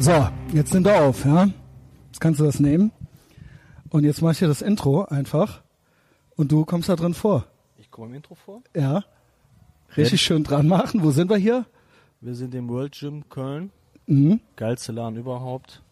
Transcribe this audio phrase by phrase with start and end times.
[0.00, 1.50] So, jetzt nimmt er auf, ja.
[2.06, 2.90] Jetzt kannst du das nehmen.
[3.90, 5.60] Und jetzt mach ich dir das Intro einfach.
[6.36, 7.44] Und du kommst da drin vor.
[7.76, 8.62] Ich komme im Intro vor.
[8.74, 9.04] Ja.
[9.98, 11.02] Richtig schön dran machen.
[11.02, 11.66] Wo sind wir hier?
[12.22, 13.72] Wir sind im World Gym Köln.
[14.06, 14.40] Mhm.
[14.56, 15.82] Geilste Laden überhaupt.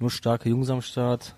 [0.00, 1.36] Nur starke Jungs am Start.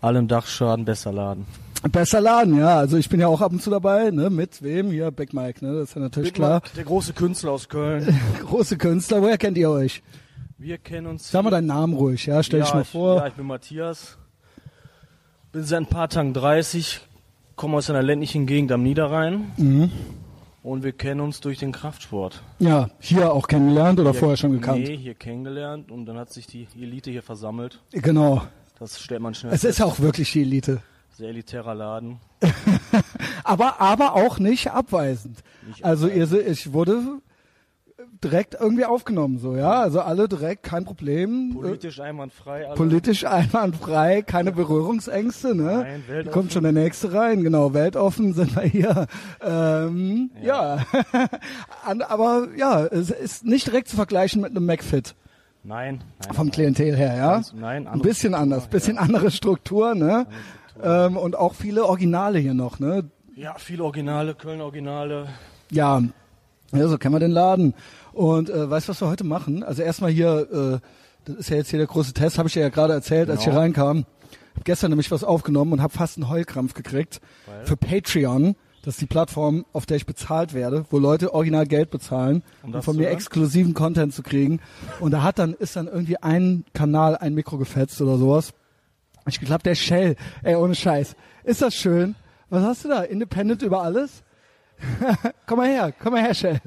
[0.00, 1.44] Alle im Dachschaden, besser Laden.
[1.90, 2.78] Besser Laden, ja.
[2.78, 4.30] Also ich bin ja auch ab und zu dabei, ne?
[4.30, 4.92] Mit wem?
[4.92, 5.74] Hier, Big Mike, ne?
[5.74, 6.50] Das ist ja natürlich klar.
[6.50, 8.16] Mark, der große Künstler aus Köln.
[8.46, 10.04] Große Künstler, woher kennt ihr euch?
[10.58, 11.30] Wir kennen uns.
[11.30, 12.42] Sag mal deinen Namen ruhig, ja?
[12.42, 13.16] Stell ja, dich mal ich, vor.
[13.16, 14.18] Ja, ich bin Matthias.
[15.52, 17.00] Bin seit ein paar Tagen 30.
[17.56, 19.52] Komme aus einer ländlichen Gegend am Niederrhein.
[19.56, 19.90] Mhm.
[20.64, 22.42] Und wir kennen uns durch den Kraftsport.
[22.58, 24.80] Ja, hier auch kennengelernt oder Hier- vorher schon gekannt?
[24.86, 25.90] Nee, hier kennengelernt.
[25.90, 27.80] Und dann hat sich die Elite hier versammelt.
[27.92, 28.42] Genau.
[28.78, 29.82] Das stellt man schnell Es ist fest.
[29.82, 30.82] auch wirklich die Elite.
[31.16, 32.18] Sehr elitärer Laden.
[33.44, 35.38] Aber, aber auch nicht abweisend.
[35.66, 37.00] Nicht also ihr, se- ich wurde
[38.22, 39.80] direkt irgendwie aufgenommen, so, ja.
[39.80, 41.54] Also alle direkt, kein Problem.
[41.54, 42.66] Politisch einwandfrei.
[42.66, 42.74] Alle.
[42.74, 45.62] Politisch einwandfrei, keine Berührungsängste, ne?
[45.64, 46.32] Nein, weltoffen.
[46.32, 49.06] kommt schon der nächste rein, genau, weltoffen sind wir hier.
[49.40, 50.78] Ähm, ja.
[51.84, 55.14] An, aber ja, es ist nicht direkt zu vergleichen mit einem McFit
[55.64, 56.34] Nein, nein.
[56.34, 57.32] vom Klientel her, ja.
[57.34, 58.70] Ganz- nein, Ein bisschen Struktur, anders, ja.
[58.70, 60.26] bisschen andere Struktur, ne?
[60.82, 63.04] Ähm, und auch viele Originale hier noch, ne?
[63.34, 65.28] Ja, viele Originale, Köln Originale.
[65.70, 66.02] Ja,
[66.72, 67.72] ja, so kennen wir den Laden.
[68.18, 69.62] Und äh, weißt du, was wir heute machen?
[69.62, 70.86] Also erstmal hier, äh,
[71.24, 73.38] das ist ja jetzt hier der große Test, habe ich dir ja gerade erzählt, als
[73.40, 73.62] ich hier Genau.
[73.62, 74.06] reinkam.
[74.56, 77.64] Hab gestern nämlich was aufgenommen und habe fast einen Heulkrampf gekriegt Weil?
[77.64, 78.56] für Patreon.
[78.82, 82.74] Das ist die Plattform, auf der ich bezahlt werde, wo Leute original Geld bezahlen, Um
[82.74, 83.12] um von mir hören?
[83.14, 84.58] exklusiven Content zu kriegen.
[84.98, 88.52] Und da hat dann ist dann irgendwie ein Kanal ein Mikro gefetzt oder sowas.
[89.28, 91.14] Ich glaube, der Shell, ey, ohne Scheiß.
[91.44, 92.16] Ist das schön?
[92.50, 93.02] Was hast du da?
[93.02, 94.22] Independent über alles?
[95.46, 96.60] komm mal her, komm mal her, Shell.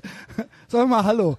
[0.67, 1.37] Sag mal Hallo.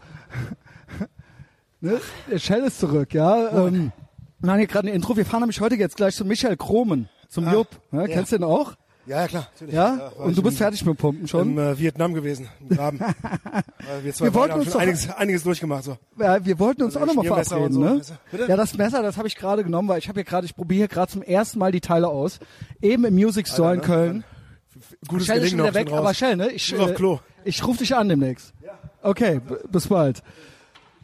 [1.80, 2.00] ne?
[2.30, 3.66] Der Shell ist zurück, ja.
[3.66, 3.92] Ähm,
[4.38, 5.16] wir machen hier gerade ein Intro.
[5.16, 7.68] Wir fahren nämlich heute jetzt gleich zu Michael Kromen, zum Jupp.
[7.90, 8.02] Ne?
[8.02, 8.06] ja.
[8.08, 8.74] Kennst du den auch?
[9.04, 9.48] Ja, ja, klar.
[9.54, 9.74] Natürlich.
[9.74, 9.98] Ja?
[10.16, 11.50] war Und du bist in, fertig mit Pumpen schon?
[11.52, 13.00] in äh, Vietnam gewesen, im Graben.
[14.02, 15.82] Wir Wir wollten uns schon doch- einiges, einiges durchgemacht.
[15.82, 15.96] So.
[16.20, 18.00] Ja, wir wollten uns Also auch nochmal verabreden, so, ne?
[18.30, 18.46] Bitte?
[18.46, 20.78] Ja, das Messer, das habe ich gerade genommen, weil ich habe hier gerade, ich probiere
[20.78, 22.38] hier gerade zum ersten Mal die Teile aus.
[22.80, 24.22] Eben im Music Store Alter, in ne?
[24.22, 24.24] Köln.
[25.08, 26.16] Gutes Shell ist schon wieder weg, schon aber raus.
[26.16, 26.50] Shell, ne?
[26.50, 26.94] Ich, äh,
[27.44, 28.52] ich rufe dich an demnächst.
[29.02, 30.22] Okay, b- bis bald.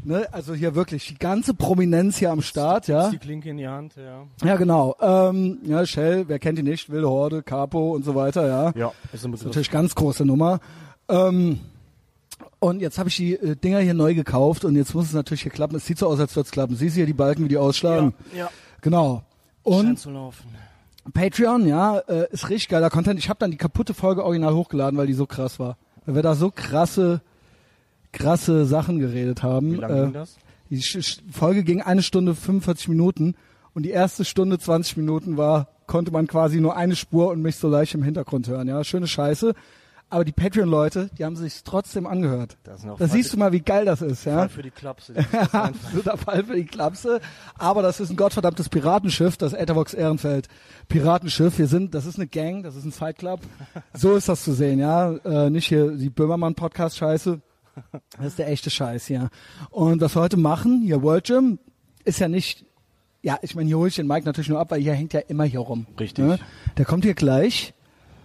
[0.05, 0.29] Ne?
[0.33, 3.11] Also hier wirklich die ganze Prominenz hier am Start, ja.
[3.11, 4.27] Die Klinke in die Hand, ja.
[4.45, 4.95] Ja, genau.
[5.01, 6.89] Ähm, ja, Shell, wer kennt die nicht?
[6.91, 8.73] Wilde Horde, Capo und so weiter, ja.
[8.77, 10.61] Ja, ist ein Das ist natürlich ganz große Nummer.
[11.09, 11.59] Ähm,
[12.61, 15.43] und jetzt habe ich die äh, Dinger hier neu gekauft und jetzt muss es natürlich
[15.43, 15.75] hier klappen.
[15.77, 16.77] Es sieht so aus, als würde es klappen.
[16.77, 18.15] Siehst du hier die Balken, wie die ausschlagen?
[18.37, 18.51] Ja,
[18.81, 19.25] Genau.
[19.65, 20.47] scheint Und zu laufen.
[21.13, 23.19] Patreon, ja, äh, ist richtig geiler Content.
[23.19, 25.77] Ich habe dann die kaputte Folge original hochgeladen, weil die so krass war.
[26.07, 27.21] Weil wir da so krasse,
[28.13, 29.73] krasse Sachen geredet haben.
[29.73, 30.37] Wie lange Äh, ging das?
[30.71, 33.35] Die Sch Folge ging eine Stunde 45 Minuten
[33.75, 37.57] und die erste Stunde 20 Minuten war, konnte man quasi nur eine Spur und mich
[37.57, 38.69] so leicht im Hintergrund hören.
[38.69, 39.55] Ja, schöne Scheiße.
[40.11, 42.57] Aber die Patreon-Leute, die haben sich trotzdem angehört.
[42.65, 44.39] Das ist noch Da Fall siehst du mal, wie geil das ist, ja.
[44.39, 45.15] Fall für die Klapse.
[45.33, 47.21] Das Absoluter Fall für die Klapse.
[47.59, 50.49] Aber das ist ein gottverdammtes Piratenschiff, das Ethervox Ehrenfeld
[50.89, 51.59] Piratenschiff.
[51.59, 53.41] Wir sind, das ist eine Gang, das ist ein Fight Club.
[53.93, 55.13] So ist das zu sehen, ja.
[55.25, 57.41] Äh, nicht hier die Böhmermann Podcast Scheiße.
[58.17, 59.29] Das ist der echte Scheiß hier.
[59.71, 61.59] Und was wir heute machen, hier World Gym,
[62.05, 62.65] ist ja nicht,
[63.23, 65.21] ja, ich meine, hier hole ich den Mike natürlich nur ab, weil hier hängt ja
[65.21, 65.87] immer hier rum.
[66.01, 66.25] Richtig.
[66.25, 66.39] Ne?
[66.79, 67.75] Der kommt hier gleich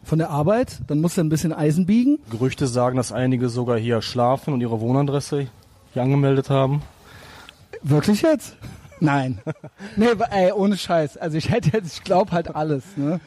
[0.04, 2.20] von der Arbeit, dann muss er ein bisschen Eisen biegen.
[2.30, 5.48] Gerüchte sagen, dass einige sogar hier schlafen und ihre Wohnadresse
[5.94, 6.82] hier angemeldet haben.
[7.82, 8.56] Wirklich jetzt?
[9.00, 9.42] Nein.
[9.96, 11.18] nee, ey, ohne Scheiß.
[11.18, 13.20] Also ich hätte jetzt, ich glaube halt alles, ne?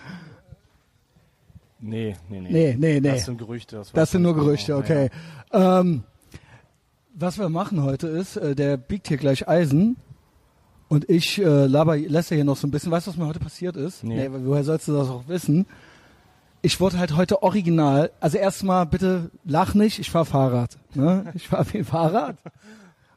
[1.80, 2.50] Nee, nee, nee.
[2.50, 3.08] Nee, nee, nee.
[3.10, 3.76] Das sind Gerüchte.
[3.76, 4.78] Das, Das sind nur Gerüchte, genau.
[4.84, 5.10] okay.
[5.52, 6.02] Ähm,
[7.14, 9.96] was wir machen heute ist, äh, der biegt hier gleich Eisen
[10.88, 12.92] und ich äh, laber, lässt hier noch so ein bisschen.
[12.92, 14.04] Weißt du, was mir heute passiert ist?
[14.04, 14.28] Nee.
[14.30, 15.66] woher sollst du das auch wissen?
[16.66, 20.76] Ich wurde halt heute original, also erstmal bitte lach nicht, ich fahr Fahrrad.
[20.94, 21.32] Ne?
[21.36, 22.38] Ich fahr viel Fahrrad.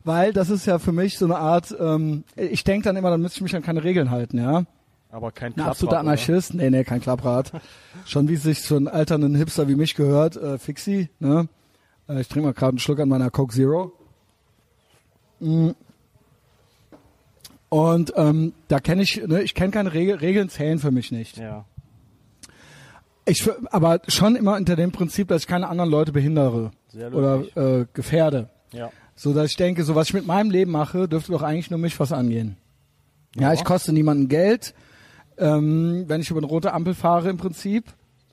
[0.03, 3.23] Weil das ist ja für mich so eine Art, ähm, ich denke dann immer, dann
[3.23, 4.65] müsste ich mich an keine Regeln halten, ja.
[5.09, 5.99] Aber kein Ein Klapprad, absoluter oder?
[6.01, 6.53] Anarchist.
[6.53, 7.51] Nee, nee, kein Klapprad.
[8.05, 11.49] Schon wie es sich zu einem alternden Hipster wie mich gehört, äh, Fixi, ne?
[12.07, 13.93] Äh, ich trinke mal gerade einen Schluck an meiner Coke Zero.
[15.39, 15.69] Mm.
[17.69, 21.37] Und ähm, da kenne ich, ne, ich kenne keine Regel, Regeln zählen für mich nicht.
[21.37, 21.65] Ja.
[23.29, 27.43] Ich, aber schon immer unter dem Prinzip, dass ich keine anderen Leute behindere Sehr oder
[27.55, 28.49] äh, gefährde.
[28.71, 28.91] Ja.
[29.15, 31.79] So dass ich denke, so was ich mit meinem Leben mache, dürfte doch eigentlich nur
[31.79, 32.57] mich was angehen.
[33.35, 33.53] Ja, Ja.
[33.53, 34.73] ich koste niemandem Geld,
[35.37, 37.85] ähm, wenn ich über eine rote Ampel fahre im Prinzip.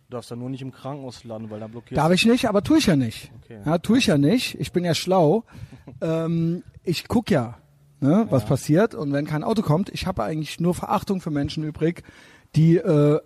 [0.08, 2.62] Du darfst dann nur nicht im Krankenhaus landen, weil da blockierst Darf ich nicht, aber
[2.62, 3.30] tue ich ja nicht.
[3.42, 3.58] Okay.
[3.64, 4.58] Ja, tue ich ja nicht.
[4.60, 5.44] Ich bin ja schlau.
[6.00, 7.58] ähm, ich guck ja.
[8.00, 8.94] ne, was passiert.
[8.94, 12.04] Und wenn kein Auto kommt, ich habe eigentlich nur Verachtung für Menschen übrig,
[12.54, 13.18] die äh,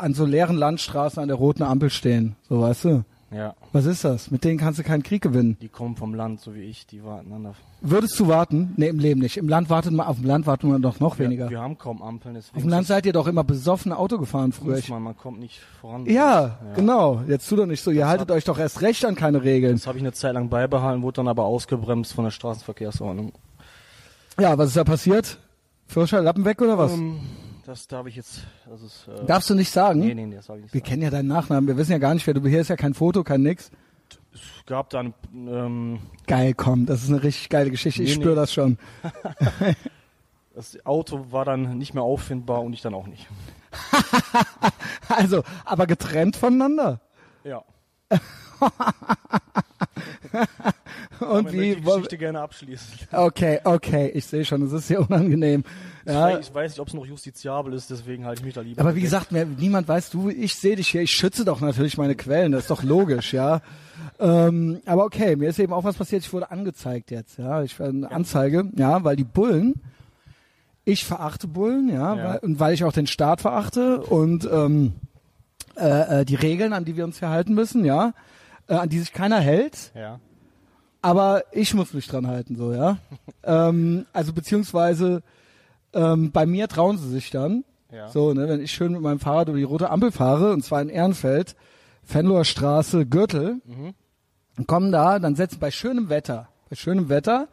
[0.00, 2.36] an so leeren Landstraßen an der roten Ampel stehen.
[2.48, 3.04] So, weißt du?
[3.32, 3.54] Ja.
[3.72, 4.32] Was ist das?
[4.32, 5.56] Mit denen kannst du keinen Krieg gewinnen.
[5.60, 7.54] Die kommen vom Land, so wie ich, die warten an der.
[7.80, 8.74] Würdest du warten?
[8.76, 9.36] Nee, im Leben nicht.
[9.36, 11.44] Im Land wartet man, auf dem Land wartet man doch noch weniger.
[11.44, 12.56] Wir, wir haben kaum Ampeln, deswegen.
[12.56, 14.80] auf dem Land seid ihr doch immer besoffen Auto gefahren früher.
[14.88, 16.06] man, man kommt nicht voran.
[16.06, 17.22] ja, genau.
[17.28, 17.92] Jetzt tu doch nicht so.
[17.92, 19.74] Ihr haltet euch doch erst recht an keine Regeln.
[19.74, 23.32] Das habe ich eine Zeit lang beibehalten, wurde dann aber ausgebremst von der Straßenverkehrsordnung.
[24.40, 25.38] Ja, was ist da passiert?
[25.86, 26.92] Führerschein, Lappen weg oder was?
[26.94, 27.20] Ähm,
[27.70, 28.40] das darf ich jetzt.
[28.68, 30.00] Das ist, äh, Darfst du nicht sagen?
[30.00, 30.74] nee, nee, nee, das sag ich nicht.
[30.74, 30.88] Wir sagen.
[30.90, 31.68] kennen ja deinen Nachnamen.
[31.68, 32.50] Wir wissen ja gar nicht, wer du bist.
[32.50, 33.70] Hier ist ja kein Foto, kein nix.
[34.34, 35.14] Es gab dann.
[35.32, 36.84] Ähm, Geil, komm.
[36.86, 38.02] Das ist eine richtig geile Geschichte.
[38.02, 38.40] Ich Nee, spüre nee.
[38.40, 38.76] das schon.
[40.54, 43.28] das Auto war dann nicht mehr auffindbar und ich dann auch nicht.
[45.08, 47.00] Also, aber getrennt voneinander.
[47.42, 47.64] Ja.
[51.28, 51.74] Und wie?
[51.74, 52.86] die Geschichte gerne abschließen.
[53.12, 54.08] Okay, okay.
[54.14, 55.64] Ich sehe schon, es ist sehr unangenehm.
[56.04, 56.22] Ich, Ja.
[56.24, 58.80] weiß, ich weiß nicht, ob es noch justiziabel ist, deswegen halte ich mich da lieber.
[58.80, 61.98] Aber wie gesagt, mehr, niemand weiß, du, ich sehe dich hier, ich schütze doch natürlich
[61.98, 63.60] meine Quellen, das ist doch logisch, ja.
[64.18, 67.62] Ähm, aber okay, mir ist eben auch was passiert, ich wurde angezeigt jetzt, ja.
[67.62, 69.74] Ich werde eine Anzeige, ja, weil die Bullen,
[70.84, 72.24] ich verachte Bullen, ja, Ja.
[72.24, 74.94] Weil, und weil ich auch den Staat verachte und ähm,
[75.76, 78.12] äh, äh, die Regeln, an die wir uns hier halten müssen, ja,
[78.68, 80.18] äh, an die sich keiner hält, Ja.
[81.02, 82.98] Aber ich muss mich dran halten, so, ja.
[83.44, 85.22] ähm, also beziehungsweise
[85.92, 87.64] ähm, bei mir trauen sie sich dann.
[87.92, 88.08] Ja.
[88.08, 90.80] So, ne, wenn ich schön mit meinem Fahrrad über die rote Ampel fahre, und zwar
[90.80, 91.56] in Ehrenfeld,
[92.04, 93.60] Fenloher Straße, Gürtel,
[94.56, 97.48] und kommen da, dann setzen bei schönem Wetter, bei schönem Wetter,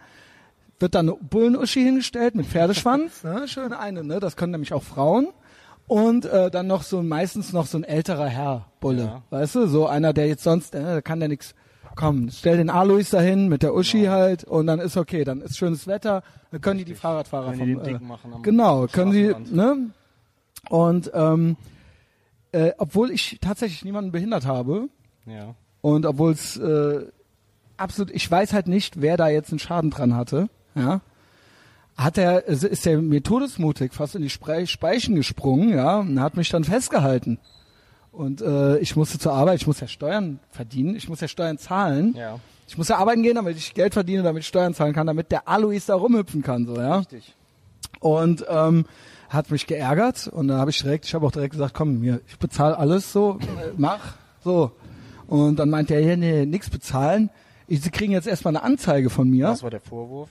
[0.79, 4.83] wird dann eine Bullenuschi hingestellt mit Pferdeschwanz, ne, schön eine, ne, das können nämlich auch
[4.83, 5.29] Frauen.
[5.87, 9.23] Und äh, dann noch so meistens noch so ein älterer Herr Bulle, Ja.
[9.29, 11.55] weißt du, so einer, der jetzt sonst, äh, kann der nix.
[11.97, 15.57] Komm, stell den Alois dahin mit der Uschi halt und dann ist okay, dann ist
[15.57, 16.21] schönes Wetter,
[16.51, 19.35] dann können die die Fahrradfahrer Können die vom den äh, machen am genau, können sie,
[19.51, 19.89] ne?
[20.69, 21.57] Und ähm,
[22.51, 24.89] äh, obwohl ich tatsächlich niemanden behindert habe
[25.25, 25.55] Ja.
[25.81, 27.05] und obwohl es äh,
[27.77, 31.01] absolut, ich weiß halt nicht, wer da jetzt einen Schaden dran hatte, ja,
[31.97, 36.21] hat er, ist ist er mir todesmutig fast in die Spre Speichen gesprungen, ja, und
[36.21, 37.39] hat mich dann festgehalten.
[38.17, 41.59] Und äh, ich musste zur Arbeit, ich muss ja Steuern verdienen, ich muss ja Steuern
[41.59, 42.15] zahlen.
[42.17, 42.39] Ja.
[42.67, 45.31] Ich muss ja arbeiten gehen, damit ich Geld verdiene, damit ich Steuern zahlen kann, damit
[45.31, 46.97] der Alois da rumhüpfen kann, so, ja.
[46.97, 47.35] Richtig.
[47.99, 48.85] Und ähm,
[49.29, 52.21] hat mich geärgert und da habe ich direkt, ich habe auch direkt gesagt, komm, mir,
[52.27, 54.71] ich bezahle alles so, äh, mach, so.
[55.27, 57.29] Und dann meinte er, ja, nee, nix bezahlen.
[57.67, 59.49] Ich, Sie kriegen jetzt erstmal eine Anzeige von mir.
[59.49, 60.29] Was war der Vorwurf?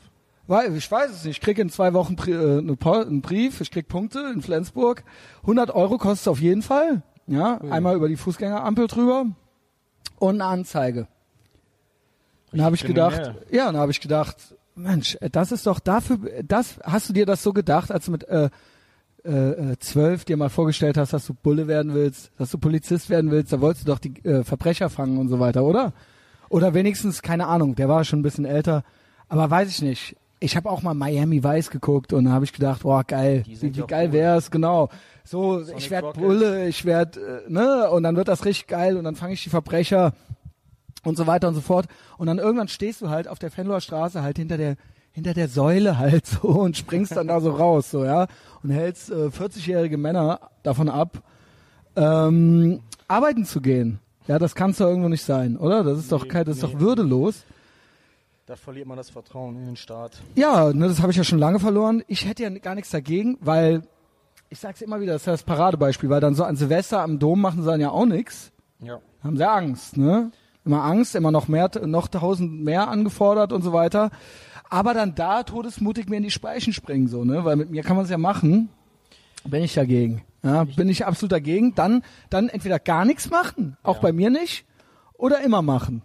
[0.49, 1.37] Weil, ich weiß es nicht.
[1.37, 5.05] Ich krieg in zwei Wochen äh, einen Brief, ich krieg Punkte in Flensburg.
[5.43, 7.03] 100 Euro kostet es auf jeden Fall.
[7.27, 9.27] Ja, einmal über die Fußgängerampel drüber
[10.19, 11.09] und eine Anzeige.
[12.53, 15.67] Und da habe ich gedacht, ja, und da habe ich gedacht, Mensch, äh, das ist
[15.67, 18.51] doch dafür, das hast du dir das so gedacht, als du mit äh,
[19.25, 23.11] äh, äh, zwölf dir mal vorgestellt hast, dass du Bulle werden willst, dass du Polizist
[23.11, 25.95] werden willst, da wolltest du doch die äh, Verbrecher fangen und so weiter, oder?
[26.49, 28.85] Oder wenigstens, keine Ahnung, der war schon ein bisschen älter,
[29.29, 30.17] aber weiß ich nicht.
[30.47, 33.61] Ich habe auch mal Miami Vice geguckt und da habe ich gedacht, boah, geil, wie,
[33.77, 34.91] wie geil wär's, genau.
[35.25, 36.23] So, ich Sonic werd Rocket.
[36.23, 39.43] Bulle, ich werd, äh, ne, und dann wird das richtig geil und dann fange ich
[39.43, 40.13] die Verbrecher
[41.03, 41.87] und so weiter und so fort.
[42.17, 44.77] Und dann irgendwann stehst du halt auf der Fenloher Straße halt hinter der
[45.11, 48.29] hinter der Säule halt so und springst dann da so raus, so ja,
[48.63, 51.23] und hältst äh, 40-jährige Männer davon ab,
[51.97, 53.99] ähm, arbeiten zu gehen.
[54.29, 55.83] Ja, das kann's doch irgendwo nicht sein, oder?
[55.83, 56.73] Das ist doch Nee, kein, das ist nee.
[56.73, 57.43] doch würdelos.
[58.47, 60.23] Da verliert man das Vertrauen in den Staat.
[60.37, 62.05] Ja, ne, das habe ich ja schon lange verloren.
[62.07, 63.83] Ich hätte ja gar nichts dagegen, weil
[64.51, 67.19] ich sag's immer wieder, das ist ja das Paradebeispiel, weil dann so an Silvester am
[67.19, 68.53] Dom machen sie dann ja auch nichts.
[68.79, 69.01] Ja.
[69.25, 70.31] haben sie Angst, ne?
[70.65, 74.11] Immer Angst, immer noch mehr, noch tausend mehr angefordert und so weiter.
[74.69, 77.45] Aber dann da todesmutig mir in die Speichen springen, so, ne?
[77.45, 78.69] Weil mit mir kann man es ja machen.
[79.45, 80.23] Bin ich dagegen.
[80.45, 81.75] Ja, bin ich absolut dagegen.
[81.75, 84.03] Dann, dann entweder gar nichts machen, auch Ja.
[84.03, 84.67] bei mir nicht,
[85.15, 86.03] oder immer machen.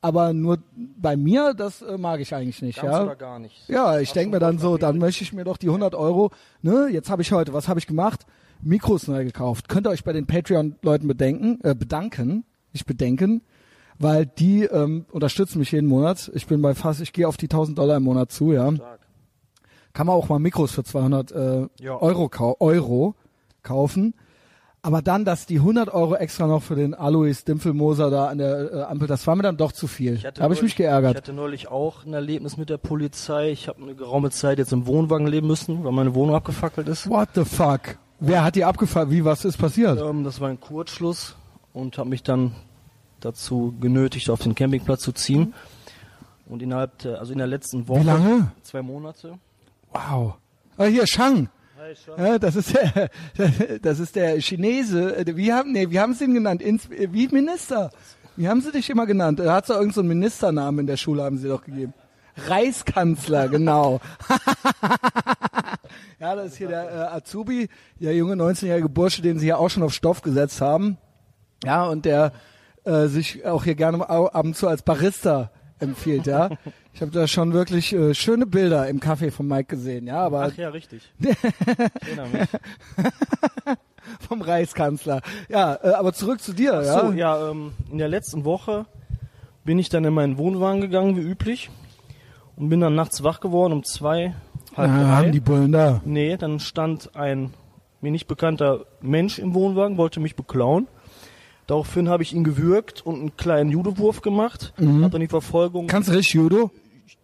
[0.00, 3.04] Aber nur bei mir, das äh, mag ich eigentlich nicht, Ganz ja.
[3.04, 3.68] oder gar nicht.
[3.68, 6.30] Ja, ich denke mir dann so, dann möchte ich mir doch die 100 Euro,
[6.62, 8.26] ne, jetzt habe ich heute, was habe ich gemacht?
[8.62, 9.68] Mikros neu gekauft.
[9.68, 13.42] Könnt ihr euch bei den Patreon-Leuten bedenken, äh, bedanken, nicht bedenken,
[13.98, 16.30] weil die ähm, unterstützen mich jeden Monat.
[16.34, 18.74] Ich bin bei fast, ich gehe auf die 1000 Dollar im Monat zu, ja.
[18.74, 19.00] Stark.
[19.92, 21.68] Kann man auch mal Mikros für 200 äh.
[21.88, 23.14] Euro, Euro
[23.62, 24.14] kaufen.
[24.86, 28.72] Aber dann, dass die 100 Euro extra noch für den Alois Dimpfelmoser da an der
[28.72, 30.18] äh, Ampel, das war mir dann doch zu viel.
[30.18, 31.10] Da habe ich mich geärgert.
[31.10, 33.50] Ich hatte neulich auch ein Erlebnis mit der Polizei.
[33.50, 37.10] Ich habe eine geraume Zeit jetzt im Wohnwagen leben müssen, weil meine Wohnung abgefackelt ist.
[37.10, 37.98] What the fuck?
[38.20, 39.10] Wer hat die abgefahren?
[39.10, 40.00] Wie, was ist passiert?
[40.00, 41.34] Ähm, das war ein Kurzschluss
[41.72, 42.54] und habe mich dann
[43.18, 45.52] dazu genötigt, auf den Campingplatz zu ziehen.
[46.48, 48.52] Und innerhalb der, also in der letzten Woche, Wie lange?
[48.62, 49.36] zwei Monate,
[49.90, 50.34] Wow.
[50.76, 51.48] Ah, hier, Shang.
[52.16, 53.10] Ja, das ist der,
[53.82, 55.24] das ist der Chinese.
[55.34, 56.62] Wie haben, nee, wie haben sie ihn genannt?
[56.62, 57.90] Ins, wie Minister?
[58.36, 59.40] Wie haben sie dich immer genannt?
[59.40, 61.94] Da hat so irgendeinen so einen Ministernamen in der Schule, haben sie doch gegeben.
[62.36, 64.00] Reichskanzler, genau.
[66.20, 67.68] ja, das ist hier der äh, Azubi,
[67.98, 70.98] der junge 19-jährige Bursche, den sie ja auch schon auf Stoff gesetzt haben.
[71.64, 72.32] Ja, und der
[72.84, 76.50] äh, sich auch hier gerne ab und zu als Barista empfiehlt, ja.
[76.92, 80.50] Ich habe da schon wirklich äh, schöne Bilder im Café von Mike gesehen, ja, aber
[80.52, 81.02] Ach ja, richtig.
[81.20, 81.36] Ich
[82.08, 82.48] erinnere mich.
[84.28, 85.20] vom Reichskanzler.
[85.48, 87.00] Ja, äh, aber zurück zu dir, ja.
[87.00, 88.86] So, ja, ähm, in der letzten Woche
[89.64, 91.70] bin ich dann in meinen Wohnwagen gegangen, wie üblich.
[92.56, 94.34] Und bin dann nachts wach geworden um zwei,
[94.76, 95.08] halb Ah, drei.
[95.08, 96.00] haben die Bullen da.
[96.06, 97.52] Nee, dann stand ein
[98.00, 100.86] mir nicht bekannter Mensch im Wohnwagen, wollte mich beklauen.
[101.66, 104.72] Daraufhin habe ich ihn gewürgt und einen kleinen Judowurf gemacht.
[104.78, 105.02] Mhm.
[105.04, 106.70] Hab dann die Verfolgung, Kannst du richtig Judo?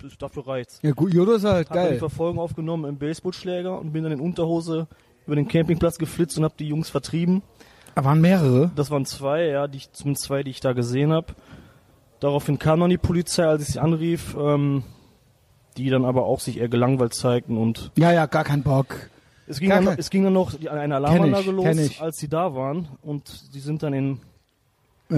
[0.01, 0.81] das, dafür reicht's.
[0.83, 1.99] Ja gut, Judo ist halt Hab dann die geil.
[2.01, 4.89] Verfolgung aufgenommen im Baseballschläger und bin dann in Unterhose
[5.27, 7.43] über den Campingplatz geflitzt und habe die Jungs vertrieben.
[7.95, 8.73] Da waren mehrere.
[8.75, 11.35] Das waren zwei, ja, die ich, zumindest zwei, die ich da gesehen habe.
[12.21, 14.83] Daraufhin kam dann die Polizei, als ich sie anrief, ähm,
[15.77, 19.09] die dann aber auch sich eher gelangweilt zeigten und Ja, ja, gar kein Bock.
[19.47, 22.01] es ging, Gar dann, kein- es ging dann noch die, eine Alarmanlage ich, los, ich.
[22.01, 24.21] als sie da waren und die sind dann in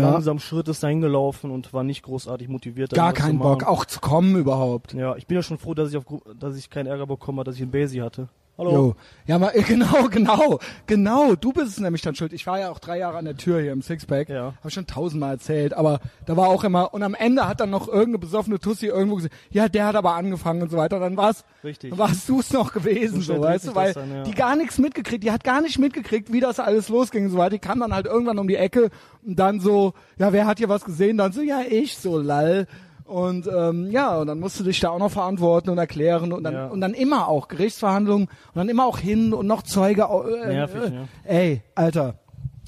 [0.00, 0.10] Ja.
[0.10, 2.92] langsam Schrittes dahin gelaufen und waren nicht großartig motiviert.
[2.92, 3.38] Gar keinen.
[3.38, 4.94] Bock, auch zu kommen überhaupt.
[4.94, 6.04] Ja, ich bin ja schon froh, dass ich auf,
[6.38, 8.28] dass ich keinen Ärger bekommen habe, dass ich einen Basie hatte.
[8.56, 8.70] Hallo.
[8.72, 8.94] Jo.
[9.26, 11.34] Ja, mal, genau, genau, genau.
[11.34, 12.32] Du bist es nämlich dann schuld.
[12.32, 14.28] Ich war ja auch drei Jahre an der Tür hier im Sixpack.
[14.28, 14.54] Ja.
[14.62, 15.74] Hab schon tausendmal erzählt.
[15.74, 19.16] Aber da war auch immer, und am Ende hat dann noch irgendeine besoffene Tussi irgendwo
[19.16, 21.00] gesagt, ja, der hat aber angefangen und so weiter.
[21.00, 21.90] Dann war's, Richtig.
[21.90, 24.22] dann warst du es noch gewesen, So so, weißt du, weil dann, ja.
[24.22, 27.38] die gar nichts mitgekriegt, die hat gar nicht mitgekriegt, wie das alles losging und so
[27.38, 27.50] weiter.
[27.50, 28.90] Die kam dann halt irgendwann um die Ecke
[29.26, 31.16] und dann so, ja, wer hat hier was gesehen?
[31.16, 32.68] Dann so, ja, ich, so lall.
[33.04, 36.42] Und ähm, ja, und dann musst du dich da auch noch verantworten und erklären und
[36.42, 36.66] dann Ja.
[36.68, 40.02] und dann immer auch Gerichtsverhandlungen und dann immer auch hin und noch Zeuge.
[40.02, 41.08] Äh, Nervig, äh, ne?
[41.24, 42.14] Ey, Alter.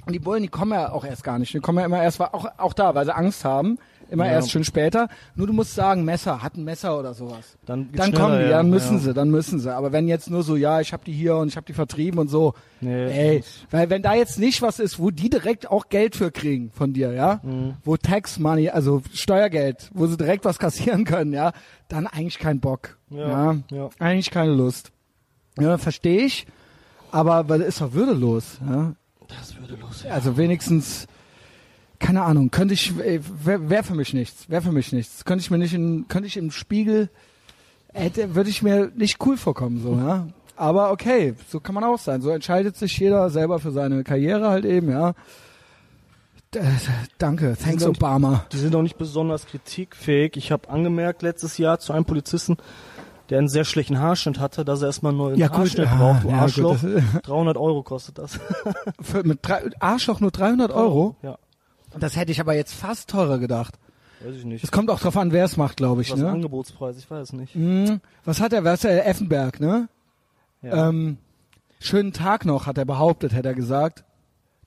[0.05, 1.53] Und die Bullen, die kommen ja auch erst gar nicht.
[1.55, 3.79] Die kommen ja immer erst, auch, auch da, weil sie Angst haben.
[4.09, 4.33] Immer Ja.
[4.33, 5.09] erst schon später.
[5.35, 7.57] Nur du musst sagen, Messer, hat ein Messer oder sowas.
[7.67, 8.99] Dann, Dann kommen die, ja, dann müssen ja.
[9.01, 9.75] sie, dann müssen sie.
[9.75, 12.21] Aber wenn jetzt nur so, ja, ich hab die hier und ich hab die vertrieben
[12.21, 15.89] und so, Nee, ey, weil wenn da jetzt nicht was ist, wo die direkt auch
[15.89, 17.75] Geld für kriegen von dir, ja, Mhm.
[17.85, 21.53] wo Tax Money, also Steuergeld, wo sie direkt was kassieren können, ja,
[21.89, 23.89] dann eigentlich kein Bock, ja, Ja, ja.
[23.99, 24.93] eigentlich keine Lust.
[25.59, 26.47] Ja, verstehe ich,
[27.11, 28.93] aber weil ist doch würdelos, ja.
[29.29, 30.05] Das würde los.
[30.09, 31.07] Also wenigstens,
[31.99, 35.25] keine Ahnung, könnte ich, wäre wär für mich nichts, wäre für mich nichts.
[35.25, 37.09] Könnte ich mir nicht in, könnte ich im Spiegel,
[37.93, 40.27] hätte, würde ich mir nicht cool vorkommen, so, ja.
[40.57, 42.23] Aber okay, so kann man auch sein.
[42.23, 45.13] So entscheidet sich jeder selber für seine Karriere halt eben, ja.
[46.55, 46.61] D
[47.19, 48.47] danke, thanks sind- Obama.
[48.53, 50.37] Die sind auch nicht besonders kritikfähig.
[50.37, 52.57] Ich habe angemerkt letztes Jahr zu einem Polizisten,
[53.29, 55.97] der einen sehr schlechten Haarschnitt hatte, dass er erstmal einen neuen Ja, gut, Haarschnitt ah,
[55.97, 56.23] braucht.
[56.25, 56.79] Du ja, gut, Arschloch.
[56.81, 58.39] das- 300 Euro kostet das.
[59.03, 61.17] Für, mit drei, Arschloch nur 300 Euro?
[61.23, 61.37] Ja,
[61.99, 63.75] Das hätte ich aber jetzt fast teurer gedacht.
[64.25, 64.65] weiß ich nicht.
[64.65, 66.29] Es kommt auch drauf an, wer es macht, glaube ich, Was ne?
[66.31, 66.97] Angebotspreis?
[66.99, 67.55] Ich weiß es nicht.
[67.55, 69.89] Hm, was hat er, was ist der Effenberg, ne?
[70.63, 70.89] Ja.
[70.89, 71.19] Ähm,
[71.81, 74.05] schönen Tag noch, hat er behauptet, hätte er gesagt.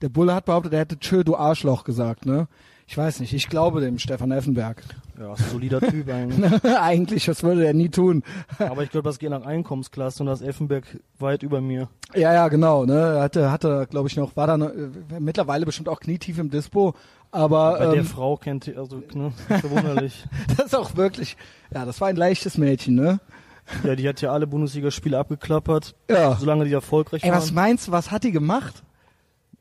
[0.02, 2.48] Der Bulle hat behauptet, er hätte Tschö, du Arschloch gesagt, ne?
[2.90, 4.82] Ich weiß nicht, ich glaube dem Stefan Effenberg.
[5.16, 6.64] ja, ist ein solider Typ eigentlich.
[6.76, 8.24] Eigentlich, das würde er nie tun.
[8.58, 11.88] Aber ich glaube, das geht nach Einkommensklasse und das Effenberg weit über mir.
[12.16, 12.94] ja, ja, genau, ne?
[12.94, 16.50] Er hatte, hatte, glaube ich, noch, war da noch, äh, mittlerweile bestimmt auch knietief im
[16.50, 16.94] Dispo,
[17.30, 20.24] aber Bei der ähm, Frau kennt ihr, also, ne, verwunderlich.
[20.56, 21.36] das ist auch wirklich,
[21.72, 23.20] ja, das war ein leichtes Mädchen, ne?
[23.84, 26.34] ja, die hat ja alle Bundesligaspiele abgeklappert, Ja.
[26.34, 27.54] solange die erfolgreich Ey, was waren.
[27.54, 28.82] meinst du, was hat die gemacht?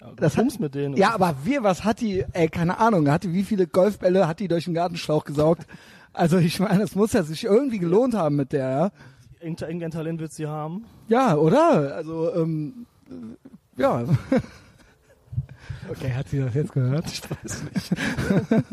[0.02, 0.96] Ja, das hat- mit denen.
[0.96, 4.40] Ja, aber wir, was hat die, ey, keine Ahnung, hat die, wie viele Golfbälle hat
[4.40, 5.66] die durch den Gartenschlauch gesaugt?
[6.12, 8.92] Also ich meine, es muss ja sich irgendwie gelohnt haben mit der, ja?
[9.40, 10.86] Irgendein Talent wird sie haben.
[11.08, 11.96] Ja, oder?
[11.96, 14.04] Also, ähm, äh, ja.
[15.90, 17.06] Okay, hat sie das jetzt gehört?
[17.08, 17.92] Ich weiß nicht.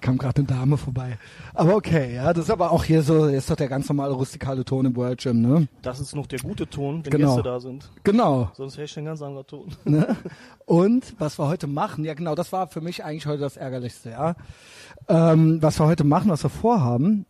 [0.00, 1.18] Kam gerade eine Dame vorbei.
[1.54, 4.64] Aber okay, ja, das ist aber auch hier so, ist doch der ganz normale rustikale
[4.64, 5.68] Ton im World Gym, ne?
[5.82, 7.28] Das ist noch der gute Ton, wenn Genau.
[7.34, 7.90] Gäste da sind.
[8.04, 8.50] Genau.
[8.54, 9.68] Sonst wäre ich ein ganz anderer Ton.
[9.84, 10.16] Ne?
[10.66, 14.10] Und was wir heute machen, ja genau, das war für mich eigentlich heute das Ärgerlichste,
[14.10, 14.34] ja.
[15.08, 17.26] Ähm, was wir heute machen, was wir vorhaben,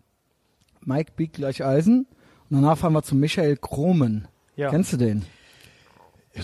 [0.84, 2.06] Mike biegt gleich Eisen
[2.50, 4.28] und danach fahren wir zu Michael Kromen.
[4.56, 4.70] Ja.
[4.70, 5.24] Kennst du den?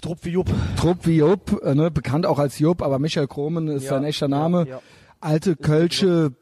[0.00, 0.50] Trupp wie Jupp.
[0.76, 4.04] Trupp wie Jupp, äh, ne, bekannt auch als Jupp, aber Michael Kromen ist Ja, sein
[4.04, 4.60] echter Name.
[4.60, 4.80] Ja, ja.
[5.20, 6.32] Alte Kölsche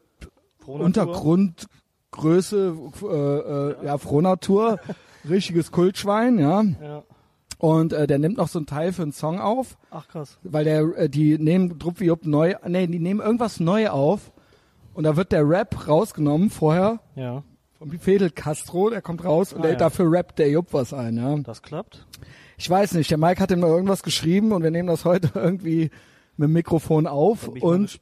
[0.59, 0.85] Frohnatur.
[0.85, 3.05] Untergrundgröße, äh,
[3.81, 4.79] äh, ja, Frohnatur,
[5.29, 6.61] richtiges Kultschwein, ja.
[6.81, 7.03] Ja.
[7.57, 9.77] Und äh, der nimmt noch so einen Teil für einen Song auf.
[9.91, 10.37] Ach krass.
[10.43, 14.31] weil der äh, die nehmen Drupp wie Jupp neu, nee, die nehmen irgendwas neu auf
[14.93, 17.43] und da wird der Rap rausgenommen vorher, Ja.
[17.77, 19.77] Von Fidel Castro, der kommt raus und Ah, der, ja.
[19.77, 21.35] dafür rappt der Jupp was ein, ja.
[21.37, 22.05] Das klappt.
[22.59, 25.91] Ich weiß nicht, der Mike hat ihm irgendwas geschrieben und wir nehmen das heute irgendwie
[26.35, 27.99] mit dem Mikrofon auf und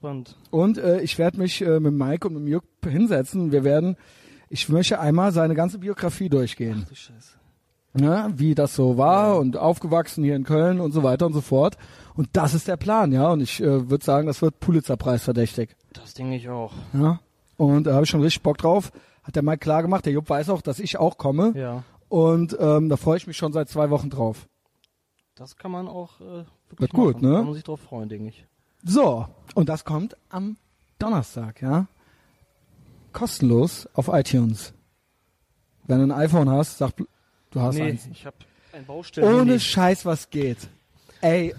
[0.49, 3.51] und äh, ich werde mich äh, mit Mike und mit Jupp hinsetzen.
[3.51, 3.97] Wir werden,
[4.49, 6.87] ich möchte einmal seine ganze Biografie durchgehen.
[6.89, 7.37] Du Scheiße.
[7.93, 11.41] ne, wie das so war und aufgewachsen hier in Köln und so weiter und so
[11.41, 11.77] fort.
[12.15, 13.29] Und das ist der Plan, ja.
[13.29, 15.75] Und ich äh, würde sagen, das wird Pulitzerpreis verdächtig.
[15.93, 16.73] Das denke ich auch.
[16.93, 17.19] Ja.
[17.57, 18.91] Und da habe ich schon richtig Bock drauf.
[19.21, 20.05] Hat der Mike klar gemacht.
[20.05, 21.53] Der Jupp weiß auch, dass ich auch komme.
[21.55, 21.83] Ja.
[22.09, 24.47] Und ähm, da freue ich mich schon seit zwei Wochen drauf.
[25.35, 27.29] Das kann man auch äh, wirklich Wird gut, machen.
[27.29, 27.35] ne?
[27.37, 28.45] Kann man sich drauf freuen, denke ich.
[28.83, 30.57] So, und das kommt am
[30.99, 31.87] Donnerstag, ja.
[33.13, 34.73] Kostenlos auf iTunes.
[35.85, 38.07] Wenn du ein iPhone hast, sag, du hast nee, eins.
[38.11, 38.37] ich habe
[38.73, 39.41] ein Baustellen.
[39.41, 40.69] Ohne Scheiß, was geht.
[41.21, 41.55] Ey,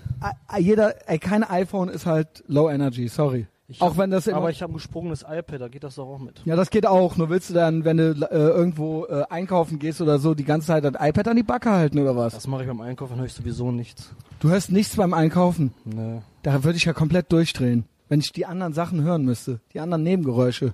[0.59, 3.47] jeder, ey, kein iPhone ist halt Low Energy, sorry.
[3.71, 5.97] Ich auch hab- wenn das immer, aber ich habe ein gesprungenes iPad, da geht das
[5.97, 6.41] doch auch mit.
[6.47, 7.17] ja, das geht auch.
[7.19, 10.69] Nur willst du dann, wenn du äh, irgendwo äh, einkaufen gehst oder so, die ganze
[10.69, 12.33] Zeit das iPad an die Backe halten oder was?
[12.33, 14.15] Das mache ich beim Einkaufen, höre ich sowieso nichts.
[14.41, 15.75] Du hörst nichts beim Einkaufen.
[15.85, 16.21] Nee.
[16.43, 20.03] Da würde ich ja komplett durchdrehen, wenn ich die anderen Sachen hören müsste, die anderen
[20.03, 20.73] Nebengeräusche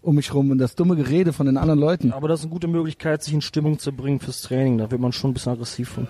[0.00, 2.12] um mich rum und das dumme Gerede von den anderen Leuten.
[2.12, 4.78] Aber das ist eine gute Möglichkeit, sich in Stimmung zu bringen fürs Training.
[4.78, 6.06] Da wird man schon ein bisschen aggressiv von.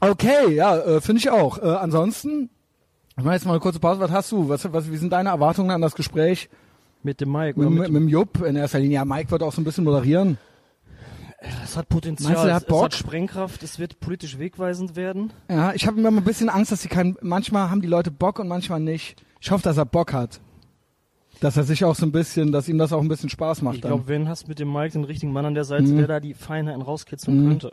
[0.00, 1.58] Okay, ja, äh, finde ich auch.
[1.58, 2.50] Äh, ansonsten,
[3.16, 4.00] ich mache jetzt mal eine kurze Pause.
[4.00, 4.48] Was hast du?
[4.48, 6.48] Was, was, wie sind deine Erwartungen an das Gespräch
[7.02, 7.58] Mit dem Mike.
[7.58, 8.96] Oder mit, mit, mit dem Jupp in erster Linie?
[8.96, 10.38] Ja, Mike wird auch so ein bisschen moderieren.
[11.62, 12.30] das hat Potenzial.
[12.32, 12.78] Meinst du, der hat es, Bock?
[12.78, 13.62] es hat Sprengkraft.
[13.62, 15.32] Es wird politisch wegweisend werden.
[15.50, 17.16] Ja, ich habe immer ein bisschen Angst, dass sie kein.
[17.20, 19.22] Manchmal haben die Leute Bock und manchmal nicht.
[19.40, 20.40] Ich hoffe, dass er Bock hat.
[21.40, 23.76] Dass er sich auch so ein bisschen, dass ihm das auch ein bisschen Spaß macht.
[23.76, 25.96] Ich glaube, wenn hast mit dem Mike den richtigen Mann an der Seite, Mhm.
[25.98, 27.48] der da die Feinheiten rauskitzeln Mhm.
[27.48, 27.72] könnte.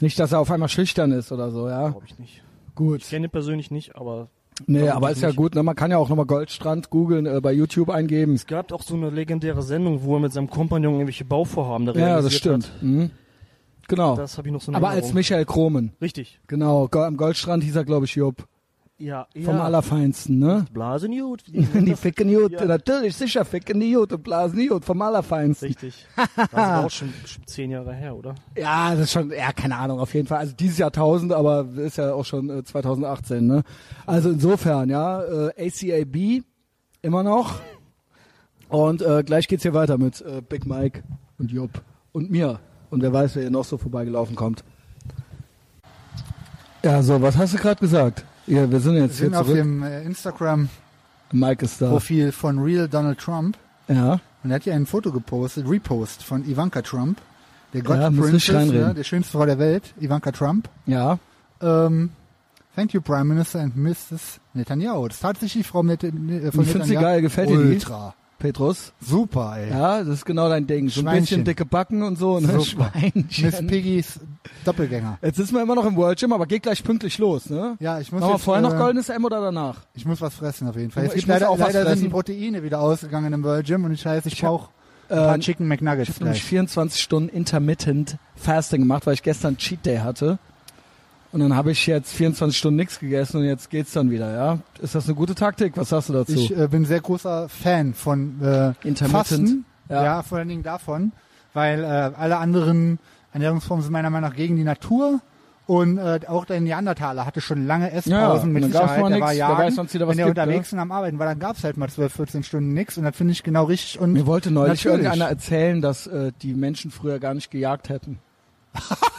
[0.00, 1.90] Nicht, dass er auf einmal schüchtern ist oder so, ja.
[1.90, 2.42] Glaube ich nicht.
[2.74, 3.02] Gut.
[3.02, 4.28] Ich kenne ihn persönlich nicht, aber
[4.66, 5.36] Nee, aber ist ja nicht.
[5.36, 5.62] gut, ne?
[5.62, 8.34] Man kann ja auch nochmal Goldstrand googeln, äh, bei YouTube eingeben.
[8.34, 11.92] es gab auch so eine legendäre Sendung, wo er mit seinem Kompagnon irgendwelche Bauvorhaben da
[11.92, 12.70] Ja, das realisiert stimmt.
[12.82, 13.10] Mhm.
[13.88, 14.16] Genau.
[14.16, 15.14] Das habe ich noch so eine aber als Erinnerung.
[15.16, 15.92] Michael Kromen.
[16.00, 16.40] Richtig.
[16.46, 16.88] Genau.
[16.92, 18.46] Am Goldstrand hieß er, glaube ich, Jupp.
[18.96, 19.44] Ja, ja.
[19.44, 20.66] Vom Allerfeinsten, ne?
[20.72, 21.42] Blasen gut.
[21.52, 22.64] Die ficken Jut, Ja.
[22.64, 25.66] natürlich, sicher ficken die Jut und blasen Jut vom Allerfeinsten.
[25.68, 26.06] Richtig.
[26.36, 28.36] Das ist auch schon, schon zehn Jahre her, oder?
[28.56, 30.38] Ja, das ist schon, ja, keine Ahnung, auf jeden Fall.
[30.38, 33.62] Also dieses Jahrtausend, aber ist ja auch schon äh, 2018, ne?
[34.06, 36.44] Also insofern, ja, äh, ACAB
[37.02, 37.60] immer noch.
[38.68, 41.02] Und äh, gleich geht's hier weiter mit äh, Big Mike
[41.38, 42.60] und Jupp und mir.
[42.90, 44.62] Und wer weiß, wer hier noch so vorbeigelaufen kommt.
[46.84, 48.24] Ja, so, was hast du gerade gesagt?
[48.46, 49.58] Ja, wir sind Wir jetzt sind hier auf zurück.
[49.58, 50.68] dem äh, Instagram-Profil
[51.32, 51.98] Mike ist da.
[52.32, 53.56] von Real Donald Trump.
[53.88, 54.20] Ja.
[54.42, 57.18] Und er hat hier ein Foto gepostet, Repost von Ivanka Trump.
[57.72, 60.68] Der God Ja, Princess, ne, der schönste Frau der Welt, Ivanka Trump.
[60.86, 61.18] Ja.
[61.60, 62.10] Ähm,
[62.76, 64.38] thank you, Prime Minister and Mrs.
[64.52, 65.08] Netanyahu.
[65.08, 67.02] Das ist tatsächlich die Frau Net äh, von Wie findest du Netanyahu.
[67.02, 67.22] geil?
[67.22, 67.58] Gefällt dir?
[67.58, 68.14] Ultra.
[68.38, 68.92] Petrus.
[69.00, 69.70] Super, ey.
[69.70, 70.88] Ja, das ist genau dein Ding.
[70.88, 72.60] So ein bisschen dicke Backen und so, ne?
[72.60, 72.90] Super.
[72.92, 73.44] Schweinchen.
[73.46, 74.20] Miss Piggys
[74.64, 75.18] Doppelgänger.
[75.22, 77.76] Jetzt sitzen wir immer noch im World Gym, aber geht gleich pünktlich los, ne?
[77.80, 79.80] Ja, ich muss Machen wir jetzt, vorher noch äh, goldenes M oder danach?
[79.94, 81.04] Ich muss was fressen auf jeden Fall.
[81.04, 82.08] Ich Es gibt muss leider, auch leider sind die.
[82.08, 84.68] Proteine wieder ausgegangen im World Gym und ich heiße, ich, Ich brauche
[85.08, 86.48] ein paar Ähm, Chicken ich McNuggets habe nämlich gleich.
[86.48, 90.38] 24 Stunden Intermittent Fasting gemacht, weil ich gestern Cheat Day hatte.
[91.34, 94.58] Und dann habe ich jetzt 24 Stunden nichts gegessen und jetzt geht's dann wieder, ja?
[94.80, 95.76] Ist das eine gute Taktik?
[95.76, 96.32] Was sagst du dazu?
[96.32, 99.10] Ich äh, bin sehr großer Fan von äh, Intermittent.
[99.10, 99.64] Fasten.
[99.88, 100.04] Ja.
[100.04, 100.22] Ja.
[100.22, 101.10] vor allen Dingen davon,
[101.52, 103.00] weil äh, alle anderen
[103.32, 105.20] Ernährungsformen sind meiner Meinung nach gegen die Natur.
[105.66, 109.02] Und äh, auch der Neandertaler hatte schon lange Ja, Esspausen mit dann gab's Sicherheit.
[109.02, 109.58] Der nix, war jagen.
[109.58, 111.76] weiß, wann's wieder was Wenn der gibt, unterwegs und am Arbeiten war, dann gab's halt
[111.76, 112.96] mal 12, 14 Stunden nichts.
[112.96, 113.98] Und das finde ich genau richtig.
[113.98, 115.06] Und Mir wollte neulich Natürlich.
[115.06, 118.20] irgendeiner erzählen, dass äh, die Menschen früher gar nicht gejagt hätten.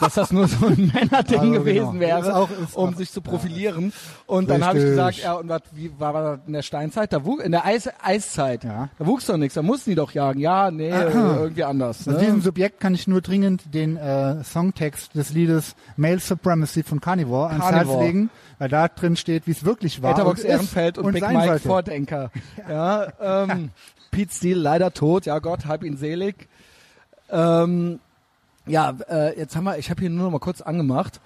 [0.00, 2.00] Dass das nur so ein Männerding Also, gewesen genau.
[2.00, 3.92] wäre, Ist auch- ist um auch- sich zu profilieren.
[4.26, 7.12] Und dann habe ich gesagt, ja, und was, wie war, war das in der Steinzeit?
[7.12, 8.64] Da wuch, in der Eis, Eiszeit.
[8.64, 8.88] Ja.
[8.98, 10.40] Da wuchs doch nichts, da mussten die doch jagen.
[10.40, 12.06] Ja, nee, äh, irgendwie anders.
[12.08, 12.42] Aus diesem Ne?
[12.42, 17.64] Subjekt kann ich nur dringend den äh, Songtext des Liedes Male Supremacy von Carnivore, ans
[17.64, 17.98] Carnivore.
[17.98, 20.12] Herz legen, weil da drin steht, wie es wirklich war.
[20.12, 21.68] Etherbox und Ehrenfeld und, Big sein Mike sollte.
[21.68, 22.30] Vordenker.
[22.68, 23.70] Ja, ähm,
[24.10, 26.48] Pete Steele leider tot, ja Gott, halb ihn selig.
[27.30, 27.98] Ähm,
[28.66, 31.20] ja, äh, jetzt haben wir, ich habe hier nur noch mal kurz angemacht.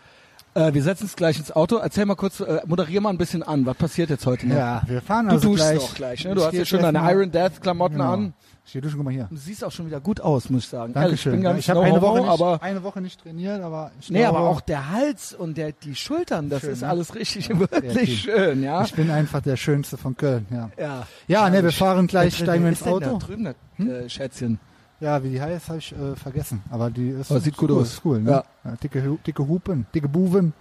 [0.54, 1.76] Äh, wir setzen uns gleich ins Auto.
[1.76, 3.66] Erzähl mal kurz, äh, moderier mal ein bisschen an.
[3.66, 4.56] Was passiert jetzt heute noch?
[4.56, 5.78] Ja, wir fahren Du also duschst gleich.
[5.80, 6.30] auch gleich, ne?
[6.30, 8.12] Ich Du hast geh ja schon jetzt deine mal- Iron Death Klamotten Genau.
[8.12, 8.34] an.
[8.66, 9.26] Ich geh duschen, guck mal hier.
[9.30, 10.92] Du siehst auch schon wieder gut aus, muss ich sagen.
[10.92, 11.32] Dankeschön.
[11.34, 13.90] Ich bin Ja, nicht ich habe eine Woche nicht, aber eine Woche nicht trainiert, aber
[14.00, 16.88] ich nee, glaube, aber auch der Hals und der die Schultern, das Schön, ist ne?
[16.88, 18.82] alles richtig wirklich schön, ja.
[18.84, 20.70] ich bin einfach der Schönste von Köln, ja.
[20.78, 21.06] Ja.
[21.26, 23.18] Ja, ne, wir fahren gleich, steigen wir ins denn Da Auto.
[23.26, 23.90] drüben, das Hm?
[23.90, 24.58] äh, Schätzchen.
[25.00, 26.62] Ja, wie die heißt, habe ich äh, vergessen.
[26.70, 27.88] Aber die ist, Aber sieht gut cool, aus.
[27.94, 28.30] Ist cool, ne?
[28.30, 28.44] Ja.
[28.64, 30.52] Ja, dicke, dicke Hupen, dicke Buben.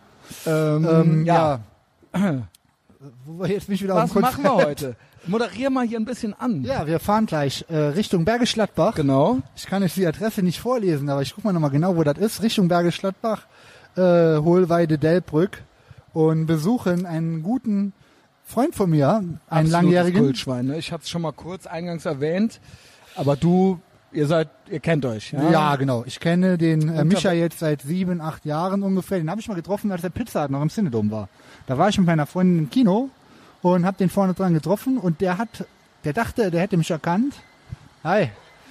[0.46, 1.60] Ähm, Ähm, ja.
[3.26, 4.96] wo wir jetzt nicht wieder auf Was dem machen wir heute?
[5.28, 6.64] Moderier mal hier ein bisschen an.
[6.64, 8.96] Ja, wir fahren gleich äh, Richtung Bergisch Gladbach.
[8.96, 9.40] Genau.
[9.56, 12.18] Ich kann jetzt die Adresse nicht vorlesen, aber ich guck mal nochmal genau, wo das
[12.18, 12.42] ist.
[12.42, 13.46] Richtung Bergisch Gladbach,
[13.96, 15.64] äh, Hohlweide, Delbrück
[16.14, 17.94] und besuchen einen guten
[18.44, 20.22] Freund von mir, einen Absolutes langjährigen.
[20.24, 20.66] Kultschwein.
[20.68, 20.78] Ne?
[20.78, 22.60] Ich hatte es schon mal kurz eingangs erwähnt,
[23.16, 23.80] aber du,
[24.12, 25.32] ihr seid, ihr kennt euch.
[25.32, 26.04] Ja, Ja, genau.
[26.06, 29.20] Ich kenne den äh, Micha jetzt seit sieben, acht Jahren ungefähr.
[29.20, 31.30] Den habe ich mal getroffen, als der Pizza noch im Cinedom war.
[31.68, 33.10] Da war ich mit meiner Freundin im Kino
[33.62, 35.66] und habe den vorne dran getroffen und der hat,
[36.04, 37.36] der dachte, der hätte mich erkannt.
[38.04, 38.30] Hi.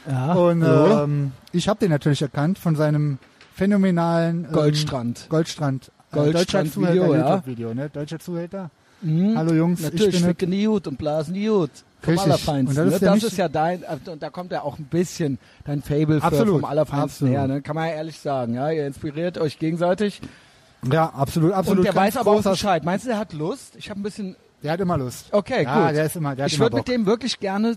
[0.09, 0.33] ja.
[0.33, 1.03] Und so.
[1.03, 3.18] ähm, ich habe den natürlich erkannt von seinem
[3.55, 5.27] phänomenalen ähm, Goldstrand.
[5.29, 5.90] Goldstrand.
[6.12, 7.31] Äh, Goldstrand deutscher Zuhälter, Video, ja.
[7.31, 7.90] YouTube-Video, ne?
[7.90, 8.70] Deutscher Zuhälter.
[9.03, 9.37] Mhm.
[9.37, 11.70] Hallo Jungs, Natürlich, ich bin gut und blasen die gut.
[12.01, 12.31] Vom Richtig.
[12.33, 12.69] Allerfeinsten.
[12.69, 12.95] Und das ne?
[12.95, 15.83] ist ja das ist ja dein, äh, und da kommt ja auch ein bisschen dein
[15.83, 17.33] Fable Absolut, vom Allerfeinsten absolut.
[17.35, 17.49] her.
[17.49, 17.63] Ne?
[17.63, 18.55] Kann man ja ehrlich sagen.
[18.55, 18.71] Ja?
[18.71, 20.21] Ihr inspiriert euch gegenseitig.
[20.91, 21.79] Ja, absolut, absolut.
[21.79, 22.85] und der weiß aber auch Bescheid.
[22.85, 23.75] Meinst du, der hat Lust?
[23.77, 24.37] Ich habe ein bisschen...
[24.63, 25.27] Der hat immer Lust.
[25.33, 25.97] Okay, ja, gut.
[25.97, 27.77] der ist immer, der hat ich würde mit dem wirklich gerne...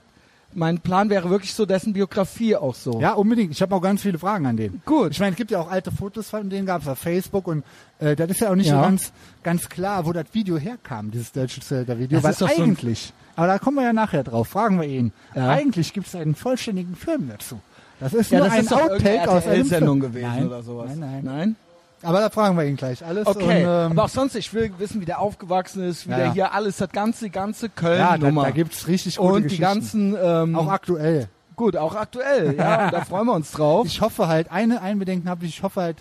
[0.53, 2.99] Mein Plan wäre wirklich so dessen Biografie auch so.
[2.99, 3.51] Ja, unbedingt.
[3.51, 4.81] Ich habe auch ganz viele Fragen an den.
[4.85, 5.11] Gut.
[5.11, 7.63] Ich meine, es gibt ja auch alte Fotos von denen, gab es auf Facebook und
[7.99, 8.75] äh, das ist ja auch nicht Ja.
[8.77, 9.11] so ganz,
[9.43, 12.19] ganz klar, wo das Video herkam, dieses deutsche Zelda-Video.
[12.19, 15.11] Das ist doch so eigentlich, aber da kommen wir ja nachher drauf, fragen wir ihn.
[15.35, 15.49] Ja.
[15.49, 17.59] Eigentlich gibt es einen vollständigen Film dazu.
[17.99, 20.11] Das ist Ja, nur das ein ist Outtake aus einem RTL-Sendung Film.
[20.13, 20.89] gewesen nein, oder sowas.
[20.95, 21.21] Nein, nein.
[21.23, 21.55] Nein?
[22.03, 23.27] Aber da fragen wir ihn gleich alles.
[23.27, 26.17] Okay, Und, ähm, aber auch sonst, ich will wissen, wie der aufgewachsen ist, wie Ja,
[26.17, 30.15] der hier alles, das ganze, ganze ja, da, da gibt's richtig gute und die ganzen,
[30.21, 31.27] ähm, auch aktuell.
[31.55, 33.85] gut, auch aktuell, ja, da freuen wir uns drauf.
[33.85, 35.97] Ich hoffe halt, eine Einbedenken habe ich, ich hoffe halt,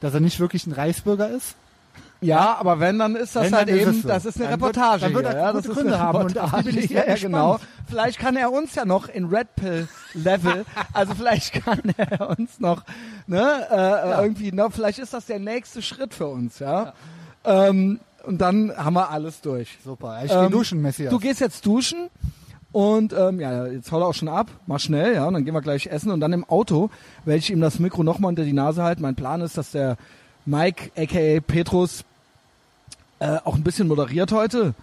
[0.00, 1.56] dass er nicht wirklich ein Reichsbürger ist.
[2.22, 4.08] Ja, aber wenn, dann ist das Wenn, halt eben, so.
[4.08, 6.04] das ist eine Dann wird- Reportage dann wird er ja, gute das Gründe ist eine
[6.04, 7.58] haben und auf die bin ich sehr ja, genau.
[7.88, 12.60] Vielleicht kann er uns ja noch in Red Pill Level, also vielleicht kann er uns
[12.60, 12.82] noch,
[13.26, 16.92] ne, äh, irgendwie noch, vielleicht ist das der nächste Schritt für uns, ja.
[17.44, 19.78] Ähm, und dann haben wir alles durch.
[19.82, 20.20] Super.
[20.22, 21.10] Ich Ähm, gehe duschen, Messias.
[21.10, 22.10] Du gehst jetzt duschen
[22.70, 24.48] und ähm, ja, jetzt haut er auch schon ab.
[24.66, 26.90] Mach schnell, ja, und dann gehen wir gleich essen und dann im Auto
[27.24, 29.00] werde ich ihm das Mikro nochmal unter die Nase halten.
[29.00, 29.96] Mein Plan ist, dass der
[30.44, 32.04] Mike, aka Petrus,
[33.20, 34.74] äh, auch ein bisschen moderiert heute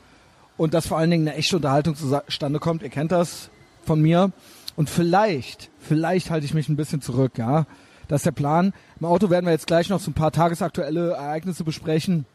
[0.56, 2.82] und dass vor allen Dingen eine echte Unterhaltung zustande kommt.
[2.82, 3.50] Ihr kennt das
[3.86, 4.32] von mir.
[4.76, 7.66] Und vielleicht, vielleicht halte ich mich ein bisschen zurück, ja.
[8.08, 8.74] Das ist der Plan.
[9.00, 12.26] Im Auto werden wir jetzt gleich noch so ein paar tagesaktuelle Ereignisse besprechen.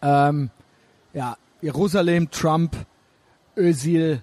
[0.00, 0.50] Ähm,
[1.12, 2.76] ja, Jerusalem, Trump,
[3.56, 4.22] Özil,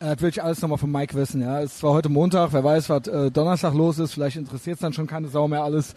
[0.00, 1.60] äh, das will ich alles nochmal von Mike wissen, ja.
[1.60, 4.92] Es zwar heute Montag, wer weiß, was äh, Donnerstag los ist, vielleicht interessiert es dann
[4.92, 5.94] schon keine Sau mehr alles.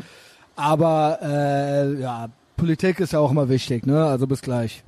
[0.55, 2.27] Aber äh, ja,
[2.61, 4.05] Politik ist ja auch immer wichtig, ne?
[4.05, 4.83] Also bis gleich.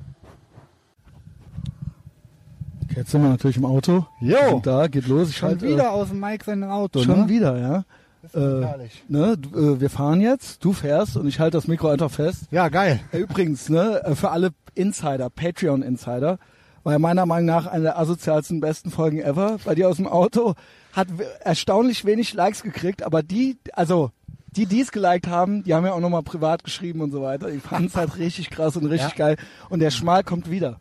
[2.84, 4.06] Okay, jetzt sind wir natürlich im Auto.
[4.20, 4.60] Jo.
[4.62, 5.30] Da, geht los.
[5.30, 7.28] Ich Schon schalte, wieder aus dem Mike sein Auto, Äh, schon ne?
[7.28, 7.84] wieder, ja.
[8.32, 8.88] Äh.
[9.08, 12.44] Ne, du, äh, wir fahren jetzt, du fährst und ich halte das Mikro einfach fest.
[12.52, 13.00] Ja, geil.
[13.10, 16.38] Äh, Übrigens, ne, äh, für alle Insider, Patreon-Insider,
[16.84, 19.56] war ja meiner Meinung nach eine der asozialsten besten Folgen ever.
[19.64, 20.54] Bei dir aus dem Auto
[20.92, 21.08] hat
[21.40, 24.12] erstaunlich wenig Likes gekriegt, aber die, also
[24.56, 27.48] die, die es geliked haben, die haben ja auch nochmal privat geschrieben und so weiter.
[27.48, 29.26] Ich fand es halt richtig krass und richtig Ja.
[29.26, 29.36] geil.
[29.68, 30.78] Und der Schmal kommt wieder.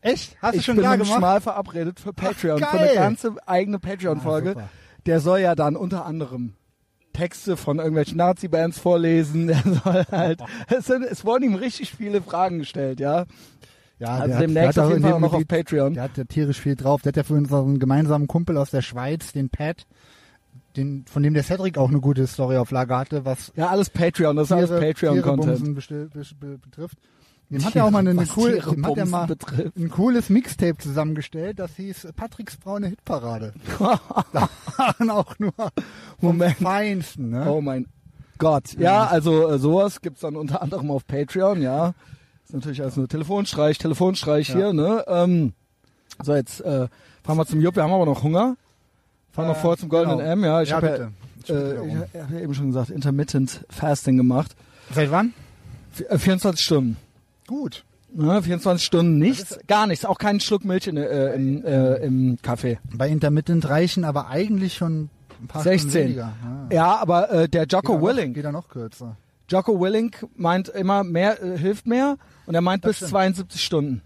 [0.00, 0.36] Echt?
[0.42, 1.18] Hast du ich schon bin klar mit dem gemacht?
[1.20, 2.88] Schmal verabredet für Patreon, für geil.
[2.88, 4.54] eine ganze eigene Patreon-Folge.
[4.58, 4.68] Ah,
[5.06, 6.54] der soll ja dann unter anderem
[7.14, 9.46] Texte von irgendwelchen Nazi-Bands vorlesen.
[9.48, 13.24] Der soll halt, es, sind, es wurden ihm richtig viele Fragen gestellt, ja.
[14.00, 15.94] Ja, Also der hat, demnächst der auf hat auch jeden Fall noch auf Patreon.
[15.94, 17.02] Der hat ja tierisch viel drauf.
[17.02, 19.86] Der hat ja für unseren gemeinsamen Kumpel aus der Schweiz, den Pat,
[20.76, 23.90] den, von dem der Cedric auch eine gute Story auf Lager hatte, was Ja, alles
[23.90, 25.74] Patreon, das ist alles Patreon-Content.
[25.74, 26.98] Betrifft.
[27.50, 29.76] Dem hat er auch mal eine, eine cool, dem hat er mal betrifft.
[29.76, 33.52] ein cooles Mixtape zusammengestellt, das hieß Patricks braune Hitparade.
[34.32, 35.70] da waren auch nur vom
[36.20, 36.56] Moment.
[36.56, 37.50] Feinsten, ne?
[37.50, 37.86] Oh mein
[38.38, 38.74] Gott.
[38.78, 41.94] Ja, also äh, sowas gibt's dann unter anderem auf Patreon, ja.
[42.44, 44.54] ist natürlich alles nur Telefonstreich, Telefonstreich Ja.
[44.56, 45.04] hier, ne?
[45.06, 45.52] Ähm,
[46.22, 46.88] so, jetzt äh,
[47.22, 48.56] fahren wir zum Jupp, wir haben aber noch Hunger.
[49.34, 50.30] Fahren noch Äh, vor zum Goldenen genau.
[50.30, 50.62] M, ja.
[50.62, 51.10] Ich Ja, habe
[51.46, 51.74] ja, äh,
[52.12, 54.54] ich hab ja eben schon gesagt, Intermittent Fasting gemacht.
[54.94, 55.32] Seit wann?
[55.92, 56.96] V äh, 24 Stunden.
[57.46, 57.84] Gut.
[58.16, 62.38] Ne, 24 Stunden nichts, gar nichts, auch keinen Schluck Milch in, äh, im, äh, im
[62.42, 62.78] Kaffee.
[62.96, 65.10] Bei Intermittent reichen aber eigentlich schon
[65.42, 65.90] ein paar 16.
[65.90, 66.32] Stunden weniger.
[66.70, 66.76] Ja.
[66.76, 69.16] Ja, aber äh, der Geht Jocko noch- Willing, Geht er noch kürzer.
[69.50, 72.16] Jocko Willing meint immer, mehr äh, hilft mehr
[72.46, 73.10] und er meint Das bis stimmt.
[73.10, 74.02] 72 Stunden.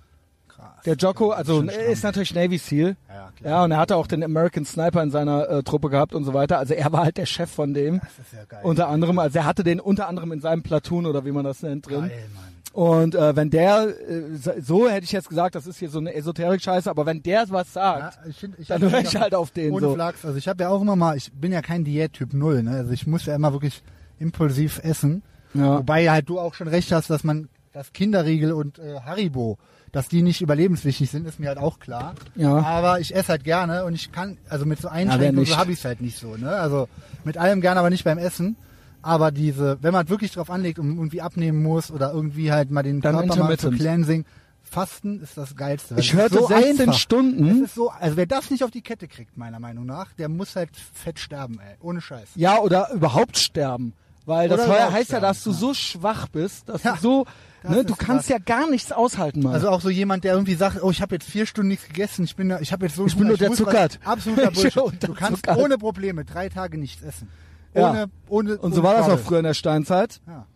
[0.85, 2.97] Der Jocko, also er ist natürlich Navy Seal.
[3.09, 3.29] Ja.
[3.45, 6.35] Ja, und er hatte auch den American Sniper in seiner äh, Truppe gehabt und so
[6.35, 6.59] weiter.
[6.59, 8.01] Also er war halt der Chef von dem.
[8.01, 8.61] Das ist ja geil.
[8.63, 11.63] Unter anderem, also er hatte den unter anderem in seinem Platoon oder wie man das
[11.63, 12.01] nennt drin.
[12.09, 12.45] geil, Mann.
[12.73, 16.15] Und äh, wenn der, äh, so- hätte ich jetzt gesagt, das ist hier so eine
[16.15, 19.51] Esoterik-Scheiße, aber wenn der was sagt, Ja, ich find, ich dann höre ich halt auf
[19.51, 19.95] den Ohne so.
[19.95, 20.25] Flachs.
[20.25, 22.73] Also ich habe ja auch immer mal, ich bin ja kein Diät-Typ Null, ne?
[22.73, 23.83] Also ich muss ja immer wirklich
[24.19, 25.23] impulsiv essen.
[25.55, 25.79] Ja.
[25.79, 29.59] Wobei halt du auch schon recht hast, dass man dass Kinderriegel und äh, Haribo,
[29.93, 32.15] dass die nicht überlebenswichtig sind, ist mir halt auch klar.
[32.35, 32.59] Ja.
[32.59, 35.51] Aber ich esse halt gerne und ich kann, also mit so Einschränkungen nicht?
[35.53, 36.37] so habe ich es halt nicht so.
[36.37, 36.51] Ne?
[36.51, 36.89] Also
[37.25, 38.57] mit allem gerne, aber nicht beim Essen.
[39.01, 42.83] Aber diese, wenn man wirklich drauf anlegt und irgendwie abnehmen muss oder irgendwie halt mal
[42.83, 44.25] den Dann Körper mal zu cleansing,
[44.63, 45.97] Fasten ist das Geilste.
[45.99, 46.99] Ich hörte so 16 einfach.
[46.99, 47.65] Stunden.
[47.65, 50.57] Ist so, also wer das nicht auf die Kette kriegt, meiner Meinung nach, der muss
[50.57, 51.77] halt fett sterben, ey.
[51.81, 52.31] Ohne Scheiß.
[52.35, 53.95] Ja, oder überhaupt sterben.
[54.27, 55.57] Weil das Oder heißt ja, dass du ja.
[55.57, 57.27] so schwach bist, dass Ja, du so,
[57.63, 58.29] ne, du kannst was.
[58.29, 59.55] ja gar nichts aushalten, Mann.
[59.55, 62.25] Also auch so jemand, der irgendwie sagt, oh, ich habe jetzt vier Stunden nichts gegessen,
[62.25, 64.01] ich bin, da- ich habe jetzt so Ich bin Hunger, nur muss was- unterzuckert.
[64.05, 64.77] Absoluter bin Bullshit.
[64.77, 65.59] Du kannst unterzuckert.
[65.59, 67.29] ohne Probleme drei Tage nichts essen.
[67.75, 67.91] Ja.
[67.91, 70.21] Ohne, ohne, und so ohne war das auch früher in der Steinzeit.
[70.27, 70.47] Ja.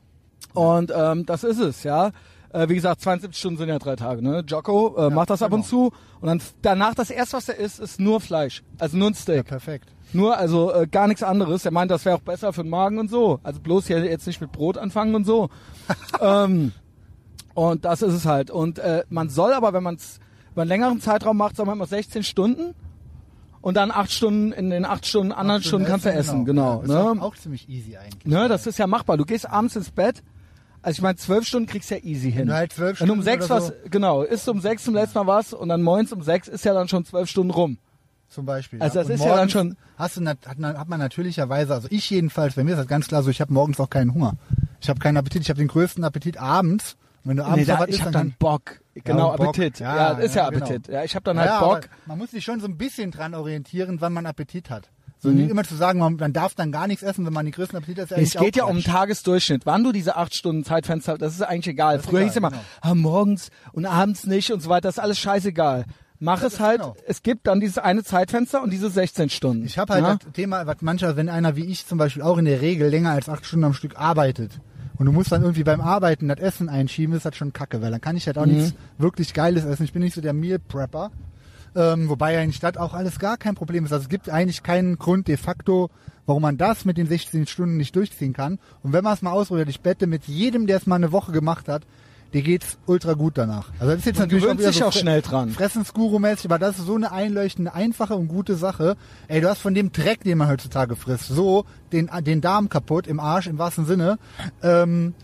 [0.55, 2.11] Und ähm, das ist es, ja.
[2.53, 4.45] Äh, wie gesagt, 72 Stunden sind ja drei Tage, ne?
[4.47, 5.91] Jocko äh, macht das ab und zu.
[6.21, 8.63] Und dann danach das erste, was er isst, ist nur Fleisch.
[8.79, 9.47] Also nur ein Ja, Steak.
[9.47, 9.89] perfekt.
[10.13, 11.65] Nur, also äh, gar nichts anderes.
[11.65, 13.41] Er meint, das wäre auch besser für den Magen und so.
[13.43, 15.49] Also bloß hier jetzt nicht mit Brot anfangen und so.
[16.21, 16.73] ähm,
[17.55, 18.51] und das ist es halt.
[18.51, 20.19] Und äh, man soll aber, wenn man es
[20.53, 22.75] über einen längeren Zeitraum macht, soll man immer 16 Stunden
[23.61, 26.79] und dann acht Stunden, in den acht Stunden, anderen Acht Stunden kannst du essen, genau.
[26.79, 27.01] Ja, ist ne?
[27.21, 28.25] auch, auch ziemlich easy eigentlich.
[28.27, 29.17] ne, das ist ja machbar.
[29.17, 30.23] Du gehst abends ins Bett.
[30.85, 32.49] Also ich meine, zwölf Stunden kriegst du ja easy hin.
[32.49, 34.95] du halt zwölf Wenn du um Stunden sechs was, so- genau, ist um sechs zum
[34.95, 37.79] letzten Mal was und dann moins um sechs ist ja dann schon zwölf Stunden rum.
[38.29, 38.83] Zum Beispiel.
[38.83, 41.73] Also das Und ist ja dann morgens schon- Hast du, hat, man- hat man natürlicherweise,
[41.75, 44.13] also ich jedenfalls, bei mir ist das ganz klar so, ich habe morgens auch keinen
[44.13, 44.33] Hunger.
[44.81, 46.97] Ich habe keinen Appetit, ich habe den größten Appetit abends.
[47.25, 48.81] Wenn du abends Nee, da, was ich isst, habe dann dann Bock.
[48.95, 49.49] Genau, Bock.
[49.49, 49.79] Appetit.
[49.81, 50.65] Ja, Ja, ist ja, ja, genau.
[50.67, 50.89] Appetit.
[50.89, 51.89] Ja, ich habe dann Ja, halt Bock.
[52.07, 54.91] Man muss sich schon so ein bisschen dran orientieren, wann man Appetit hat.
[55.19, 55.37] So Mhm.
[55.37, 57.79] nicht immer zu sagen, man, man darf dann gar nichts essen, wenn man den größten
[57.79, 58.11] Appetit hat.
[58.19, 58.85] ist Es geht ja um den.
[58.85, 59.65] Tagesdurchschnitt.
[59.67, 61.99] Wann du diese acht Stunden Zeitfenster, das ist eigentlich egal.
[61.99, 62.63] ist Früher egal, hieß immer, genau.
[62.81, 64.89] ah, morgens und abends nicht und so weiter.
[64.89, 65.85] Das ist alles scheißegal.
[66.19, 66.81] Mach es halt.
[66.81, 66.97] genau.
[67.07, 69.65] Es gibt dann dieses eine Zeitfenster und diese 16 Stunden.
[69.65, 70.17] Ich habe halt ja?
[70.17, 73.11] das Thema, was mancher, wenn einer wie ich zum Beispiel auch in der Regel länger
[73.11, 74.61] als acht Stunden am Stück arbeitet
[74.99, 77.91] und du musst dann irgendwie beim Arbeiten das Essen einschieben, ist das schon kacke, weil
[77.91, 78.53] dann kann ich halt auch Mhm.
[78.53, 79.85] nichts wirklich Geiles essen.
[79.85, 81.11] Ich bin nicht so der Meal Prepper.
[81.75, 83.93] Ähm, wobei eigentlich das auch alles gar kein Problem ist.
[83.93, 85.89] Also es gibt eigentlich keinen Grund de facto,
[86.27, 88.59] warum man das mit den 16 Stunden nicht durchziehen kann.
[88.83, 91.33] Und wenn man es mal ausprobiert, ich bette mit jedem, der es mal eine Woche
[91.33, 91.85] gemacht hat,
[92.33, 93.71] dir geht's ultra gut danach.
[93.79, 95.51] Also das ist jetzt Man natürlich gewöhnt wieder sich so auch schnell dran.
[95.51, 98.97] Fressensguru-mäßig, aber das ist so eine einleuchtende, einfache und gute Sache.
[99.29, 103.07] Ey, du hast von dem Dreck, den man heutzutage frisst, so den, den Darm kaputt,
[103.07, 104.19] im Arsch, im wahrsten Sinne.
[104.63, 105.15] Ähm,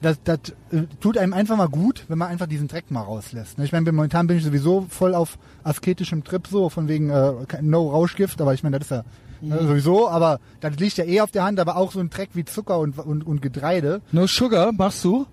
[0.00, 0.38] das, das
[0.70, 3.56] äh, tut einem einfach mal gut, wenn man einfach diesen Dreck mal rauslässt.
[3.58, 3.64] ne?
[3.64, 7.88] Ich meine, momentan bin ich sowieso voll auf asketischem Trip, so von wegen äh, No
[7.90, 9.04] Rauschgift, aber ich meine, das ist ja
[9.40, 9.52] Mhm.
[9.52, 12.30] äh, sowieso, aber das liegt ja eh auf der Hand, aber auch so ein Dreck
[12.34, 14.00] wie Zucker und, und, und Getreide.
[14.12, 15.26] No Sugar machst du?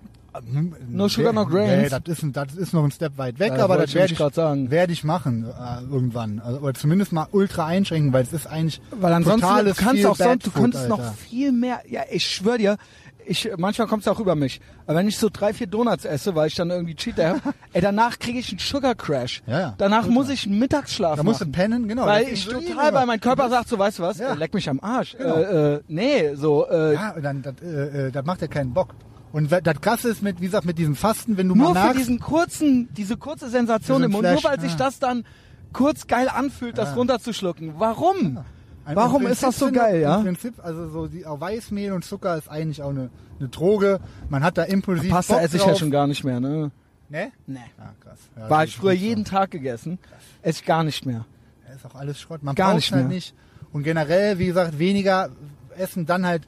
[0.88, 1.82] No sugar, no grains.
[1.82, 3.90] Nee, das ist, ein- das ist noch ein Step weit weg, Ja, aber wollte das
[3.90, 4.70] ich werde ich, sagen.
[4.70, 6.38] werde ich machen äh, irgendwann.
[6.40, 10.06] Also, oder zumindest mal ultra einschränken, weil es ist eigentlich Weil ansonsten, totales du kannst
[10.06, 12.76] auch sonst, du Bad Food, könntest noch viel mehr, ja, ich schwör dir,
[13.24, 14.60] ich, manchmal kommt es auch über mich.
[14.86, 17.40] Aber wenn ich so drei, vier Donuts esse, weil ich dann irgendwie Cheat habe,
[17.72, 19.42] ey, danach kriege ich einen Sugar Crash.
[19.46, 19.74] Ja, ja.
[19.78, 20.12] Danach Ultra.
[20.12, 21.52] muss ich einen Mittagsschlaf Da musst du machen.
[21.52, 22.04] pennen, genau.
[22.06, 24.32] weil ich total, weil mein Körper sagt so, weißt du was, Ja.
[24.32, 25.14] äh, leck mich am Arsch.
[25.16, 25.36] Genau.
[25.36, 28.88] Äh, äh, nee, so, äh, Ja, dann, das, äh, äh, das macht ja keinen Bock.
[29.32, 31.86] Und das Krasse ist mit, wie gesagt, mit diesem Fasten, wenn du nur mal für
[31.86, 34.76] merkst, diesen kurzen, diese kurze Sensation im Mund, nur weil sich ja.
[34.78, 35.24] das dann
[35.72, 36.94] kurz geil anfühlt, das Ja.
[36.96, 37.74] runterzuschlucken.
[37.78, 38.40] Warum?
[38.84, 40.16] Ein- Warum ist das so geil, ja?
[40.16, 44.00] Im Prinzip, also so die, Weißmehl und Zucker ist eigentlich auch eine, eine Droge.
[44.28, 46.70] Man hat da impulsiv Pasta Bock esse ich ja schon gar nicht mehr, ne?
[47.08, 47.30] Ne?
[47.46, 47.58] Nee.
[47.78, 48.18] Ja, krass.
[48.36, 49.98] Ja, War ich früher jeden Tag gegessen.
[50.42, 51.24] Esse ich gar nicht mehr.
[51.68, 52.42] Ja, ist auch alles Schrott.
[52.42, 53.14] Man Gar braucht nicht halt mehr.
[53.14, 53.34] nicht.
[53.72, 55.28] Und generell, wie gesagt, weniger
[55.76, 56.42] essen, dann halt,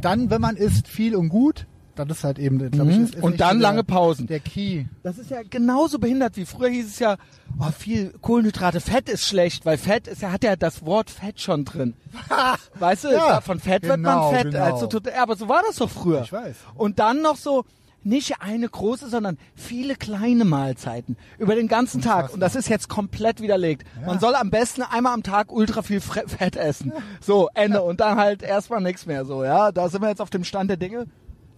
[0.00, 1.66] dann, wenn man isst, viel und gut.
[2.08, 3.04] Das ist halt eben, glaub ich, Mhm.
[3.04, 4.26] ist, ist Und dann so lange der, Pausen.
[4.26, 4.84] Der Key.
[5.02, 7.16] Das ist ja genauso behindert wie früher hieß es ja,
[7.58, 11.40] oh, viel Kohlenhydrate, Fett ist schlecht, weil Fett ist ja, hat ja das Wort Fett
[11.40, 11.94] schon drin.
[12.78, 14.52] weißt du, Ja, von Fett genau, wird man fett.
[14.52, 14.64] genau.
[14.64, 16.22] Also, ja, aber so war das doch früher.
[16.22, 16.56] Ich weiß.
[16.74, 17.64] Und dann noch so,
[18.02, 22.32] nicht eine große, sondern viele kleine Mahlzeiten über den ganzen Tag.
[22.32, 23.86] Und das ist jetzt komplett widerlegt.
[24.06, 26.94] Man soll am besten einmal am Tag ultra viel Fre- Fett essen.
[27.20, 27.82] So, Ende.
[27.82, 29.70] Und dann halt erstmal nichts mehr so, ja.
[29.70, 31.08] Da sind wir jetzt auf dem Stand der Dinge.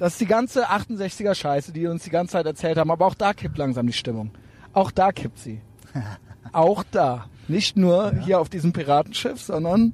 [0.03, 2.91] Das ist die ganze 68er Scheiße, die uns die ganze Zeit erzählt haben.
[2.91, 4.33] Aber auch da kippt langsam die Stimmung.
[4.73, 5.61] Auch da kippt sie.
[6.53, 7.27] auch da.
[7.47, 9.93] Nicht nur hier auf diesem Piratenschiff, sondern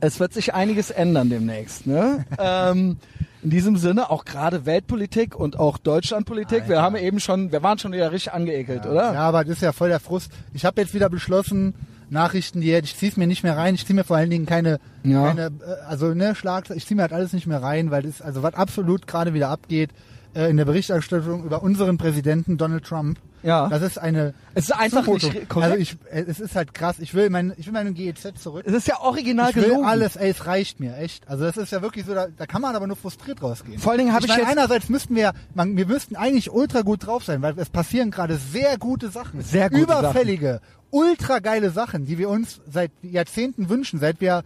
[0.00, 1.86] es wird sich einiges ändern demnächst.
[1.86, 2.24] Ne?
[2.38, 2.96] ähm,
[3.42, 6.66] in diesem Sinne auch gerade Weltpolitik und auch Deutschlandpolitik.
[6.66, 6.82] Wir Alter.
[6.82, 9.12] haben eben schon, wir waren schon wieder richtig angeekelt, oder?
[9.12, 10.32] Ja, aber das ist ja voll der Frust.
[10.54, 11.74] Ich habe jetzt wieder beschlossen,
[12.12, 13.74] Nachrichten, die ich zieh's mir nicht mehr rein.
[13.74, 15.26] Ich zieh mir vor allen Dingen keine, Ja.
[15.28, 15.50] keine äh,
[15.88, 18.54] also ne Schlag, ich zieh mir halt alles nicht mehr rein, weil das also was
[18.54, 19.90] absolut gerade wieder abgeht,
[20.34, 23.18] äh, in der Berichterstattung über unseren Präsidenten Donald Trump.
[23.44, 23.68] Ja.
[23.68, 25.32] Das ist eine Es ist einfach Zumutung.
[25.32, 25.72] nicht korrekt.
[25.72, 27.00] Also ich, äh, es ist halt krass.
[27.00, 28.62] Ich will mein, ich will meinen GEZ zurück.
[28.64, 29.84] es ist ja original Ich will gelogen.
[29.84, 31.26] alles, ey, es reicht mir, echt.
[31.28, 33.80] Also das ist ja wirklich so, da, da kann man aber nur frustriert rausgehen.
[33.80, 36.52] Vor allen Dingen habe ich ich meine, jetzt- einerseits müssten wir, man, wir müssten eigentlich
[36.52, 39.40] ultra gut drauf sein, weil es passieren gerade sehr gute Sachen.
[39.42, 40.60] Sehr gute Überfällige,
[40.92, 44.44] ultra geile Sachen, die wir uns seit Jahrzehnten wünschen, seit wir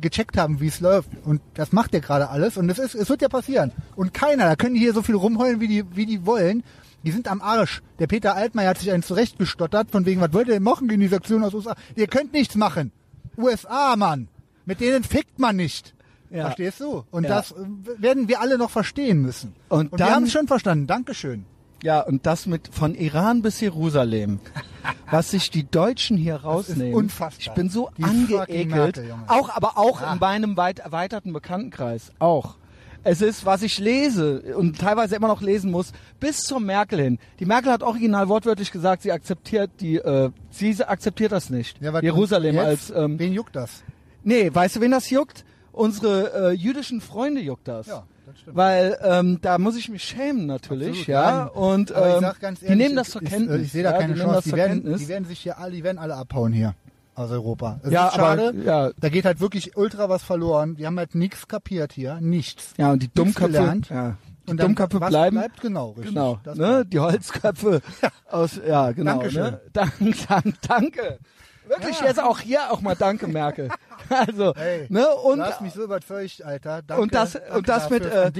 [0.00, 1.08] gecheckt haben, wie es läuft.
[1.24, 2.56] Und das macht ja gerade alles.
[2.56, 3.72] Und es ist, es wird ja passieren.
[3.96, 6.62] Und keiner, da können die hier so viel rumheulen, wie die, wie die wollen.
[7.02, 7.82] Die sind am Arsch.
[7.98, 11.00] Der Peter Altmaier hat sich einen zurechtgestottert, von wegen, was wollt ihr denn machen gegen
[11.00, 11.74] die Aktion aus USA?
[11.94, 12.92] Ihr könnt nichts machen.
[13.38, 14.28] USA, Mann.
[14.64, 15.94] Mit denen fickt man nicht.
[16.30, 16.46] Ja.
[16.46, 17.04] Verstehst du?
[17.10, 17.30] Und Ja.
[17.30, 17.54] das
[17.98, 19.54] werden wir alle noch verstehen müssen.
[19.68, 20.86] Und wir dann- haben es schon verstanden.
[20.88, 21.46] Dankeschön.
[21.82, 24.40] Ja, und das mit von Iran bis Jerusalem.
[25.10, 26.94] Was sich die Deutschen hier rausnehmen.
[26.94, 27.40] unfassbar.
[27.40, 28.68] Ich bin so Die angeekelt.
[28.70, 30.12] Merkel, auch, aber auch Ja.
[30.12, 32.12] in meinem weit erweiterten Bekanntenkreis.
[32.18, 32.56] Auch.
[33.04, 37.18] Es ist, was ich lese und teilweise immer noch lesen muss, bis zur Merkel hin.
[37.38, 41.80] Die Merkel hat original wortwörtlich gesagt, sie akzeptiert die, äh, sie akzeptiert das nicht.
[41.80, 43.84] Ja, Jerusalem als, ähm, Wen juckt das?
[44.24, 45.44] nee, weißt du, wen das juckt?
[45.70, 47.86] Unsere äh, jüdischen Freunde juckt das.
[47.86, 48.04] Ja, das.
[48.46, 51.38] Weil ähm, da muss ich mich schämen natürlich, Absolut, ja.
[51.44, 51.48] nein.
[51.48, 53.62] Und Aber ich ähm, sag ganz die ehrlich, nehmen das zur Kenntnis.
[53.62, 54.42] Ich, sehe da ja, keine die Chance.
[54.50, 55.00] Die werden, Kenntnis.
[55.00, 56.74] die werden sich hier alle, die werden alle abhauen hier
[57.14, 57.80] aus Europa.
[57.82, 58.48] Es Ja, ist schade.
[58.48, 58.90] aber, ja.
[59.00, 60.76] Da geht halt wirklich ultra was verloren.
[60.76, 62.18] Die haben halt nichts kapiert hier.
[62.20, 62.74] Nichts.
[62.76, 63.88] Ja, und die Dummköpfe, gelernt.
[63.88, 65.36] ja, die Und Dummköpfe was bleiben.
[65.38, 66.08] bleibt genau, richtig.
[66.14, 66.84] Genau, ne?
[66.84, 67.80] Die Holzköpfe
[68.30, 69.12] aus, ja, genau.
[69.12, 69.42] Dankeschön.
[69.44, 69.60] Ne?
[69.72, 69.92] Dank,
[70.28, 71.18] dank, danke.
[71.66, 72.06] Wirklich Ja.
[72.06, 73.68] jetzt auch hier auch mal Danke, Merkel.
[74.08, 75.08] Also, Hey, ne?
[75.08, 76.82] Und du hast mich so überzeugt, Alter.
[76.82, 78.30] Danke, Und das- danke und das mit, äh.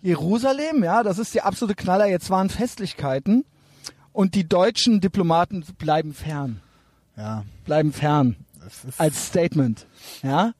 [0.00, 2.06] Jerusalem, ja, das ist die absolute Knaller.
[2.06, 3.44] Jetzt waren Festlichkeiten
[4.12, 6.60] und die deutschen Diplomaten bleiben fern,
[7.16, 8.34] Ja, bleiben fern
[8.98, 9.86] als Statement,
[10.24, 10.52] ja.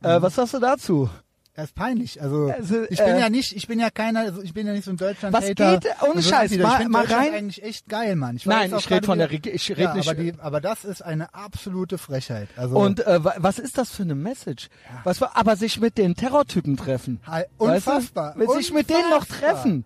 [0.00, 0.06] Mhm.
[0.08, 1.10] Äh, was sagst du dazu?
[1.56, 2.20] Das ist peinlich.
[2.22, 4.74] Also, Also, ich bin äh, ja nicht, ich bin ja keiner, also ich bin ja
[4.74, 5.58] nicht so ein deutschland Was geht?
[5.60, 8.36] Ohne Scheiß, Ich mal- finde mal rein- eigentlich echt geil, Mann.
[8.36, 10.08] Ich weiß Nein, ich rede von der, wieder- Reg- ich rede ja, nicht.
[10.08, 12.48] aber, die, aber das ist eine absolute Frechheit.
[12.56, 14.68] Also, und äh, wa- was ist das für eine Message?
[15.04, 17.20] Was war, aber sich mit den Terrortypen treffen.
[17.26, 17.90] Halt, Weißt du?
[17.90, 18.34] unfassbar.
[18.56, 19.52] Sich mit denen noch unfassbar.
[19.54, 19.84] treffen.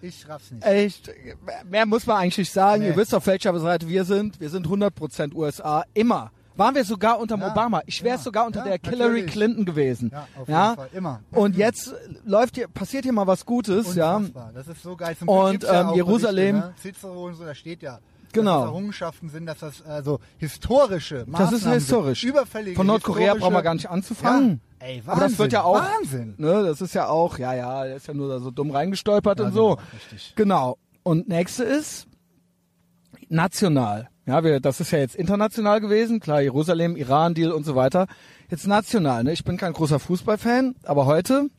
[0.00, 0.66] ich raff's nicht.
[0.66, 1.08] Echt,
[1.70, 2.82] mehr muss man eigentlich nicht sagen.
[2.82, 2.88] Nee.
[2.88, 4.40] Ihr wisst auf welcher Seite wir sind.
[4.40, 5.84] Wir sind 100% USA.
[5.94, 6.32] Immer.
[6.56, 7.80] Waren wir sogar unter Ja, Obama.
[7.86, 9.32] Ich wäre ja, sogar unter ja, der Hillary natürlich.
[9.32, 10.10] Clinton gewesen.
[10.12, 11.20] Ja, auf jeden Fall, immer.
[11.32, 14.20] Und jetzt läuft hier, passiert hier mal was Gutes, ja.
[14.54, 15.16] Das ist so geil.
[15.16, 16.94] Zum Und, ähm, Jerusalem- Berichte, ne?
[16.94, 17.98] Cicero und so, da steht ja.
[18.34, 18.52] Genau.
[18.52, 22.24] Dass das Errungenschaften sind, dass das also historische Maßnahmen Das ist historisch.
[22.24, 24.62] Überfällige Von Nordkorea brauchen wir gar nicht anzufangen.
[24.78, 25.10] Ey, Wahnsinn.
[25.12, 26.34] Aber das wird ja auch, Wahnsinn.
[26.38, 29.40] ne, das ist ja auch, ja, ja, der ist ja nur da so dumm reingestolpert
[29.40, 29.76] und so.
[29.94, 30.32] richtig.
[30.34, 30.78] Genau.
[31.02, 32.06] Und nächste ist
[33.28, 34.08] national.
[34.24, 38.06] Ja, wir, das ist ja jetzt international gewesen, klar, Jerusalem, Iran-Deal und so weiter.
[38.50, 39.32] Jetzt national, ne?
[39.32, 41.50] Ich bin kein großer Fußballfan, aber heute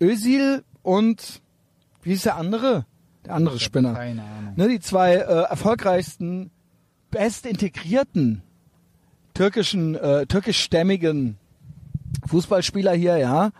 [0.00, 1.42] Özil und
[2.02, 2.86] wie ist der andere?
[3.26, 3.94] Der andere Spinner.
[3.94, 4.54] Keine Ahnung.
[4.56, 6.50] Ne, die zwei äh, erfolgreichsten,
[7.10, 8.42] bestintegrierten
[9.34, 11.38] türkischen, äh, türkischstämmigen
[12.26, 13.50] Fußballspieler hier, ja,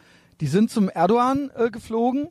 [0.40, 2.28] die sind zum Erdogan äh, geflogen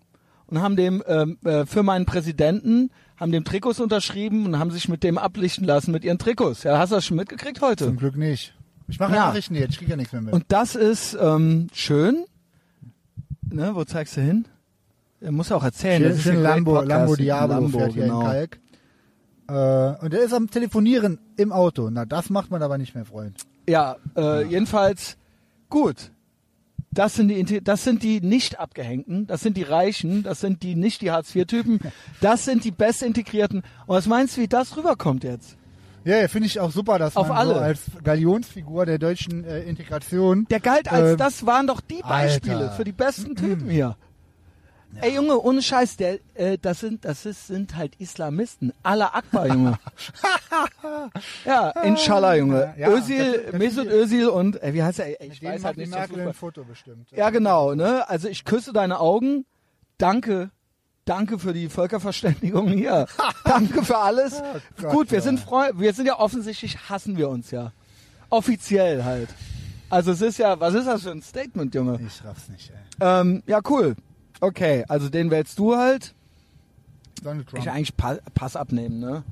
[0.48, 4.88] und haben dem ähm, äh, für meinen Präsidenten haben dem Trikots unterschrieben und haben sich
[4.88, 6.64] mit dem ablichten lassen mit ihren Trikots.
[6.64, 7.86] Ja, hast du das schon mitgekriegt heute?
[7.86, 8.56] Zum Glück nicht.
[8.88, 9.18] Ich mache Ja.
[9.18, 9.28] ja.
[9.28, 10.34] Nachrichten jetzt, ich kriege ja nichts mehr mit.
[10.34, 12.26] Und das ist ähm, schön.
[13.52, 14.46] Ne, wo zeigst du hin?
[15.22, 16.02] Er muss auch erzählen.
[16.02, 16.90] das schön, ist schön ein Lambo, Podcast.
[16.90, 18.22] Lambo Diablo Lambo, fährt hier genau.
[18.22, 18.60] in Kalk.
[19.50, 21.90] Äh, und er ist am Telefonieren im Auto.
[21.90, 23.36] Na, das macht man aber nicht mehr, Freund.
[23.68, 25.18] Ja, äh, jedenfalls
[25.70, 26.12] gut.
[26.92, 30.76] Das sind die das sind die nicht abgehängten, das sind die Reichen, das sind die
[30.76, 31.80] nicht die Hartz IV Typen,
[32.20, 33.60] das sind die bestintegrierten.
[33.86, 35.56] Und was meinst du, wie das rüberkommt jetzt?
[36.06, 37.54] Ja, finde ich auch super, dass Auf man alle.
[37.56, 42.02] so als Galionsfigur der deutschen äh, Integration Der galt als Ähm, das waren doch die
[42.02, 42.72] Beispiele Alter.
[42.72, 43.96] für die besten Typen hier.
[45.02, 49.48] Ey Junge, ohne Scheiß, der äh, das sind das ist, sind halt Islamisten, Allah Akbar,
[49.48, 49.78] Junge.
[51.46, 52.74] ja, inshallah, Junge.
[52.78, 55.22] Ja, Özil, das- das- Mesut Özil und äh, wie heißt er?
[55.22, 55.92] Ich weiß halt nicht.
[55.92, 57.12] Merkel ein Foto bestimmt.
[57.12, 58.08] Ja, genau, ne?
[58.10, 59.46] Also ich küsse deine Augen.
[59.98, 60.50] Danke.
[61.06, 63.08] Danke für die Völkerverständigung hier.
[63.46, 64.42] Danke für alles.
[64.42, 65.24] Oh Gott, Gut, wir ja.
[65.24, 67.72] sind Freunde, wir sind ja offensichtlich hassen wir uns ja.
[68.30, 69.30] Offiziell halt.
[69.90, 72.00] Also es ist ja, was ist das für ein Statement, Junge?
[72.06, 72.76] Ich raff's nicht, ey.
[73.22, 73.96] Ähm, ja, cool.
[74.42, 76.14] Okay, also den wählst du halt.
[77.24, 77.64] Donald Trump.
[77.64, 79.24] Ich eigentlich Pa- Pass abnehmen, ne?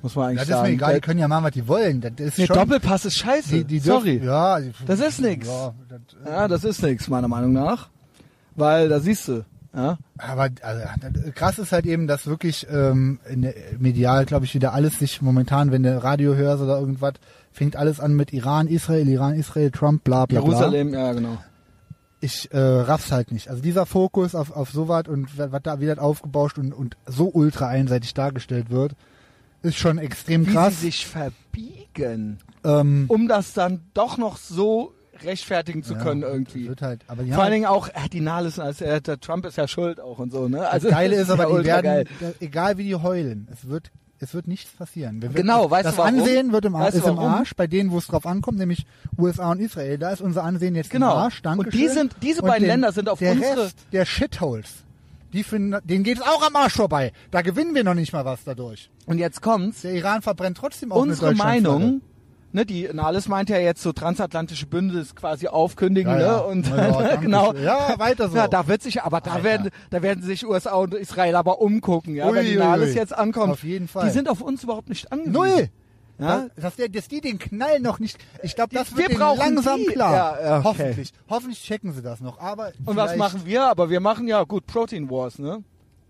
[0.00, 0.68] Muss man eigentlich das ist sagen.
[0.68, 2.00] mir egal, die können ja machen, was die wollen.
[2.00, 3.50] Das ist nee, schon, Doppelpass ist scheiße.
[3.50, 4.12] die, die Sorry.
[4.20, 5.46] dürfen- Ja, die, Das ist nix.
[5.48, 7.88] Ja, das, Ja, das ist nichts, meiner Meinung nach.
[8.54, 9.44] Weil, da siehst du,
[9.74, 9.98] ja.
[10.16, 14.54] Aber also, das- krass ist halt eben, dass wirklich ähm, in der, medial, glaube ich,
[14.54, 17.14] wieder alles sich momentan, wenn du Radio hörst oder irgendwas,
[17.52, 21.38] fängt alles an mit Iran, Israel, Iran, Israel, Trump, bla bla Jerusalem, ja, genau.
[22.20, 23.48] Ich äh, raff's halt nicht.
[23.48, 27.68] Also dieser Fokus auf, auf sowas und was da wieder aufgebauscht und, und so ultra
[27.68, 28.92] einseitig dargestellt wird,
[29.62, 30.80] ist schon extrem Wie krass.
[30.80, 36.68] sie sich verbiegen, ähm, um das dann doch noch so rechtfertigen zu ja, können irgendwie.
[36.68, 39.46] Wird halt, aber die Vor allen Dingen auch, äh, die Nahles, also äh, der Trump
[39.46, 40.68] ist ja schuld auch und so, ne?
[40.68, 41.84] Also das Geile ist aber, ja die werden,
[42.20, 42.34] geil.
[42.40, 43.90] egal wie die heulen, es wird,
[44.20, 45.22] es wird nichts passieren.
[45.22, 46.18] Wir- Genau, weißt das du warum?
[46.20, 47.18] Ansehen wird im, Weißt ist im?
[47.18, 49.98] Arsch, bei denen, wo es drauf ankommt, nämlich USA und Israel.
[49.98, 51.12] Da ist unser Ansehen jetzt Genau.
[51.12, 51.42] im Arsch.
[51.42, 54.84] Danke Und die sind- diese beiden Länder sind auf der unsere- Rest der Shitholes.
[55.34, 57.12] Die finden, denen geht es auch am Arsch vorbei.
[57.30, 58.88] Da gewinnen wir noch nicht mal was dadurch.
[59.04, 59.82] Und jetzt kommt's.
[59.82, 61.34] Der Iran verbrennt trotzdem auch Unsere.
[61.34, 62.00] Meinung,
[62.52, 66.36] ne, die Nahles meint ja jetzt so transatlantische Bündnis quasi aufkündigen, Ja, ja.
[66.38, 66.42] ne?
[66.44, 67.52] Und Ja, genau.
[67.54, 68.36] Ja, weiter so.
[68.36, 69.44] Ja, da wird sich, aber da Alter.
[69.44, 72.96] werden, da werden sich USA und Israel aber umgucken, ja, wenn Ui, die Nahles ui.
[72.96, 73.52] jetzt ankommt.
[73.52, 74.06] Auf jeden Fall.
[74.06, 75.32] Die sind auf uns überhaupt nicht angewiesen.
[75.32, 75.68] Null!
[76.20, 76.46] Ja?
[76.56, 78.18] Dass, der, dass die den Knall noch nicht.
[78.42, 79.86] Ich glaube, das wir wird langsam die.
[79.86, 80.12] klar.
[80.12, 80.64] Ja, ja, okay.
[80.68, 81.12] Hoffentlich.
[81.30, 82.40] Hoffentlich checken sie das noch.
[82.40, 83.62] Aber Und was machen wir?
[83.66, 85.62] Aber wir machen ja gut Protein Wars, ne?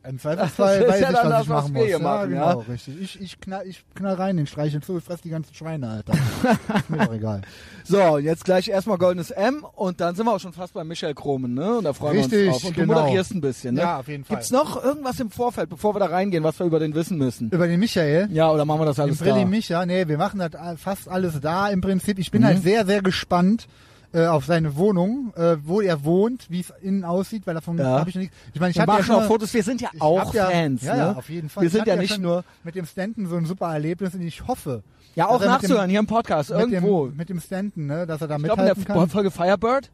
[0.05, 1.91] Im Zweifelsfall weiß ja ich, was das, ich was machen wir muss.
[1.91, 2.67] ja, machen, genau, ja.
[2.73, 3.01] richtig.
[3.03, 6.13] Ich, ich, knall, ich knall rein, den streicheln zu, ich fress die ganzen Schweine, Alter.
[6.15, 7.43] ist mir doch egal.
[7.85, 11.15] So, jetzt gleich erstmal goldenes M und dann sind wir auch schon fast bei Michael
[11.15, 11.79] Kromen, ne?
[11.79, 12.69] Und da freuen Richtig, wir uns drauf.
[12.71, 12.95] Und genau.
[12.95, 13.81] du moderierst ein bisschen, ne?
[13.83, 14.37] Ja, auf jeden Fall.
[14.37, 17.51] Gibt's noch irgendwas im Vorfeld, bevor wir da reingehen, was wir über den wissen müssen?
[17.51, 18.29] Über den Michael.
[18.33, 19.47] Ja, oder machen wir das alles Brilli da?
[19.47, 22.19] Micha, nee, wir machen das all- fast alles da im Prinzip.
[22.19, 22.47] Ich bin Mhm.
[22.47, 23.67] halt sehr, sehr gespannt
[24.13, 27.99] äh, auf seine Wohnung, äh, wo er wohnt, wie es innen aussieht, weil davon Ja.
[27.99, 28.37] habe ich noch nichts.
[28.55, 30.93] Ich meine, ich hatte ja schon auch Fotos, wir sind ja auch ja, Fans, ja,
[30.95, 30.99] ne?
[31.01, 31.63] ja, auf jeden Fall.
[31.65, 34.47] Wir sind hatte ja nicht nur, mit dem Stanton so ein super Erlebnis und ich
[34.47, 34.83] hoffe,
[35.15, 37.09] ja auch mit dem- nachzuhören hier im Podcast, mit irgendwo.
[37.09, 39.09] dem, mit dem Stanton, ne, dass er da ich glaube in mithalten der kann.
[39.11, 39.91] Folge Firebird,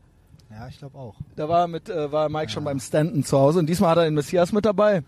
[0.51, 1.17] Ja, ich glaube auch.
[1.35, 4.05] da war mit äh, war Mike schon beim Stanton zu Hause und diesmal hat er
[4.05, 5.03] den Messias mit dabei.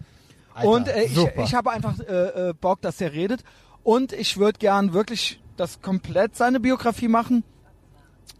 [0.52, 3.42] Alter, und äh, ich, ich habe einfach äh, äh, Bock, dass der redet.
[3.82, 7.44] Und ich würde gern wirklich das komplett seine Biografie machen.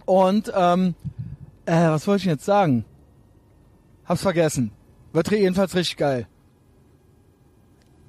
[0.05, 0.95] Und ähm,
[1.67, 2.85] äh, was wollte ich jetzt sagen?
[4.05, 4.71] Hab's vergessen.
[5.13, 6.27] Wird jedenfalls richtig geil.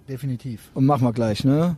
[0.07, 0.69] Definitiv.
[0.73, 1.75] Und machen wir gleich, ne?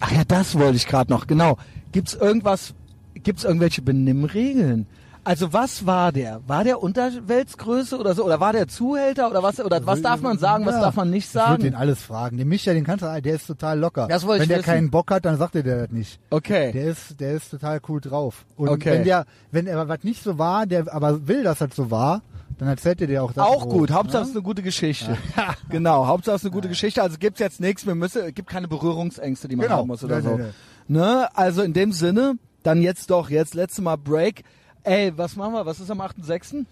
[0.00, 1.26] Ach ja, das wollte ich gerade noch.
[1.26, 1.58] Genau.
[1.92, 2.74] Gibt's irgendwas?
[3.14, 4.86] Gibt's irgendwelche Benimmregeln?
[5.24, 6.40] Also was war der?
[6.48, 8.24] War der Unterweltsgröße oder so?
[8.24, 9.60] Oder war der Zuhälter oder was?
[9.60, 10.66] Oder was darf man sagen?
[10.66, 11.74] Was Ja, darf man nicht Ich würde den sagen?
[11.76, 12.38] alles fragen.
[12.38, 14.08] Den Micha, den kannst du, der ist total locker.
[14.08, 14.66] Das wollte Wenn ich der wissen.
[14.66, 16.18] keinen Bock hat, dann sagt er der das nicht.
[16.30, 16.72] Okay.
[16.72, 18.44] Der ist, der ist total cool drauf.
[18.56, 18.90] Und Okay.
[18.92, 22.22] wenn der, wenn er was nicht so war, der aber will, dass das so war,
[22.58, 23.46] dann erzählt er dir auch das.
[23.46, 23.90] Auch gut.
[23.90, 23.94] ne?
[23.96, 25.16] Hauptsache es ist eine gute Geschichte.
[25.68, 26.06] genau.
[26.08, 27.00] Hauptsache es ist eine gute Geschichte.
[27.00, 27.86] Also gibt's jetzt nichts.
[27.86, 29.78] Wir müssen, gibt keine Berührungsängste, die man Genau.
[29.78, 30.36] haben muss oder Nee, so.
[30.36, 30.44] nee,
[30.88, 31.28] Ne?
[31.34, 34.42] Also in dem Sinne, dann jetzt doch, jetzt letzte Mal Break.
[34.84, 35.66] Ey, was machen wir?
[35.66, 36.64] Was ist am 8.6.?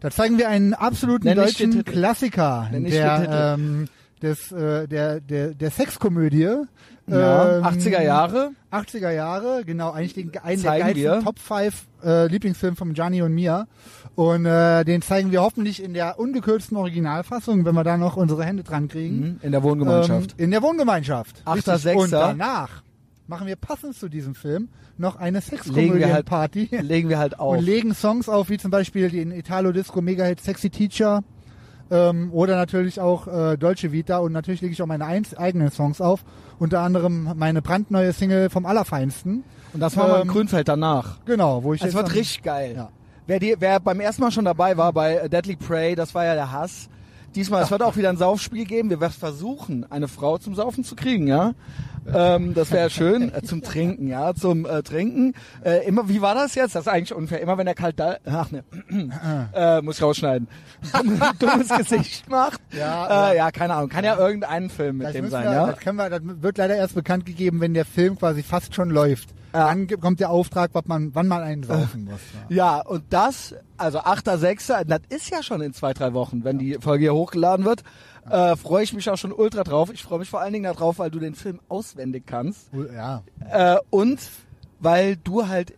[0.00, 1.84] Da zeigen wir einen absoluten Nenn deutschen.
[1.84, 3.86] Klassiker der, ähm,
[4.22, 6.62] des, äh, der, der, der Sexkomödie.
[7.08, 8.50] Ja, Ähm, 80er Jahre.
[8.72, 11.20] 80er Jahre, genau, eigentlich den, einen Zeigen der geilsten wir.
[11.22, 13.68] Top 5 äh, Lieblingsfilme von Gianni und mir.
[14.16, 18.44] Und äh, den zeigen wir hoffentlich in der ungekürzten Originalfassung, wenn wir da noch unsere
[18.44, 19.20] Hände dran kriegen.
[19.20, 20.32] Mhm, In der Wohngemeinschaft.
[20.38, 21.42] Ähm, in der Wohngemeinschaft.
[21.44, 21.94] Achter, Richtig.
[21.94, 22.18] Und Sechster.
[22.36, 22.82] danach
[23.26, 24.68] machen wir passend zu diesem Film
[24.98, 26.68] noch eine legen wir halt Sexkomödienparty.
[26.82, 27.58] legen wir halt auf.
[27.58, 31.22] Und legen Songs auf, wie zum Beispiel den Italo-Disco Mega-Hit Sexy Teacher.
[31.88, 34.18] Ähm, oder natürlich auch äh, Dolce Vita.
[34.18, 36.24] Und natürlich lege ich auch meine eigenen Songs auf.
[36.58, 39.44] Unter anderem meine brandneue Single vom Allerfeinsten.
[39.72, 41.18] Und das machen wir im ähm, Grünfeld danach.
[41.26, 42.72] Genau, wo ich Es wird richtig geil.
[42.76, 42.88] Ja.
[43.26, 46.34] Wer, die, wer beim ersten Mal schon dabei war bei Deadly Prey, das war ja
[46.34, 46.88] der Hass.
[47.36, 48.88] Diesmal, es wird auch wieder ein Saufspiel geben.
[48.88, 51.52] Wir werden versuchen, eine Frau zum Saufen zu kriegen, ja.
[52.12, 53.34] Ähm, das wäre schön.
[53.34, 54.34] Äh, zum Trinken, ja.
[54.34, 55.34] Zum äh, Trinken.
[55.62, 56.74] Äh, immer, wie war das jetzt?
[56.74, 57.42] Das ist eigentlich unfair.
[57.42, 58.64] Immer wenn er kalt da, ach ne,
[59.54, 60.48] äh, muss ich rausschneiden.
[61.38, 62.60] Dummes Gesicht macht.
[62.72, 63.90] Ja, äh, ja, keine Ahnung.
[63.90, 65.66] Kann ja irgendein Film mit dem sein, wir, ja.
[65.66, 68.88] das, können wir, das wird leider erst bekannt gegeben, wenn der Film quasi fast schon
[68.88, 69.34] läuft.
[69.52, 72.20] Dann kommt der Auftrag, man, wann man einen saufen muss.
[72.48, 72.56] Ja.
[72.56, 76.74] Ja, und das, also 8.6., das ist ja schon in zwei, drei Wochen, wenn die
[76.80, 77.82] Folge hier hochgeladen wird.
[78.28, 79.90] Äh, freue ich mich auch schon ultra drauf.
[79.92, 82.70] Ich freue mich vor allen Dingen darauf, weil du den Film auswendig kannst.
[82.94, 83.22] ja.
[83.50, 84.18] Äh, und
[84.80, 85.74] weil du halt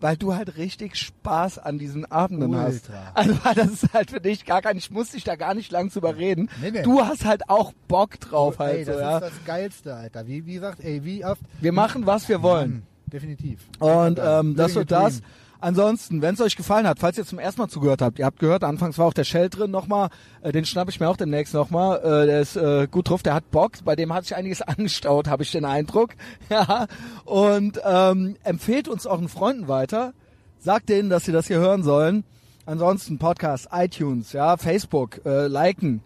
[0.00, 2.64] weil du halt richtig Spaß an diesen Abenden Ultra.
[2.64, 2.90] hast.
[3.14, 5.90] Also das ist halt für dich gar kein, ich muss dich da gar nicht lang
[5.90, 6.48] zu überreden.
[6.60, 6.82] Nee, nee.
[6.82, 9.18] Du hast halt auch Bock drauf halt ey, so, das ja.
[9.18, 10.26] ist das Geilste, Alter.
[10.26, 11.42] Wie, wie gesagt, ey, wie oft.
[11.60, 12.84] Wir machen, was wir wollen.
[13.12, 13.60] Definitiv.
[13.78, 15.18] Und ähm, das wird das.
[15.18, 15.30] dream.
[15.62, 18.38] Ansonsten, wenn es euch gefallen hat, falls ihr zum ersten Mal zugehört habt, ihr habt
[18.38, 20.08] gehört, anfangs war auch der Shell drin nochmal,
[20.40, 23.34] äh, den schnapp ich mir auch demnächst nochmal, äh, der ist äh, gut drauf, der
[23.34, 26.10] hat Bock, bei dem hat sich einiges angestaut, habe ich den Eindruck.
[26.48, 26.88] Ja.
[27.24, 30.14] Und ähm, empfehlt uns euren Freunden weiter,
[30.58, 32.24] sagt denen, dass sie das hier hören sollen.
[32.66, 36.02] Ansonsten Podcast, iTunes, ja, Facebook, äh, liken,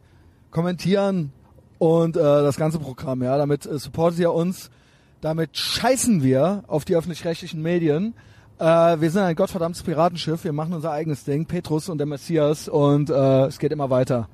[0.51, 1.33] kommentieren
[1.79, 4.71] und äh, das ganze Programm, ja, damit äh, supportet ihr uns.
[5.21, 8.15] Damit scheißen wir auf die öffentlich-rechtlichen Medien,
[8.65, 10.43] Äh, wir sind ein gottverdammtes Piratenschiff.
[10.43, 11.45] Wir machen unser eigenes Ding.
[11.45, 12.67] Petrus und der Messias.
[12.67, 14.31] Und äh, es geht immer weiter.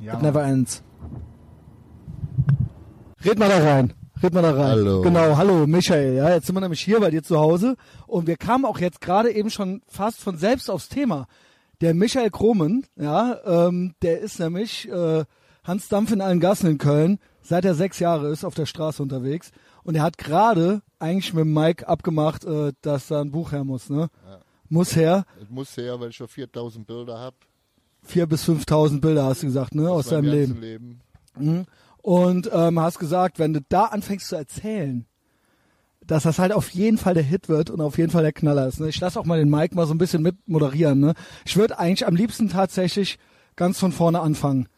[0.00, 0.82] Ja, It never ends.
[3.24, 3.92] Red mal da rein.
[4.20, 4.70] Red mal da rein.
[4.70, 5.02] Hallo.
[5.02, 6.16] Genau, hallo Michael.
[6.16, 7.76] Ja, jetzt sind wir nämlich hier bei dir zu Hause
[8.08, 11.28] und wir kamen auch jetzt gerade eben schon fast von selbst aufs Thema.
[11.80, 15.24] Der Michael Kromen, ja, ähm, der ist nämlich äh,
[15.62, 19.00] Hans Dampf in allen Gassen in Köln, seit er sechs Jahre ist, auf der Straße
[19.00, 19.52] unterwegs
[19.84, 23.90] und er hat gerade eigentlich mit Mike abgemacht, äh, dass da ein Buch her muss,
[23.90, 24.08] ne?
[24.68, 25.24] Muss her.
[25.42, 27.36] Es muss her, weil ich schon 4000 Bilder habe.
[28.02, 30.60] Vier bis 5.000 Bilder hast du gesagt, ne, aus deinem Leben.
[30.60, 31.66] Leben.
[32.02, 35.06] Und ähm, hast gesagt, wenn du da anfängst zu erzählen,
[36.06, 38.66] dass das halt auf jeden Fall der Hit wird und auf jeden Fall der Knaller
[38.66, 38.80] ist.
[38.80, 38.88] Ne?
[38.88, 40.98] Ich lasse auch mal den Mike mal so ein bisschen mit moderieren.
[40.98, 41.14] Ne?
[41.44, 43.18] Ich würde eigentlich am liebsten tatsächlich
[43.54, 44.68] ganz von vorne anfangen.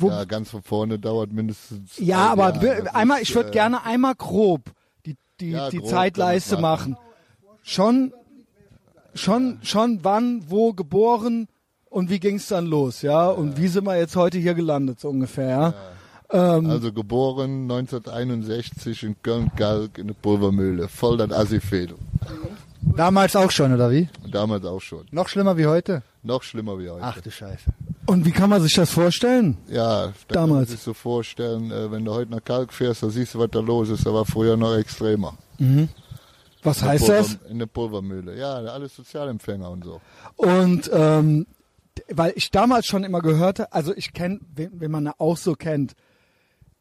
[0.00, 1.98] Wo, Ja, ganz von vorne dauert mindestens.
[1.98, 2.94] ja, aber Jahr.
[2.94, 4.62] einmal, ich würde äh, gerne einmal grob
[5.06, 6.96] die, die, Ja, die grob Zeitleiste machen.
[7.62, 8.12] Schon,
[9.14, 11.48] schon, schon wann, wo geboren
[11.88, 13.28] und wie ging's dann los, ja?
[13.28, 15.74] Und wie sind wir jetzt heute hier gelandet, so ungefähr, ja?
[16.32, 20.86] Ähm, Also geboren 1961 in Köln-Kalk in der Pulvermühle.
[20.88, 21.96] Voll das Assi-Fädel.
[22.96, 24.08] Damals auch schon, oder wie?
[24.30, 25.06] Damals auch schon.
[25.10, 26.02] Noch schlimmer wie heute?
[26.22, 27.04] Noch schlimmer wie heute.
[27.04, 27.64] Ach du Scheiße.
[28.10, 29.56] Und wie kann man sich das vorstellen?
[29.68, 30.70] Ja, da kann man Damals.
[30.70, 33.60] sich so vorstellen, äh, wenn du heute nach Kalk fährst, da siehst du, was da
[33.60, 34.04] los ist.
[34.04, 35.34] Da war früher noch extremer.
[35.58, 37.38] Was In der heißt Pulver- das?
[37.48, 38.36] In der Pulvermühle.
[38.36, 40.00] Ja, alles Sozialempfänger und so.
[40.36, 41.46] Und ähm,
[42.08, 45.92] weil ich damals schon immer gehörte, also ich kenne, wen, wen man auch so kennt,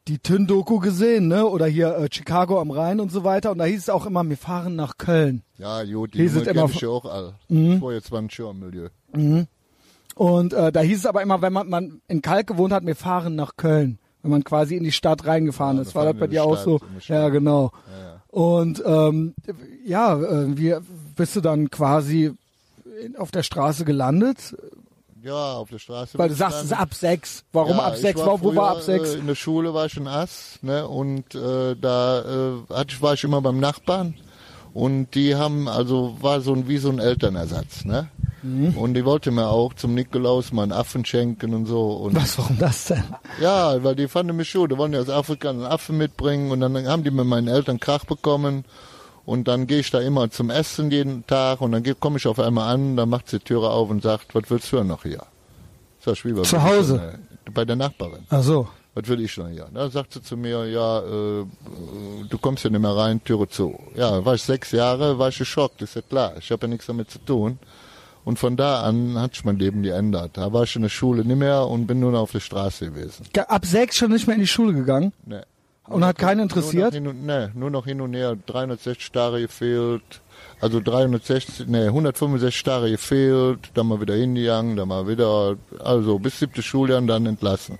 [0.07, 1.45] die Tyn-Doku gesehen, ne?
[1.45, 3.51] Oder hier äh, Chicago am Rhein und so weiter.
[3.51, 5.43] Und da hieß es auch immer, wir fahren nach Köln.
[5.59, 7.35] Ja, gut, die sind Nummer immer ich auch all.
[7.49, 7.73] Mhm.
[7.73, 8.89] Ich war jetzt mal im Milieu.
[10.19, 12.97] Und äh, da hieß es aber immer, wenn man, man in Kalk gewohnt hat, wir
[12.97, 13.99] fahren nach Köln.
[14.21, 15.95] Wenn man quasi in die Stadt reingefahren Ja, ist.
[15.95, 16.79] War das bei dir die auch Stadt, so?
[16.99, 17.07] Stadt.
[17.07, 17.71] Ja, genau.
[17.89, 18.21] Ja, ja.
[18.27, 19.33] Und ähm,
[19.85, 20.75] ja, äh, wie
[21.15, 22.33] bist du dann quasi
[23.01, 24.57] in, auf der Straße gelandet?
[25.23, 26.19] Ja, auf der Straße.
[26.19, 27.45] Weil du sagst, es ist ab sechs.
[27.53, 28.19] Warum Ja, ab sechs?
[28.19, 29.15] war Wo, wo war ab sechs?
[29.15, 30.85] Äh, in der Schule war ich ein Ass, ne?
[30.85, 34.15] Und äh, da äh, hatte ich, war ich immer beim Nachbarn.
[34.73, 38.09] Und die haben, also war so ein wie so ein Elternersatz, ne?
[38.41, 38.77] Mhm.
[38.77, 41.91] Und die wollte mir auch zum Nikolaus mal einen Affen schenken und so.
[41.91, 43.03] Und Was, warum das denn?
[43.41, 46.59] ja, weil die fanden mich schon, die wollen ja aus Afrika einen Affen mitbringen und
[46.61, 48.65] dann haben die mit meinen Eltern Krach bekommen.
[49.25, 52.39] Und dann gehe ich da immer zum Essen jeden Tag und dann komme ich auf
[52.39, 55.03] einmal an, dann macht sie die Türe auf und sagt, was willst du denn noch
[55.03, 55.23] hier?
[55.99, 57.19] Sag ich, wie, Zu Hause?
[57.53, 58.25] Bei der Nachbarin.
[58.29, 58.67] Ach so.
[58.95, 59.67] Was will ich denn hier?
[59.71, 61.45] Da sagt sie zu mir, ja, äh,
[62.27, 63.79] du kommst hier nicht mehr rein, Türe zu.
[63.95, 66.33] Ja, war ich sechs Jahre, war ich geschockt, ist ja klar.
[66.39, 67.59] Ich habe ja nichts damit zu tun.
[68.29, 70.31] Und von da an hat sich mein Leben geändert.
[70.37, 72.85] Da war ich in der Schule nicht mehr und bin nur noch auf der Straße
[72.91, 73.25] gewesen.
[73.33, 75.13] Ge- Ab sechs schon nicht mehr in die Schule gegangen?
[75.25, 75.41] Nee.
[75.87, 76.93] Und hat keinen interessiert?
[76.93, 78.37] Nur noch, hin und, nee, nur noch hin und her.
[78.45, 80.03] 360 Tage gefehlt.
[80.61, 83.71] Also 360, nee, 165 Tage gefehlt.
[83.73, 87.79] Dann mal wieder hingegangen, dann mal wieder, also bis siebte Schuljahr und dann entlassen.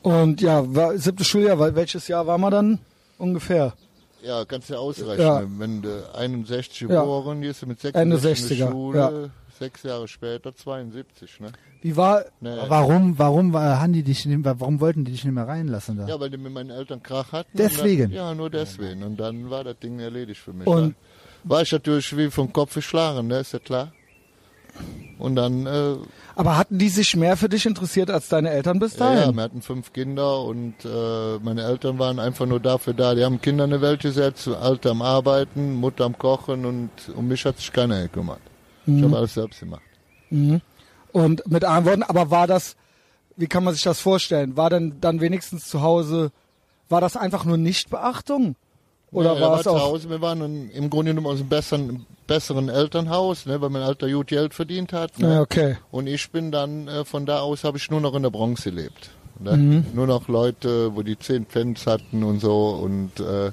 [0.00, 0.64] Und ja,
[0.96, 2.78] siebtes Schuljahr, welches Jahr war man dann
[3.18, 3.74] ungefähr?
[4.22, 5.18] Ja, kannst du ja ausrechnen.
[5.18, 5.42] Ja.
[5.58, 7.00] Wenn du 61 Ja.
[7.00, 9.30] geboren, du mit Ende 66 in 60er, Schule.
[9.60, 11.52] Sechs Jahre später 72, ne?
[11.82, 12.56] Wie war, Nee.
[12.66, 16.08] Warum, warum war, haben die dich nicht, warum wollten die dich nicht mehr reinlassen da?
[16.08, 17.56] Ja, weil die mit meinen Eltern Krach hatten.
[17.56, 18.04] Deswegen?
[18.04, 19.02] Dann, ja, nur deswegen.
[19.04, 20.66] Und dann war das Ding erledigt für mich.
[20.66, 20.94] Und-
[21.44, 23.38] da war ich natürlich wie vom Kopf geschlagen, ne?
[23.38, 23.92] Ist ja klar.
[25.18, 25.96] Und dann, äh,
[26.34, 29.36] aber hatten die sich mehr für dich interessiert als deine Eltern bis ja, ja, dahin?
[29.36, 33.14] wir hatten fünf Kinder und äh, meine Eltern waren einfach nur dafür da.
[33.14, 37.28] Die haben Kinder in die Welt gesetzt, Alter am Arbeiten, Mutter am Kochen und um
[37.28, 38.40] mich hat sich keiner gekümmert.
[38.90, 38.98] Mhm.
[38.98, 39.82] Ich habe alles selbst gemacht.
[41.12, 42.76] Und mit anderen Worten, aber war das,
[43.36, 44.56] wie kann man sich das vorstellen?
[44.56, 46.30] War denn dann wenigstens zu Hause,
[46.88, 48.56] war das einfach nur Nichtbeachtung?
[49.12, 50.08] Oder ja, war er es zu auch, Hause.
[50.08, 54.08] Wir waren in, im Grunde genommen aus einem besseren, besseren Elternhaus, ne, weil mein Alter
[54.08, 55.18] gut Geld verdient hat.
[55.18, 55.34] Ne?
[55.34, 55.78] ja, okay.
[55.90, 58.62] Und ich bin dann, äh, von da aus habe ich nur noch in der Bronx
[58.62, 59.10] gelebt.
[59.40, 59.56] Ne?
[59.56, 59.86] Mhm.
[59.94, 63.50] Nur noch Leute, wo die zehn Pfennig hatten und so und äh,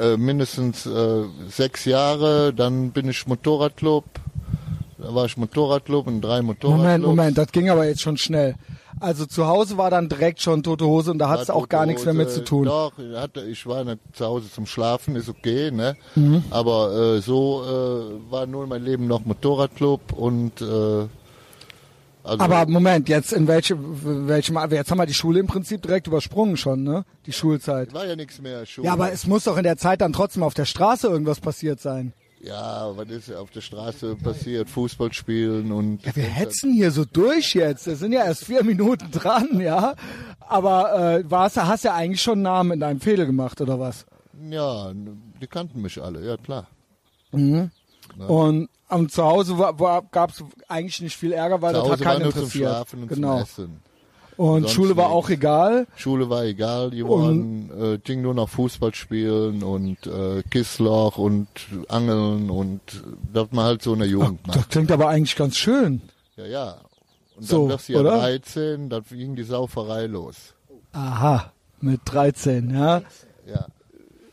[0.00, 4.04] äh, mindestens äh, sechs Jahre, dann bin ich Motorradclub,
[4.98, 6.82] da war ich Motorradclub und drei Motorradclubs.
[6.82, 8.54] Moment, Moment, das ging aber jetzt schon schnell.
[9.00, 11.80] Also zu Hause war dann direkt schon tote Hose und da hattest du auch gar
[11.80, 12.36] tote nichts mehr mit Hose.
[12.36, 12.64] zu tun.
[12.66, 15.96] Doch, hatte, ich war nicht zu Hause zum Schlafen, ist okay, ne?
[16.14, 16.44] Mhm.
[16.50, 21.06] Aber äh, so äh, war nur mein Leben noch Motorradclub und äh,
[22.24, 26.06] also Aber Moment, jetzt in welchem, welchem, jetzt haben wir die Schule im Prinzip direkt
[26.06, 27.04] übersprungen schon, ne?
[27.26, 27.92] Die Schulzeit.
[27.94, 28.86] war ja nichts mehr Schule.
[28.86, 31.80] Ja, aber es muss doch in der Zeit dann trotzdem auf der Straße irgendwas passiert
[31.80, 32.12] sein.
[32.40, 34.68] Ja, was ist auf der Straße passiert?
[34.68, 37.86] Fußball spielen und Ja, wir hetzen hier so durch jetzt.
[37.86, 39.94] Es sind ja erst vier Minuten dran, ja.
[40.40, 43.78] Aber äh, warst, du- hast ja eigentlich schon einen Namen in deinem Fehler gemacht, oder
[43.80, 44.04] was?
[44.50, 44.92] ja,
[45.40, 46.66] die kannten mich alle, ja klar.
[48.18, 49.56] Und, und zu Hause
[50.10, 52.50] gab es eigentlich nicht viel Ärger, weil Zu das hat Hause war keinen interessiert.
[52.70, 53.34] Schlafen und genau.
[53.34, 53.80] zum Essen.
[54.36, 55.14] Und Sonst Schule war nichts.
[55.26, 55.86] auch egal.
[55.94, 61.46] Schule war egal geworden, äh, ging nur noch Fußball spielen und äh, Kissloch und
[61.88, 62.80] Angeln und
[63.32, 64.70] das man halt so in der Jugend Das macht.
[64.70, 66.02] klingt aber eigentlich ganz schön.
[66.36, 66.76] Ja, ja.
[67.36, 68.16] Und So, dann wirst du ja oder?
[68.18, 70.54] 13, dann ging die Sauferei los.
[70.92, 73.02] Aha, mit 13, ja.
[73.46, 73.66] Ja.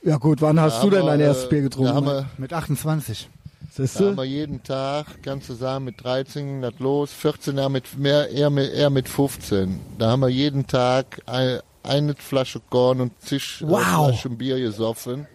[0.03, 2.05] Ja gut, wann hast Da du denn dein erstes äh, Bier Da getrunken?
[2.05, 3.29] wir, Mit 28.
[3.73, 7.71] Siehst da haben wir jeden Tag, ganz zusammen mit 13 ging das los, 14 Jahre
[7.71, 9.79] mit mehr, eher mit, eher mit 15.
[9.97, 14.09] Da haben wir jeden Tag ein, eine Flasche Korn und zig äh, Wow.
[14.09, 15.25] Flaschen Bier gesoffen.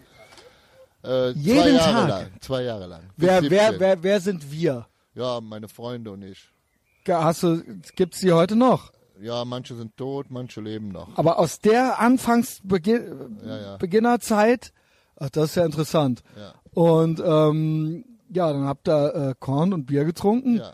[1.03, 2.09] Äh, Jeden zwei Jahre Tag?
[2.09, 2.26] lang.
[2.41, 3.01] Zwei Jahre lang.
[3.16, 3.80] Wer, wer, 17.
[3.80, 4.87] wer, wer sind wir?
[5.14, 6.51] Ja, meine Freunde und ich.
[7.09, 7.62] Hast du,
[7.95, 8.93] gibt's die heute noch?
[9.22, 11.09] Ja, manche sind tot, manche leben noch.
[11.16, 14.74] Aber aus der Anfangsbeginnerzeit,
[15.18, 16.22] ach, das ist ja interessant.
[16.37, 16.53] Ja.
[16.74, 20.57] Und ähm, ja, dann habt ihr äh, Korn und Bier getrunken.
[20.59, 20.72] Ja.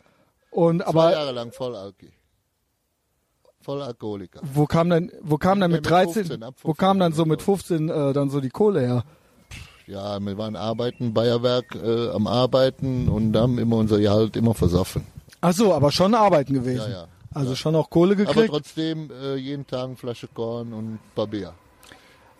[0.51, 2.13] Und Zwei aber Jahre lang voll Alki.
[3.61, 4.41] Voll Alkoholiker.
[4.43, 7.13] wo kam denn, wo kam dann mit mit 13, 15, ab wo 15 kam dann
[7.13, 9.05] so mit 15 äh, dann so die Kohle her?
[9.87, 15.07] Ja, wir waren arbeiten, Bayerwerk äh, am Arbeiten und haben immer unser Gehalt immer versoffen.
[15.41, 16.91] Ach so, aber schon arbeiten gewesen.
[16.91, 17.07] Ja, ja.
[17.35, 17.57] Also Ja.
[17.57, 18.49] schon auch Kohle Aber gekriegt.
[18.51, 21.55] trotzdem äh, jeden Tag eine Flasche Korn und ein paar Bier.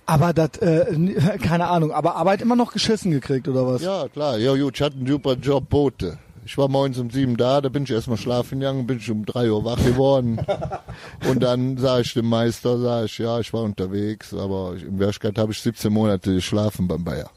[0.07, 3.83] Aber das, äh, keine Ahnung, aber Arbeit immer noch geschissen gekriegt oder was?
[3.83, 4.39] Ja, klar.
[4.39, 6.19] Ja, gut, ich hatte einen super Job, Boote.
[6.45, 9.25] Ich war morgens um sieben da, da bin ich erstmal schlafen gegangen, bin ich um
[9.25, 10.45] drei Uhr wach geworden.
[11.31, 15.39] und dann sah ich dem Meister, sah ich, ja, ich war unterwegs, aber in Wirklichkeit
[15.39, 17.31] habe ich 17 Monate geschlafen beim Bayer.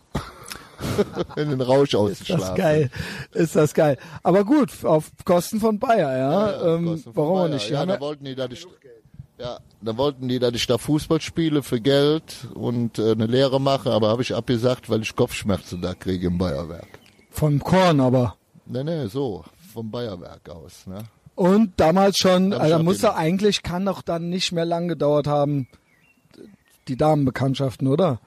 [1.35, 2.55] in den Rausch Ist das ausgeschlafen.
[2.55, 2.89] geil.
[3.31, 3.97] Ist das geil.
[4.23, 6.51] Aber gut, auf Kosten von Bayer, ja.
[6.51, 7.49] Ja, ähm, Kosten von warum Bayer.
[7.49, 7.69] nicht?
[7.69, 8.67] Ja, Ja, da wollten die, dass ich,
[9.37, 13.59] ja, da wollten die, dass ich da Fußball spiele für Geld und äh, eine Lehre
[13.59, 16.87] mache, aber habe ich abgesagt, weil ich Kopfschmerzen da kriege im Bayerwerk.
[17.29, 18.35] Vom Korn aber.
[18.65, 21.03] Nee, nee, so, vom Bayerwerk aus, ne?
[21.35, 24.87] Und damals schon, Hab ich also muss er eigentlich, kann doch dann nicht mehr lang
[24.87, 25.67] gedauert haben,
[26.87, 28.21] die Damenbekanntschaften, oder?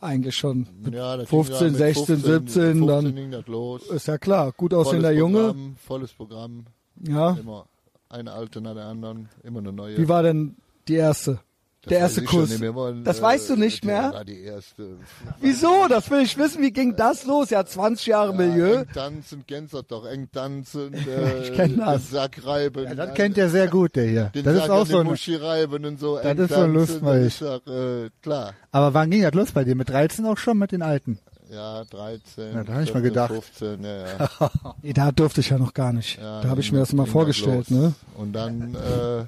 [0.00, 0.66] Eigentlich schon.
[0.90, 3.86] Ja, das 15, ging ja mit 16, 17, dann- ging das los.
[3.88, 5.38] Ist ja klar, gut aussehender volles Junge.
[5.40, 6.64] Programm, volles Programm,
[7.06, 7.30] Ja.
[7.32, 7.66] immer
[8.08, 9.96] eine alte nach der anderen, immer eine neue.
[9.98, 10.56] Wie war denn
[10.88, 11.40] die erste?
[11.82, 12.50] Das der erste Kuss?
[12.58, 14.12] nicht wollen, Das äh, weißt du nicht der mehr?
[14.12, 14.96] War die erste.
[15.40, 15.86] Wieso?
[15.88, 16.60] Das will ich wissen.
[16.60, 17.50] Wie ging das los?
[17.50, 18.78] Ja, 20 Jahre Milieu.
[18.78, 22.10] Eng tanzen, kennst du doch, eng tanzen, äh, Ich kenn das.
[22.10, 22.84] Sack reiben.
[22.86, 24.24] Ja, das kennt er sehr gut, der hier.
[24.34, 26.16] Den Das Sack ist auch so ein, Muschi reiben und so.
[26.16, 27.42] Das eng ist so lustig.
[27.42, 28.54] Äh, klar.
[28.72, 29.76] Aber wann ging das los bei dir?
[29.76, 31.20] Mit 13 auch schon mit den Alten?
[31.50, 32.54] Ja, 13.
[32.54, 33.30] Ja, da hab ich mal 14, gedacht.
[33.32, 34.50] 15, ja, ja.
[34.82, 36.18] Nee, da durfte ich ja noch gar nicht.
[36.18, 37.94] ja da habe ich ging- mir das mal ging vorgestellt, ne?
[38.16, 39.24] Und dann, äh,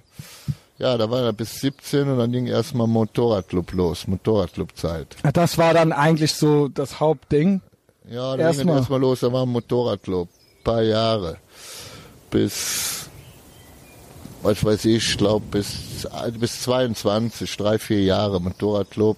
[0.83, 5.17] ja, da war er bis 17 und dann ging erstmal Motorradclub los, Motorradclubzeit.
[5.25, 7.61] Ja, Das war dann eigentlich so das Hauptding.
[8.09, 8.67] Ja, da ging Erstmal.
[8.67, 10.29] dann erstmal los, da war ein Motorradclub,
[10.65, 11.37] paar Jahre.
[12.31, 13.09] Bis,
[14.43, 16.07] was weiß ich, ich glaube bis,
[16.39, 19.17] bis 22, drei, vier Jahre Motorradclub.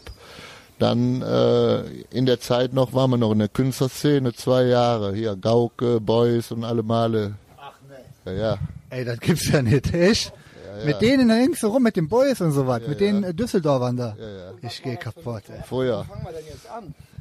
[0.81, 5.15] Dann äh, in der Zeit noch waren wir noch in der Künstlerszene, zwei Jahre.
[5.15, 7.35] Hier Gauke, Boys und alle Male.
[7.59, 8.33] Ach nee.
[8.33, 8.59] Ja, ja.
[8.89, 10.33] Ey, das gibt's ja nicht, echt?
[10.81, 10.87] ja.
[10.87, 13.13] Mit denen da hängst du rum, mit den Boys und so was, mit ja.
[13.13, 14.17] den äh, Düsseldorfern da.
[14.19, 14.53] Ja, ja.
[14.63, 15.63] Ich geh kaputt, ey.
[15.69, 16.07] Vorher.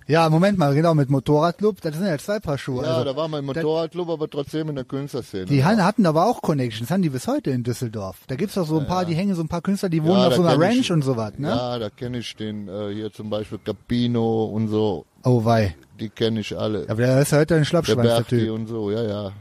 [0.09, 2.83] Ja, Moment mal, genau, mit Motorradclub, das sind ja zwei Paar Schuhe.
[2.83, 5.45] Ja, also, da waren wir im Motorradclub, aber trotzdem in der Künstlerszene.
[5.45, 8.17] die Han- hatten aber auch Connections, haben die bis heute in Düsseldorf.
[8.25, 10.27] Da gibt's doch so ein paar, die hängen so ein paar Künstler, die wohnen Ja,
[10.29, 11.49] auf so einer kenn ich- Ranch und so was, ne?
[11.49, 15.75] Ja, da kenne ich den, äh, hier zum Beispiel Capino und so, Oh wei.
[15.99, 16.85] die kenne ich alle.
[16.89, 18.51] Aber der ist heute ein der Schlappschwanz, der Typ.
[18.51, 19.31] und so, ja, ja.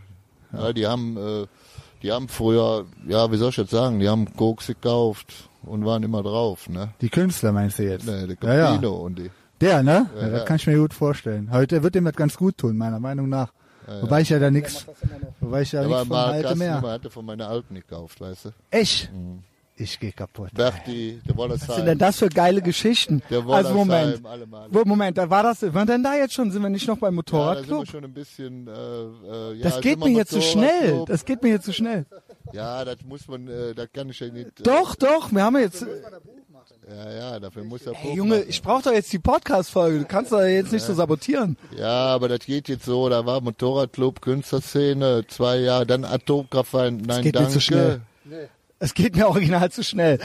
[0.53, 1.47] Ja, die haben, äh,
[2.03, 6.03] die haben früher, ja, wie soll ich jetzt sagen, die haben Koks gekauft und waren
[6.03, 6.91] immer drauf, ne?
[7.01, 8.07] Die Künstler meinst du jetzt?
[8.07, 8.67] Ne, der ja, ja.
[8.73, 9.31] Capino und die.
[9.61, 10.09] Der, ne?
[10.15, 10.45] Ja, Ja, das ja.
[10.45, 11.51] kann ich mir gut vorstellen.
[11.53, 13.53] Heute wird dem das ganz gut tun, meiner Meinung nach.
[14.03, 14.85] Wobei ich ja da nix,
[15.41, 16.83] wobei ich ja nichts von Gastnummer, mehr.
[16.83, 18.51] hatte von meiner Alten gekauft, weißt du?
[18.71, 19.11] Echt?
[19.13, 19.43] Mhm.
[19.81, 20.51] Ich geh kaputt.
[20.55, 23.23] Berti, der Was sind denn das für geile Geschichten?
[23.31, 24.21] Der Also Moment.
[24.85, 26.51] Moment, da war das, war denn da jetzt schon?
[26.51, 27.89] Sind wir nicht noch beim Ja, da sind wir Motorradclub?
[27.89, 30.67] schon ein bisschen, äh, äh, ja, das geht mir jetzt zu schnell.
[30.67, 31.07] Motorradclub.
[31.09, 32.07] Das geht mir jetzt zu schnell.
[32.53, 34.61] Ja, das muss man, äh, das kann ich ja nicht.
[34.61, 35.87] Äh, Doch, doch, wir haben ja jetzt.
[36.91, 39.99] Ja, ja, dafür muss er Hey, Junge, ich brauche doch jetzt die Podcast-Folge.
[39.99, 41.59] Du kannst doch jetzt nicht so sabotieren.
[41.77, 47.23] Ja, aber das geht jetzt so, da war Motorradclub, Künstlerszene, zwei Jahre, dann Atomkraftverein, nein,
[47.23, 47.53] geht mir danke.
[47.53, 48.01] zu schnell.
[48.81, 50.19] Es geht mir original zu schnell.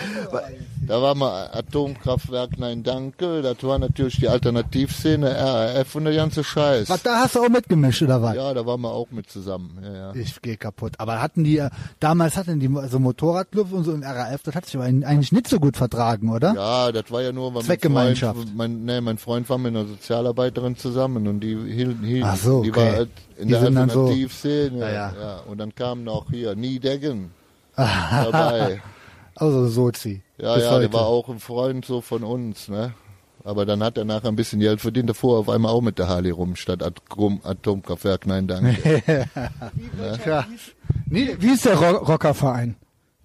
[0.86, 6.44] Da war mal Atomkraftwerk Nein Danke, das war natürlich die Alternativszene, RAF und der ganze
[6.44, 6.88] Scheiß.
[6.90, 8.36] Was, da hast du auch mitgemischt, oder was?
[8.36, 9.80] Ja, da waren wir auch mit zusammen.
[9.84, 10.16] Ja, ja.
[10.16, 10.94] Ich gehe kaputt.
[11.00, 11.66] Aber hatten die,
[12.00, 15.48] damals hatten die so Motorradclub und so im RAF, das hat sich aber eigentlich nicht
[15.48, 16.54] so gut vertragen, oder?
[16.54, 18.36] Ja, das war ja nur, weil Zweckgemeinschaft.
[18.38, 22.28] Mein Freund, mein, nee, mein Freund war mit einer Sozialarbeiterin zusammen und die hielten, hielten
[22.28, 22.80] Ach so, die okay.
[22.86, 24.80] war halt in Die der dann so- Alternativszene.
[24.80, 25.40] Ja, ja, ja.
[25.48, 27.32] Und dann kamen auch hier Niedeggen
[27.76, 28.82] dabei.
[29.36, 30.22] Also Sozi.
[30.38, 30.82] Ja, ja, heute.
[30.82, 32.94] der war auch ein Freund so von uns, ne?
[33.44, 36.08] Aber dann hat er nachher ein bisschen Geld verdient, davor auf einmal auch mit der
[36.08, 39.02] Harley rum, statt Atom Atomkraftwerk, nein, danke.
[40.26, 40.46] Ja.
[41.08, 42.76] Nee, Wie ist der Ro Rockerverein?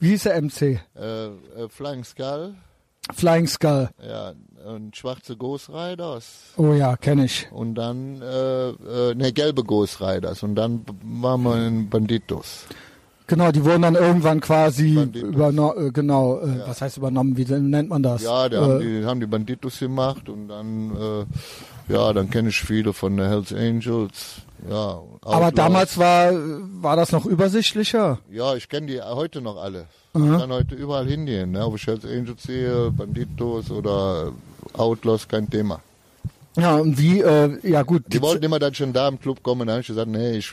[0.00, 0.80] Wie ist der MC?
[0.96, 1.30] äh, äh,
[1.68, 2.54] Flying Skull,
[3.14, 3.90] Flying Skull.
[4.02, 4.32] ja,
[4.66, 6.54] und schwarze Ghost Riders.
[6.56, 7.48] Oh ja, kenne ich.
[7.52, 10.42] Und dann, äh, äh, ne, gelbe Ghost Riders.
[10.42, 12.64] Und dann waren wir in Banditos.
[13.28, 17.90] Genau, die wurden dann irgendwann quasi übernommen, äh, genau, äh, was heißt übernommen, wie nennt
[17.90, 18.22] man das?
[18.22, 22.48] Ja, da äh, haben, die, haben die Banditos gemacht und dann, äh, ja, dann kenne
[22.48, 24.36] ich viele von der Hells Angels.
[24.68, 26.32] Ja, aber damals war,
[26.80, 28.18] war das noch übersichtlicher.
[28.30, 29.84] Ja, ich kenne die heute noch alle.
[30.14, 30.32] Mhm.
[30.32, 31.66] Ich kann heute überall hingehen, ne?
[31.66, 34.32] ob ich Hells Angels sehe, Banditos oder
[34.72, 35.82] Outlaws, kein Thema.
[36.56, 38.04] Ja, und wie, äh, ja gut.
[38.08, 40.50] Die wollten immer dann schon da im Club kommen, da habe ich gesagt, nee, ich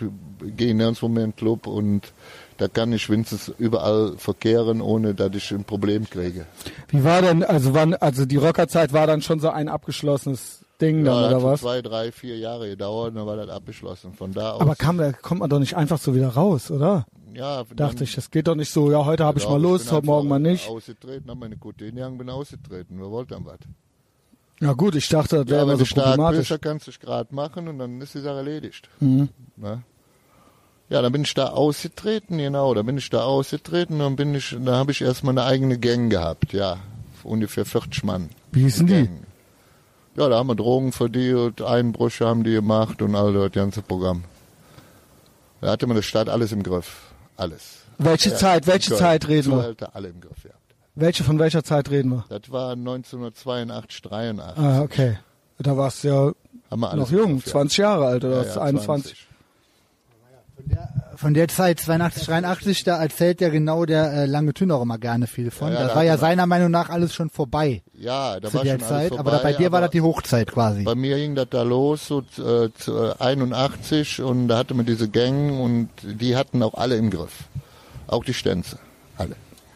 [0.58, 2.12] gehe nirgendwo mehr in den Club und
[2.58, 6.46] da kann ich wenigstens überall verkehren, ohne dass ich ein Problem kriege.
[6.90, 11.04] Wie war denn, also wann, also die Rockerzeit war dann schon so ein abgeschlossenes Ding
[11.06, 11.62] dann, Ja, oder hat so was?
[11.62, 14.14] zwei, drei, vier Jahre gedauert und dann war das abgeschlossen.
[14.14, 14.62] Von da aus.
[14.62, 17.06] Aber kam, da kommt man doch nicht einfach so wieder raus, oder?
[17.34, 20.06] ja, Dachte ich, das geht doch nicht so, ja, heute habe ich mal Lust, heute
[20.06, 20.70] morgen mal nicht.
[20.70, 22.96] Ausgetreten, haben meine Gute hingegangen, bin ausgetreten.
[23.00, 23.58] Wer wollte dann was?
[24.62, 26.48] Ja gut, ich dachte, das wäre Ja, wenn so stark bist, problematisch.
[26.48, 28.88] dann kannst du es gerade machen und dann ist die Sache erledigt.
[29.02, 29.28] Mhm.
[29.58, 29.82] Ne?
[30.90, 34.56] Ja, dann bin ich da ausgetreten, genau, da bin ich da ausgetreten und bin ich,
[34.60, 36.78] da habe ich erstmal eine eigene Gang gehabt, ja.
[37.24, 38.30] Ungefähr 40 Mann.
[38.52, 39.10] Wie hießen die?
[40.16, 44.24] Ja, da haben wir Drogen verdient, Einbrüche haben die gemacht und all das ganze Programm.
[45.60, 47.12] Da hatte man der Stadt alles im Griff.
[47.36, 47.80] Alles.
[47.98, 49.58] Welche ja, Zeit, welche Zeit reden wir?
[49.58, 49.96] Zuhälter, wir?
[49.96, 50.52] alle im Griff, ja.
[50.94, 52.26] Welche, von welcher Zeit reden wir?
[52.30, 54.64] Das war 1982, 83.
[54.64, 55.18] Ah, okay.
[55.58, 57.52] Da warst du ja noch jung, Griff, ja.
[57.54, 59.16] 20 Jahre alt oder ja, 21.
[59.16, 59.35] 20.
[60.56, 64.82] Von der, von der Zeit 82, 83, da erzählt ja genau der äh, lange Tünner
[64.82, 65.68] immer gerne viel von.
[65.68, 67.84] Ja, ja, das war ja seiner Meinung nach alles schon vorbei.
[67.94, 70.52] Ja, da zu war der schon Zeit, vorbei, aber bei dir war das die Hochzeit
[70.52, 70.84] quasi.
[70.84, 72.70] Bei mir ging das da los so äh,
[73.20, 77.50] 81 äh, und da hatte man diese Gang und die hatten auch alle im Griff.
[78.08, 78.78] Auch die Stänze,
[79.18, 79.36] alle.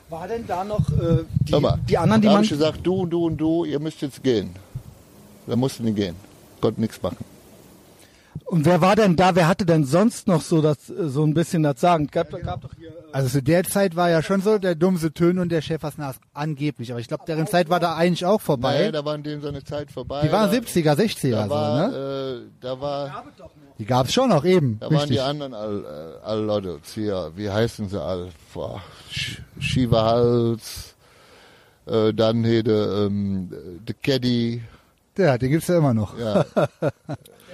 [0.10, 2.44] War denn da noch äh, die, mal, die anderen, die da man...
[2.44, 4.56] Da gesagt, du und du und du, ihr müsst jetzt gehen.
[5.46, 6.16] Da mussten die gehen,
[6.62, 7.26] konnten nichts machen.
[8.50, 11.36] Und wer war denn da, wer hatte denn sonst noch so das, äh, so ein
[11.36, 12.08] bisschen das Sagen?
[12.08, 12.90] Gab, gab doch hier...
[12.90, 16.16] äh, Also zu der Zeit war ja schon so der Dummse Tön und der Schäfersnas
[16.34, 16.90] angeblich.
[16.92, 18.86] Aber ich glaube, deren Zeit war da eigentlich auch vorbei.
[18.86, 20.22] Nee, da waren denen seine Zeit vorbei.
[20.24, 21.96] die waren da, 70er, 60er da so, war, ne?
[21.96, 23.24] äh, da war,
[23.78, 24.80] Die gab's schon noch eben.
[24.80, 25.18] da waren Richtig.
[25.18, 25.84] die anderen all,
[26.24, 28.30] äh, all Leute hier, wie heißen sie all?
[28.54, 28.82] Boah,
[29.14, 30.96] Sch- Schieberhals,
[31.86, 33.52] äh, dann hier der, ähm,
[33.88, 34.64] der Caddy,
[35.20, 36.18] Ja, den gibt's ja immer noch.
[36.18, 36.46] ja.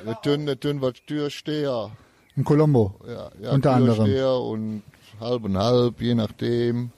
[0.05, 1.91] der Tünn war Türsteher.
[2.35, 2.95] In Colombo.
[3.07, 4.05] Ja, ja, Unter anderem.
[4.05, 4.83] Türsteher und
[5.19, 6.91] halb und halb, je nachdem.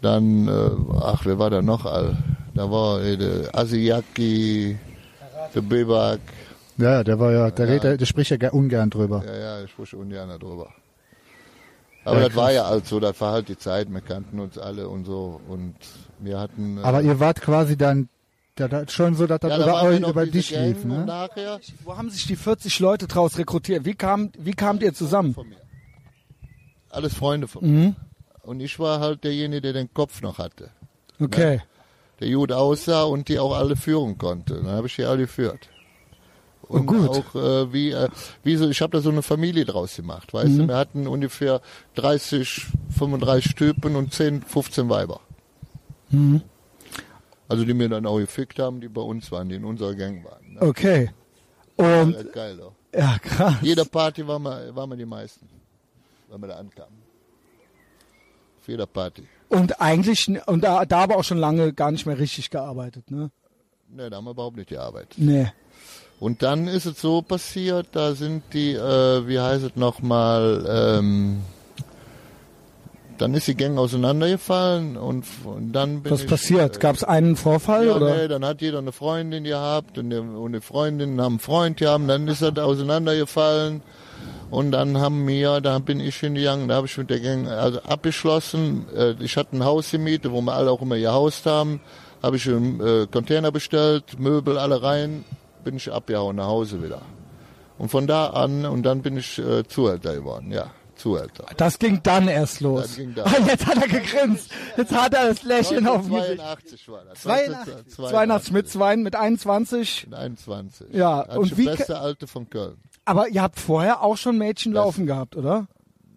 [0.00, 0.70] Dann, äh,
[1.02, 2.16] ach, wer war da noch all?
[2.54, 4.78] Da war äh, der Asiaki,
[5.54, 6.20] der Bebak.
[6.76, 7.72] Ja, der war ja, der, Ja.
[7.72, 9.24] redet, der spricht ja ge- ungern drüber.
[9.26, 10.68] Ja, ja, ich spreche ungern darüber.
[12.04, 14.56] Aber Ja, das war ja halt so, das war halt die Zeit, wir kannten uns
[14.56, 15.74] alle und so und
[16.20, 16.78] wir hatten...
[16.78, 18.08] äh, Aber ihr wart quasi dann
[18.58, 21.04] da, da, schon so, dass das ja, da über, über dich Gang lief, ne?
[21.04, 23.84] nachher Wo haben sich die 40 Leute draus rekrutiert?
[23.84, 25.34] Wie, kam, wie kamt ihr zusammen?
[25.34, 25.56] von mir.
[26.90, 27.80] Alles Freunde von Mhm.
[27.80, 27.96] mir.
[28.42, 30.70] Und ich war halt derjenige, der den Kopf noch hatte.
[31.20, 31.60] Okay.
[32.20, 34.54] der gut aussah und die auch alle führen konnte.
[34.54, 35.68] Dann habe ich die alle geführt.
[36.62, 37.08] Und gut.
[37.08, 38.08] auch äh, wie, äh,
[38.42, 40.58] wie so, ich habe da so eine Familie draus gemacht, weißt Mhm.
[40.58, 41.60] du, wir hatten ungefähr
[41.94, 42.66] 30,
[42.98, 45.20] 35 Typen und 10, 15 Weiber.
[46.10, 46.42] Mhm.
[47.48, 50.24] Also die mir dann auch gefickt haben, die bei uns waren, die in unserer Gang
[50.24, 50.54] waren.
[50.54, 50.60] Ne?
[50.62, 51.10] Okay.
[51.76, 52.72] Und, Ja, geil doch.
[52.94, 53.54] ja, krass.
[53.62, 55.48] Jeder Party waren wir, waren wir die meisten,
[56.28, 56.98] wenn wir da ankamen.
[58.60, 59.26] Auf jeder Party.
[59.48, 63.30] Und eigentlich, und da, da aber auch schon lange gar nicht mehr richtig gearbeitet, ne?
[63.90, 65.14] Ne, da haben wir überhaupt nicht gearbeitet.
[65.16, 65.50] Nee.
[66.20, 71.38] Und dann ist es so passiert, da sind die, äh, wie heißt es nochmal, ähm,
[73.18, 76.28] dann ist die Gang auseinandergefallen und, und dann bin Was ich...
[76.28, 76.76] passiert?
[76.76, 78.16] Äh, Gab es einen Vorfall ja, oder?
[78.16, 81.76] nee, dann hat jeder eine Freundin gehabt und die, und die Freundinnen haben einen Freund
[81.76, 83.82] gehabt, dann ist er da auseinandergefallen
[84.50, 87.80] Und dann haben wir, da bin ich hingegangen, da habe ich mit der Gang also
[87.82, 88.86] abgeschlossen.
[88.96, 91.80] Äh, ich hatte ein Haus gemietet, wo wir alle auch immer gehaust haben.
[92.22, 95.24] Habe ich einen äh, Container bestellt, Möbel alle rein,
[95.64, 97.02] bin ich abgehauen nach Hause wieder.
[97.76, 101.46] Und von da an, und dann bin ich äh, Zuhälter geworden, ja, Zuhälter.
[101.56, 102.82] Das ging dann erst los.
[102.82, 103.26] Das ging dann.
[103.26, 104.50] Ah, jetzt hat er gegrinst.
[104.76, 106.38] Jetzt hat er das Lächeln auf dem Gesicht.
[106.38, 107.22] 82 war das.
[107.22, 107.94] 82.
[107.94, 110.06] 82 mit 2, mit 21.
[110.08, 110.86] Mit 21.
[110.92, 112.76] Ja, Als und die wie beste Alte von Köln.
[113.04, 115.66] Aber ihr habt vorher auch schon Mädchen laufen gehabt, oder?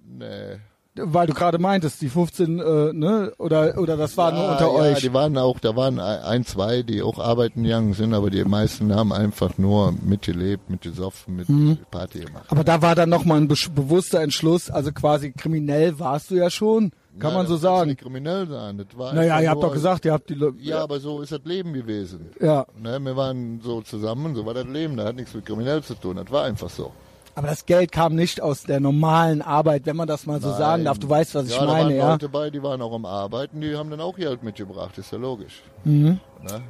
[0.03, 0.59] Nee.
[0.95, 3.31] Weil du gerade meintest, die 15, äh, ne?
[3.37, 4.99] Oder, oder das war nur Ja, unter ja, euch.
[4.99, 8.93] die waren auch, da waren ein, zwei, die auch arbeiten gegangen sind, aber die meisten
[8.93, 11.77] haben einfach nur mitgelebt, mitgesoffen, mit Mhm.
[11.89, 12.43] Party gemacht.
[12.49, 16.49] Aber da war dann nochmal ein besch- bewusster Entschluss, also quasi kriminell warst du ja
[16.49, 17.91] schon, kann Ja, man so sagen.
[17.91, 18.77] nicht kriminell sein.
[18.77, 21.21] Das war Naja, ihr habt nur- doch gesagt, ihr habt die Le Ja, aber so
[21.21, 22.31] ist das Leben gewesen.
[22.41, 22.65] ja.
[22.81, 24.97] Ne, wir waren so zusammen, so war das Leben.
[24.97, 26.17] Das hat nichts mit kriminell zu tun.
[26.17, 26.91] Das war einfach so.
[27.35, 30.85] Aber das Geld kam nicht aus der normalen Arbeit, wenn man das mal so sagen
[30.85, 30.99] darf.
[30.99, 32.11] Du weißt, was ich ja, da meine, waren ja.
[32.11, 35.17] Leute bei, die waren auch am Arbeiten, die haben dann auch Geld mitgebracht, ist ja
[35.17, 35.61] logisch.
[35.83, 36.19] Mhm.
[36.43, 36.61] Ne?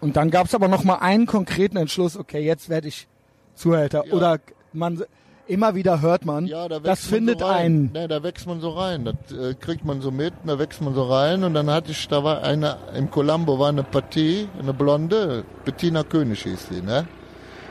[0.00, 3.08] Und dann gab's aber noch mal einen konkreten Entschluss, okay, jetzt werde ich
[3.54, 4.04] Zuhälter.
[4.06, 4.12] Ja.
[4.12, 4.38] Oder
[4.72, 5.02] man
[5.46, 7.90] immer wieder hört man, Ja, da das man findet so einen.
[7.92, 9.04] Ne, da wächst man so rein.
[9.04, 11.42] Das äh, kriegt man so mit, da wächst man so rein.
[11.42, 16.04] Und dann hatte ich, da war eine, im Colombo war eine Partie, eine Blonde, Bettina
[16.04, 17.06] König hieß die, ne?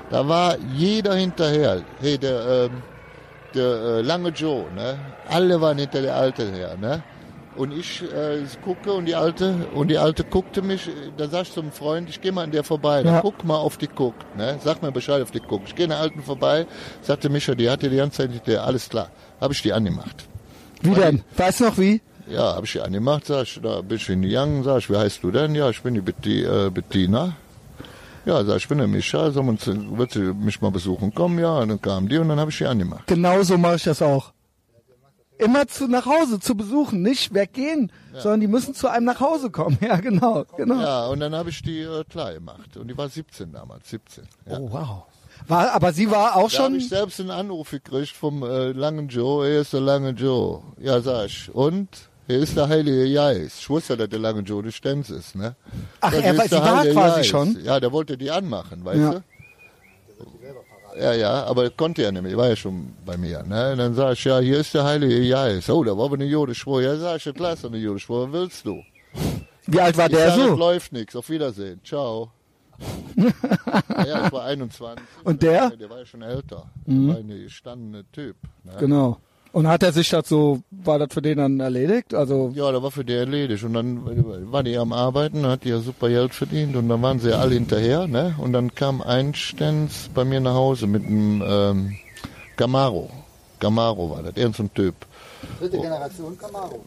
[0.10, 1.82] Da war jeder hinterher.
[2.00, 2.82] Hey, der, ähm,
[3.54, 4.98] der äh, lange Joe, ne?
[5.28, 7.04] Alle waren hinter der Alte her, ne?
[7.58, 10.88] Und ich äh, gucke und die Alte und die Alte guckte mich,
[11.18, 13.20] da sag ich zum Freund, ich gehe mal an der vorbei, Ja.
[13.22, 14.60] guck mal auf die guckt, ne?
[14.64, 15.68] Sag mir Bescheid auf die guckt.
[15.70, 16.68] Ich gehe an der Alten vorbei,
[17.02, 19.10] sagte Micha, die hatte die ganze Zeit hinter der, alles klar.
[19.42, 20.26] Habe ich die angemacht.
[20.84, 21.24] Wie denn?
[21.36, 22.00] Weißt du noch wie?
[22.30, 24.90] Ja, habe ich die angemacht, sag ich, da bin ich in die Young, sag ich,
[24.92, 25.56] wie heißt du denn?
[25.56, 27.34] Ja, ich bin die Betti, äh, Bettina.
[28.28, 29.58] Ja, sag ich, ich bin der Micha, soll man,
[29.98, 31.40] wird sie mich mal besuchen kommen?
[31.40, 33.08] Ja, und dann kam die und dann habe ich die angemacht.
[33.08, 34.34] Genau so mache ich das auch.
[35.38, 39.50] Immer zu nach Hause zu besuchen, nicht weggehen, sondern die müssen zu einem nach Hause
[39.50, 39.78] kommen.
[39.82, 40.82] Ja, genau, genau.
[40.82, 42.76] Ja, und dann habe ich die äh, klar gemacht.
[42.76, 44.26] Und die war 17 damals, 17.
[44.46, 44.60] Ja.
[44.60, 45.04] Oh wow.
[45.48, 46.76] War, aber sie war auch Da schon.
[46.76, 49.48] ich selbst einen Anruf gekriegt vom äh, langen Joe.
[49.48, 50.64] Hier ist der lange Joe.
[50.80, 51.50] Ja, sag ich.
[51.54, 51.88] Und?
[52.28, 53.60] Hier ist der heilige Geist.
[53.62, 55.56] Ich wusste, dass der lange Joe Stenz ist, ne?
[56.02, 57.30] Ach, Ja, er war- sie war quasi Geist.
[57.30, 57.58] schon?
[57.64, 59.12] Ja, der wollte die anmachen, weißt Ja.
[59.14, 59.24] du?
[61.00, 62.36] Ja, ja, aber das konnte er nicht.
[62.36, 63.44] War ja schon bei mir.
[63.44, 63.72] Ne?
[63.74, 65.70] Und dann sag ich, ja, hier ist der heilige Geist.
[65.70, 66.82] Oh, da war aber eine Jodespur.
[66.82, 68.26] Ja, sag ich, ist doch eine Jodespur.
[68.28, 68.82] Was willst du?
[69.68, 70.56] Wie alt war Ich der sag, so?
[70.56, 71.16] läuft nichts.
[71.16, 71.80] Auf Wiedersehen.
[71.86, 72.32] Ciao.
[73.16, 75.04] ja, ich war 21.
[75.24, 75.70] Und der?
[75.70, 75.78] Mhm.
[75.80, 76.64] Der war ja schon älter.
[76.88, 78.36] Der war ein gestandener Typ.
[78.64, 78.74] Ne?
[78.80, 79.18] Genau.
[79.52, 82.14] Und hat er sich das so, war das für den dann erledigt?
[82.14, 83.64] Also, Ja, da war für der erledigt.
[83.64, 87.20] Und dann war die am Arbeiten, hat die ja super Geld verdient und dann waren
[87.20, 88.36] sie ja alle hinterher, ne?
[88.40, 91.96] Und dann kam ein Stenz bei mir nach Hause mit einem ähm,
[92.56, 93.10] Camaro.
[93.60, 94.96] Camaro war das, irgend so ein Typ.
[95.60, 96.84] Dritte Generation Camaro.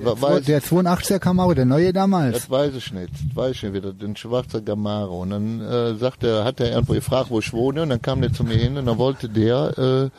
[0.00, 2.32] Weiß, Der 82er Camaro, der neue damals.
[2.34, 5.20] das weiß ich nicht, das weiß ich nicht wieder, den schwarzer Camaro.
[5.20, 8.22] Und dann äh, sagt er, hat er irgendwo gefragt, wo ich wohne, und dann kam
[8.22, 10.10] der zu mir hin und dann wollte der äh,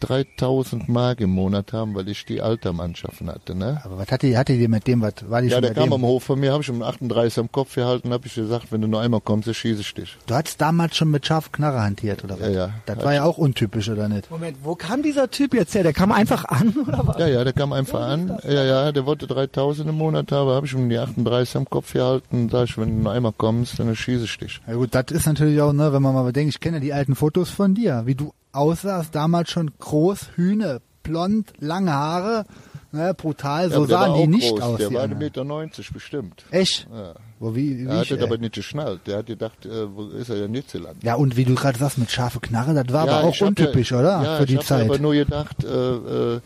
[0.00, 3.80] 3000 Mark im Monat haben, weil ich die Altermannschaften hatte, ne?
[3.84, 5.92] Aber was hatte, hatte die mit dem, was war die Ja, schon der kam dem?
[5.94, 8.80] am Hof von mir, habe ich um 38 am Kopf gehalten, habe ich gesagt, wenn
[8.80, 10.16] du noch einmal kommst, dann schieße ich dich.
[10.26, 12.40] Du hattest damals schon mit scharfen Knarre hantiert, oder was?
[12.40, 12.70] Ja, ja.
[12.86, 14.30] Das war ja auch untypisch, oder nicht?
[14.30, 15.82] Moment, wo kam dieser Typ jetzt her?
[15.82, 17.18] Der kam einfach an, oder was?
[17.18, 18.38] Ja, ja, der kam einfach an.
[18.44, 21.92] Ja, ja, der wollte 3000 im Monat haben, habe ich um die 38 am Kopf
[21.92, 24.60] gehalten, sag ich, wenn du noch einmal kommst, dann schieße ich dich.
[24.66, 26.92] Ja gut, das ist natürlich auch, ne, wenn man mal bedenkt, ich kenne ja die
[26.92, 32.46] alten Fotos von dir, wie du aussahst, damals schon groß, Hühne, blond, lange Haare,
[32.92, 34.78] ne, brutal, Ja, so der sahen die nicht groß, aus.
[34.78, 35.22] Der war anderen.
[35.22, 36.44] 1,90 Meter bestimmt.
[36.50, 36.88] Echt?
[36.92, 37.14] Ja.
[37.44, 38.24] Wo, wie, wie Er hat ich, das ey.
[38.24, 39.00] aber nicht geschnallt.
[39.06, 41.04] Der hat gedacht, äh, wo ist er denn nicht gelandet?
[41.04, 43.90] Ja, und wie du gerade sagst, mit scharfe Knarre, das war aber auch ich untypisch,
[43.90, 44.22] ja, oder?
[44.22, 44.84] Ja, Für die ich hab Zeit.
[44.88, 46.36] aber nur gedacht, äh, äh,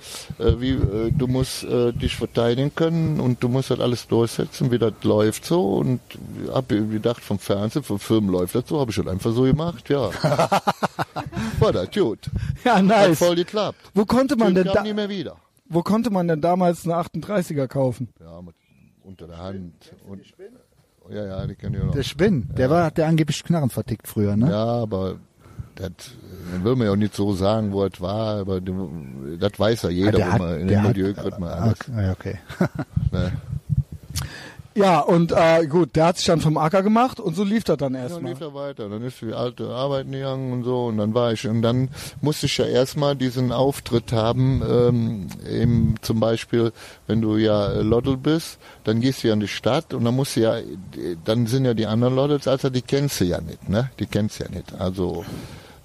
[0.40, 4.72] äh, wie, äh, du musst äh, dich verteidigen können und du musst das alles durchsetzen,
[4.72, 5.74] wie das läuft so.
[5.76, 6.00] Und
[6.52, 9.88] hab gedacht, vom Fernsehen, vom Film läuft das so, habe ich das einfach so gemacht,
[9.88, 10.10] ja.
[11.60, 12.18] War das gut.
[12.64, 13.18] Ja, Hat nice.
[13.18, 13.78] voll geklappt.
[13.94, 15.36] Wo konnte man denn da, nie mehr wieder.
[15.68, 18.08] wo konnte man denn damals eine 38er kaufen?
[18.20, 18.54] Ja, mit,
[19.04, 19.74] unter der Hand.
[20.08, 20.20] Und,
[21.10, 21.92] ja, ja, die kennen ja noch.
[21.94, 24.50] Der Spinn, der war, hat der angeblich Knarren vertickt früher, ne?
[24.50, 25.16] Ja, aber
[25.74, 29.82] das äh, will man ja auch nicht so sagen, wo es war, aber das weiß
[29.82, 32.38] ja jeder, Ah, hat- man in dem hat- Milieu man Ah, okay.
[33.12, 33.32] Ne?
[34.78, 37.76] Ja, und äh, gut, der hat sich dann vom Acker gemacht und so lief das
[37.78, 38.30] dann Dann erstmal.
[38.32, 41.46] lief er weiter, dann ist die alte Arbeiten gegangen und so und dann war ich
[41.48, 41.88] und dann
[42.20, 46.72] musste ich ja erstmal diesen Auftritt haben, ähm, eben zum Beispiel,
[47.08, 50.14] wenn du ja äh, Loddel bist, dann gehst du ja in die Stadt und dann
[50.14, 50.54] musst du ja,
[51.24, 53.90] dann sind ja die anderen Loddels, also die kennst du ja nicht, ne?
[53.98, 54.72] Die kennst du ja nicht.
[54.78, 55.24] Also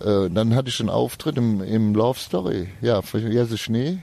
[0.03, 2.67] Äh, dann hatte ich einen Auftritt im, im Love Story.
[2.81, 3.99] Ja, für Jesse Schnee.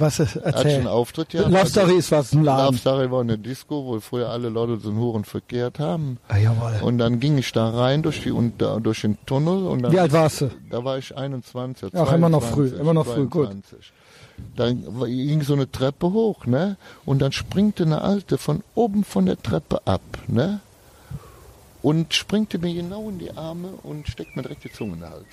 [0.00, 0.74] Was ist, Hatte ich erzähl.
[0.76, 1.48] einen Auftritt, ja.
[1.48, 2.78] Love Story ist was, ein Love Laden.
[2.78, 6.18] Story war eine Disco, wo früher alle Leute so Huren verkehrt haben.
[6.28, 6.78] Ah, jawohl.
[6.82, 9.92] Und dann ging ich da rein durch die und da, durch den Tunnel und dann
[9.92, 10.50] Wie alt warst du?
[10.70, 11.90] da war ich 21.
[11.94, 13.46] Ach, immer noch 22, früh, immer noch früh, gut.
[13.48, 13.92] 22.
[14.54, 16.76] Dann ging so eine Treppe hoch, ne?
[17.04, 20.60] Und dann springte eine Alte von oben von der Treppe ab, ne?
[21.82, 25.10] Und springte mir genau in die Arme und steckt mir direkt die Zunge in den
[25.10, 25.26] Hals.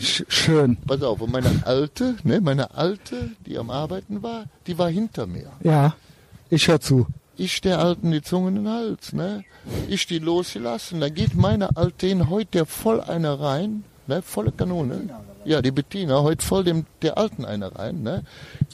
[0.00, 0.76] Sch schön.
[0.86, 5.26] Pass auf, und meine Alte, ne, meine Alte, die am Arbeiten war, die war hinter
[5.26, 5.50] mir.
[5.62, 5.94] Ja,
[6.50, 7.06] ich hör zu.
[7.36, 9.44] Ich der Alten die Zunge in den Hals, ne?
[9.88, 14.22] Ich die losgelassen, da geht meine Alte hin, heute der voll eine rein, ne?
[14.22, 15.08] Volle Kanone.
[15.44, 18.22] Ja, die Bettina, heute voll dem, der Alten eine rein, ne?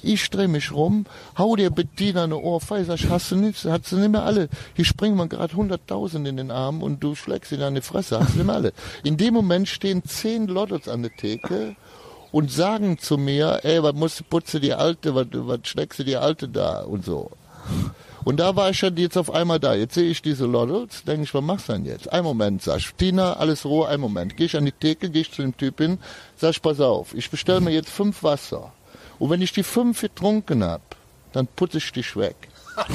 [0.03, 1.07] Ich dreh mich rum,
[1.39, 4.51] hau der Bettina eine Ohrfeige, sag hast du nichts, hat sie nicht mehr alle.
[4.75, 8.35] Hier springen mir gerade hunderttausend in den Arm und du schlägst in die Fresse, hast
[8.35, 8.73] du nicht mehr alle.
[9.03, 11.75] In dem Moment stehen zehn Lottels an der Theke
[12.33, 16.05] und sagen zu mir, ey, was musst du putze die Alte, was, was schlägst du
[16.05, 17.31] die Alte da und so.
[18.25, 19.75] Und da war ich dann jetzt auf einmal da.
[19.75, 22.13] Jetzt sehe ich diese Loddles, denke ich, was machst du denn jetzt?
[22.13, 24.37] Ein Moment, sag ich, Tina, alles roh, ein Moment.
[24.37, 25.99] Gehe ich an die Theke, gehe ich zu dem Typ hin,
[26.37, 28.73] sag ich, pass auf, ich bestelle mir jetzt fünf Wasser.
[29.19, 30.83] Und wenn ich die fünf getrunken hab,
[31.33, 32.37] dann putze ich dich weg.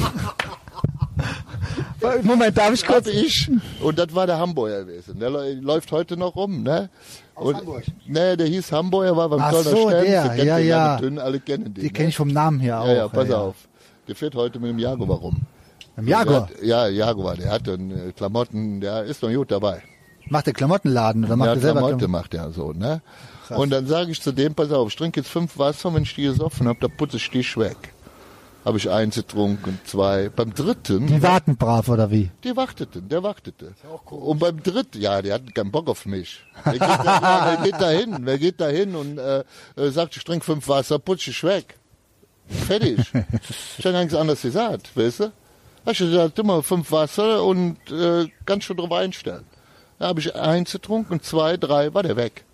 [2.23, 3.07] Moment, darf ich kurz?
[3.07, 3.49] Ich.
[3.81, 5.19] Und das war der Hamburger gewesen.
[5.19, 6.89] Der läu- läuft heute noch rum, ne?
[7.35, 7.83] Und, Hamburg?
[8.05, 10.03] Ne, der hieß Hamburger, war beim Ach Kölner so, Stern.
[10.03, 10.97] der, ja, den ja.
[10.97, 11.73] Dünn, alle kennen den.
[11.75, 11.89] Die ne?
[11.91, 12.87] kenne ich vom Namen her auch.
[12.87, 13.37] Ja, ja, pass ja.
[13.37, 13.55] auf.
[14.07, 15.41] Der fährt heute mit dem Jaguar rum.
[15.97, 16.41] Im Der Jaguar.
[16.43, 19.81] hat, ja, Jaguar, der hat dann äh, Klamotten, der ist noch gut dabei.
[20.29, 22.11] Macht der Klamottenladen oder macht Der er selber Klamotte Klamotten?
[22.11, 23.01] macht er so, ne?
[23.49, 26.15] Und dann sage ich zu dem, pass auf, ich trinke jetzt fünf Wasser, wenn ich
[26.15, 27.77] die gesoffen hab, da putze ich dich weg.
[28.65, 30.29] Habe ich eins getrunken, zwei.
[30.29, 32.31] Beim dritten, Die warten brav oder wie?
[32.45, 33.73] die warteten, der wartete.
[34.09, 36.39] Und beim dritten, ja, der hat keinen Bock auf mich.
[36.63, 38.17] Wer geht da, ja, wer geht da hin?
[38.21, 39.43] Wer geht da hin und äh,
[39.75, 41.77] äh, sagt, ich trinke fünf Wasser, putze ich weg.
[42.53, 42.99] Fertig.
[43.77, 45.23] ich habe nichts anderes gesagt, weißt du?
[45.85, 49.43] Hab ich gesagt, immer fünf Wasser und äh, ganz schon drauf einstellen.
[49.99, 52.45] Da habe ich eins getrunken, zwei, drei, war der weg.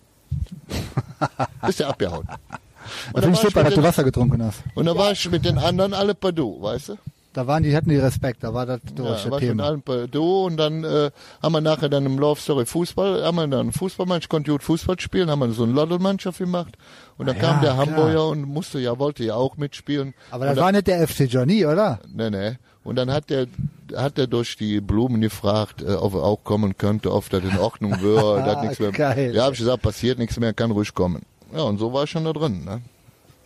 [1.68, 2.26] Ist der abgehauen.
[2.26, 4.62] Da finde ich war super, mit dass du Wasser getrunken hast.
[4.74, 6.98] und da war ich mit den anderen alle Padu, weißt du?
[7.32, 9.64] Da waren die, hatten die Respekt, da war das durch Ja, das Thema.
[9.64, 13.46] allen Padu und dann äh, haben wir nachher dann im Love Story Fußball, haben wir
[13.46, 16.76] dann Fußballmann, ich konnte gut Fußball spielen, haben wir so eine Lottelmannschaft gemacht
[17.20, 17.86] und dann Ah, kam ja, der klar.
[17.86, 20.14] Hamburger und musste ja, wollte ja auch mitspielen.
[20.30, 22.00] Aber das dann, war nicht der FC Johnny, oder?
[22.12, 22.52] Nee, nee.
[22.82, 23.46] Und dann hat der,
[23.94, 27.58] hat er durch die Blumen gefragt, äh, ob er auch kommen könnte, ob das in
[27.58, 28.38] Ordnung wäre.
[28.44, 28.90] da hat nichts mehr.
[28.90, 29.34] Geil.
[29.34, 31.22] Ja, habe ich gesagt, passiert nichts mehr, kann ruhig kommen.
[31.54, 32.80] Ja, und so war ich schon da drin, ne?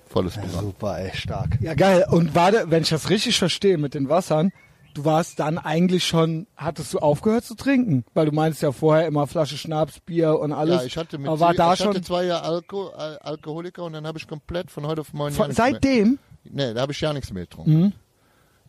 [0.08, 0.66] Volles Programm.
[0.66, 1.58] Super, ey, stark.
[1.60, 2.04] Ja, geil.
[2.08, 4.52] Und warte, wenn ich das richtig verstehe mit den Wassern,
[4.94, 8.04] du warst dann eigentlich schon, hattest du aufgehört zu trinken?
[8.14, 10.80] Weil du meinst ja vorher immer Flasche Schnaps, Bier und alles.
[10.80, 13.18] Ja, ich hatte mit Aber war sie- da ich schon, hatte zwei Jahre Alko, Al
[13.18, 15.72] Alkoholiker und dann habe ich komplett von heute auf morgen von, nichts mehr.
[15.72, 16.18] seitdem?
[16.44, 17.72] Nee, da habe ich ja nichts mehr getrunken.
[17.80, 17.92] Mhm.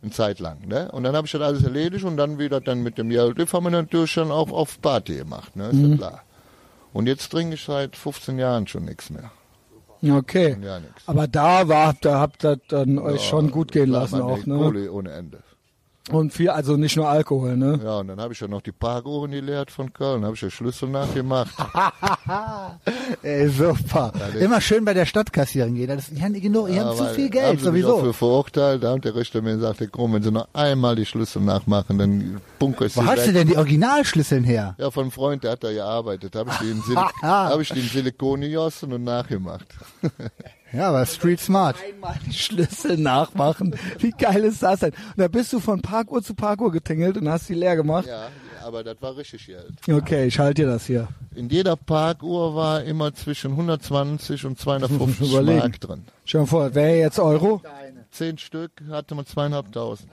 [0.02, 0.92] Eine Zeit lang, ne?
[0.92, 3.64] Und dann habe ich das alles erledigt und dann wieder dann mit dem Geld haben
[3.64, 5.70] wir natürlich dann auch auf Party gemacht, ne?
[5.70, 5.92] Ist Mhm.
[5.92, 6.22] ja klar.
[6.94, 9.32] Und jetzt trinke ich seit 15 Jahren schon nichts mehr.
[10.04, 10.56] Okay.
[10.62, 10.80] Ja.
[11.08, 14.56] Aber da war, da habt ihr dann euch Ja, schon gut gehen lassen auch, ne?
[14.58, 15.40] Kohle ohne Ende.
[16.12, 17.80] Und viel, also nicht nur Alkohol, ne?
[17.84, 20.51] Ja, und dann habe ich ja noch die Parkuhren geleert von Köln, habe ich ja
[20.51, 21.51] Schlüssel nachgemacht.
[23.24, 24.12] Ey, super.
[24.39, 25.88] Immer schön bei der Stadt kassieren gehen.
[25.88, 27.89] Das, die haben, genug, die haben Ja, zu weil- viel haben Geld, sie mich auch
[27.97, 28.06] sowieso.
[28.06, 31.41] für verurteilt, da hat der Richter mir gesagt, Krumm, wenn Sie noch einmal die Schlüssel
[31.41, 33.26] nachmachen, dann bunker ich Wo hast weg.
[33.26, 34.76] du denn die Originalschlüsseln her?
[34.78, 36.36] Ja, von einem Freund, der hat da gearbeitet.
[36.36, 39.66] Habe ich Sil hab ich den Silikon gegossen und nachgemacht.
[40.76, 41.78] Ja, aber Street Smart.
[41.82, 43.76] Einmal die Schlüssel nachmachen.
[44.00, 44.92] Wie geil ist das denn?
[44.92, 48.08] Und da bist du von Parkuhr zu Parkuhr getingelt und hast die leer gemacht?
[48.08, 48.28] Ja,
[48.64, 49.74] aber das war richtig Geld.
[49.90, 51.08] Okay, ich halte dir das hier.
[51.36, 55.60] In jeder Parkuhr war immer zwischen 120 und 250 Überlegen.
[55.60, 56.04] Mark drin.
[56.26, 57.62] Stell dir vor, wäre jetzt Euro?
[58.12, 60.10] Zehn Stück hatte man zweieinhalbtausend.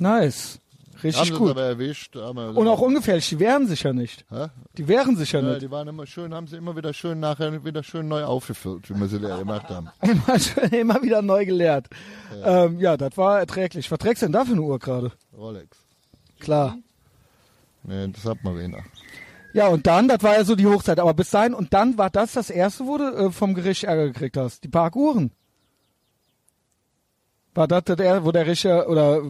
[0.00, 0.58] Nice.
[0.96, 1.50] Haben Richtig uns gut.
[1.50, 2.16] aber erwischt.
[2.16, 4.24] Aber Und auch ungefährlich, die wehren sich ja nicht.
[4.30, 4.46] Hä?
[4.78, 5.62] Die wehren sich ja Ja, nicht.
[5.62, 8.98] die waren immer schön, haben sie immer wieder schön nachher wieder schön neu aufgefüllt, wie
[8.98, 9.88] wir sie leer gemacht haben.
[10.02, 11.88] Immer, schön- immer wieder neu gelehrt.
[12.40, 13.90] Ja, ähm, ja das war erträglich.
[13.90, 15.12] Was trägst du denn da für eine Uhr gerade?
[15.36, 15.76] Rolex.
[16.40, 16.76] Klar.
[17.82, 18.78] Nee, das hat Marina.
[19.52, 20.98] Ja, und dann, das war ja so die Hochzeit.
[20.98, 24.06] Aber bis dahin, und dann war das das erste, wo du äh, vom Gericht Ärger
[24.08, 24.64] gekriegt hast.
[24.64, 25.30] Die Parkuhren.
[27.54, 29.22] War das der, wo der Richter, oder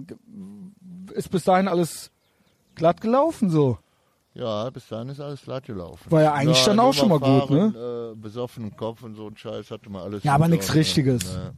[1.17, 2.11] ist bis dahin alles
[2.75, 3.79] glatt gelaufen so?
[4.35, 6.11] Ja, bis dahin ist alles glatt gelaufen.
[6.11, 8.13] War ja eigentlich dann auch schon mal gut, ne?
[8.13, 10.25] Äh, besoffenen Kopf und so ein Scheiß hatte man alles.
[10.25, 11.25] Ja, aber nichts uns, Richtiges.
[11.25, 11.55] Ne?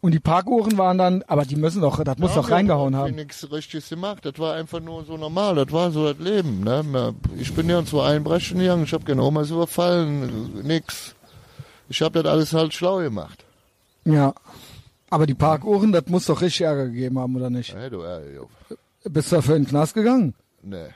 [0.00, 2.94] Und die Parkuhren waren dann, aber die müssen doch, das muss Ja, doch wir reingehauen
[2.96, 3.14] haben haben.
[3.16, 4.24] nichts Richtiges gemacht.
[4.24, 5.56] Das war einfach nur so normal.
[5.56, 6.60] Das war so das Leben.
[6.62, 7.14] Ne?
[7.36, 8.84] Ich bin nirgendwo einbrechen gegangen.
[8.84, 10.62] Ich habe keine Omas überfallen.
[10.62, 11.14] Nix.
[11.90, 13.44] Ich habe das alles halt schlau gemacht.
[14.04, 14.32] Ja.
[15.10, 17.74] Aber die Parkuhren, das muss doch richtig Ärger gegeben haben, oder nicht?
[17.74, 18.48] Hey, du, ey, jo.
[19.04, 20.34] Bist du dafür in den Knast gegangen?
[20.62, 20.88] Nee.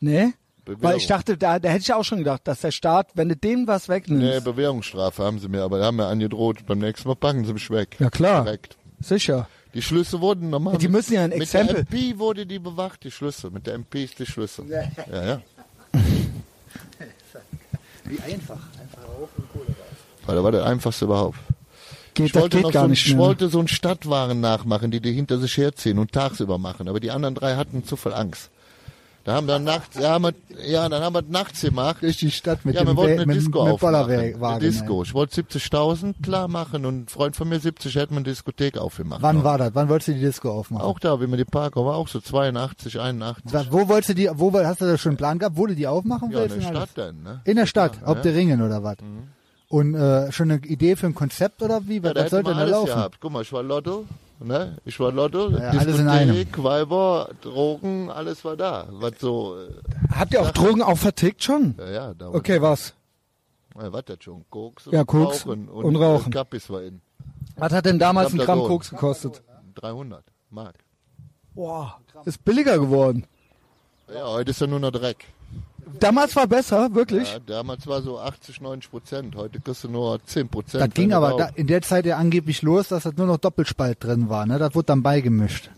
[0.00, 0.32] Nee?
[0.64, 0.82] Bewährung.
[0.82, 3.36] Weil ich dachte, da, da hätte ich auch schon gedacht, dass der Staat, wenn du
[3.36, 6.66] dem was Nee, wegnimmst, Bewährungsstrafe haben sie mir, aber haben mir angedroht.
[6.66, 7.96] Beim nächsten Mal packen sie mich weg.
[7.98, 8.44] Ja, klar.
[8.44, 8.76] Direkt.
[9.00, 9.48] sicher.
[9.72, 10.78] Die Schlüsse wurden normal.
[10.78, 13.50] Die müssen ja ein mit Exempel- der MP wurde die bewacht, die Schlüsse.
[13.50, 14.64] Mit der MP ist die Schlüsse.
[14.68, 14.82] Ja,
[15.24, 15.40] ja.
[18.04, 18.58] Wie einfach.
[18.80, 19.76] Einfach auf und Kohle raus.
[20.26, 21.38] Weil das war das einfachste überhaupt.
[22.14, 23.24] Geht, Ich wollte, geht noch gar so, ein- nicht ich mehr.
[23.24, 26.88] wollte so einen Stadtwaren nachmachen, die die hinter sich herziehen und tagsüber machen.
[26.88, 28.50] Aber die anderen drei hatten zu viel Angst.
[29.24, 30.32] Da haben dann nachts, ja, haben wir,
[30.66, 31.98] ja, dann haben wir nachts gemacht.
[32.00, 34.06] Durch die Stadt mit ja, wir dem wollten eine mit, Disco mit aufmachen.
[34.06, 34.42] Bollerwagen.
[34.42, 35.02] Eine Disco.
[35.02, 38.78] Ich wollte 70.000 klar machen und ein Freund von mir 70 hätte man eine Diskothek
[38.78, 39.20] aufgemacht.
[39.20, 39.72] Wann war das?
[39.74, 40.84] Wann wolltest du die Disco aufmachen?
[40.86, 43.52] Auch da, wie man die Parker war auch so 82, 81.
[43.52, 45.74] Wa- Wo wolltest du die, wo hast du da schon einen Plan gehabt, wo du
[45.76, 46.54] die aufmachen Ja, willst?
[46.56, 46.90] in der und alles?
[46.90, 47.40] Stadt dann, ne?
[47.44, 48.22] In der Stadt, Ja, ob ja.
[48.22, 48.96] der Ringen oder was?
[49.70, 51.98] Und äh, schon eine Idee für ein Konzept oder wie?
[51.98, 52.86] Ja, Was, da was hätte soll man denn da alles laufen?
[52.88, 53.18] gehabt.
[53.20, 54.04] Guck mal, ich war Lotto,
[54.40, 54.76] ne?
[54.84, 56.44] Ich war Lotto, Ja, alles in einem.
[56.56, 58.88] Weiber, Drogen, alles war da.
[58.90, 59.68] Was so, äh,
[60.12, 61.76] Habt ihr auch Drogen auch vertickt schon?
[61.78, 62.94] ja, ja, da Okay, was?
[63.80, 64.44] Ja, was das schon?
[64.50, 66.32] Koks Ja, Koks Rauchen und, und Rauchen.
[66.32, 67.00] Äh, Kappis war in.
[67.56, 68.58] Was hat denn damals ein Gramm.
[68.64, 69.40] Koks gekostet?
[69.76, 70.74] 300 Mark.
[71.54, 73.24] Boah, ist billiger geworden.
[74.12, 75.26] Ja, heute ist ja nur noch Dreck.
[75.98, 77.32] Damals war besser, wirklich.
[77.32, 79.36] Ja, damals war so 80, 90 Prozent.
[79.36, 80.82] Heute kriegst du nur 10 Prozent.
[80.82, 84.02] Das ging aber da, in der Zeit ja angeblich los, dass das nur noch Doppelspalt
[84.02, 84.46] drin war.
[84.46, 84.58] Ne?
[84.58, 85.70] Das wurde dann beigemischt.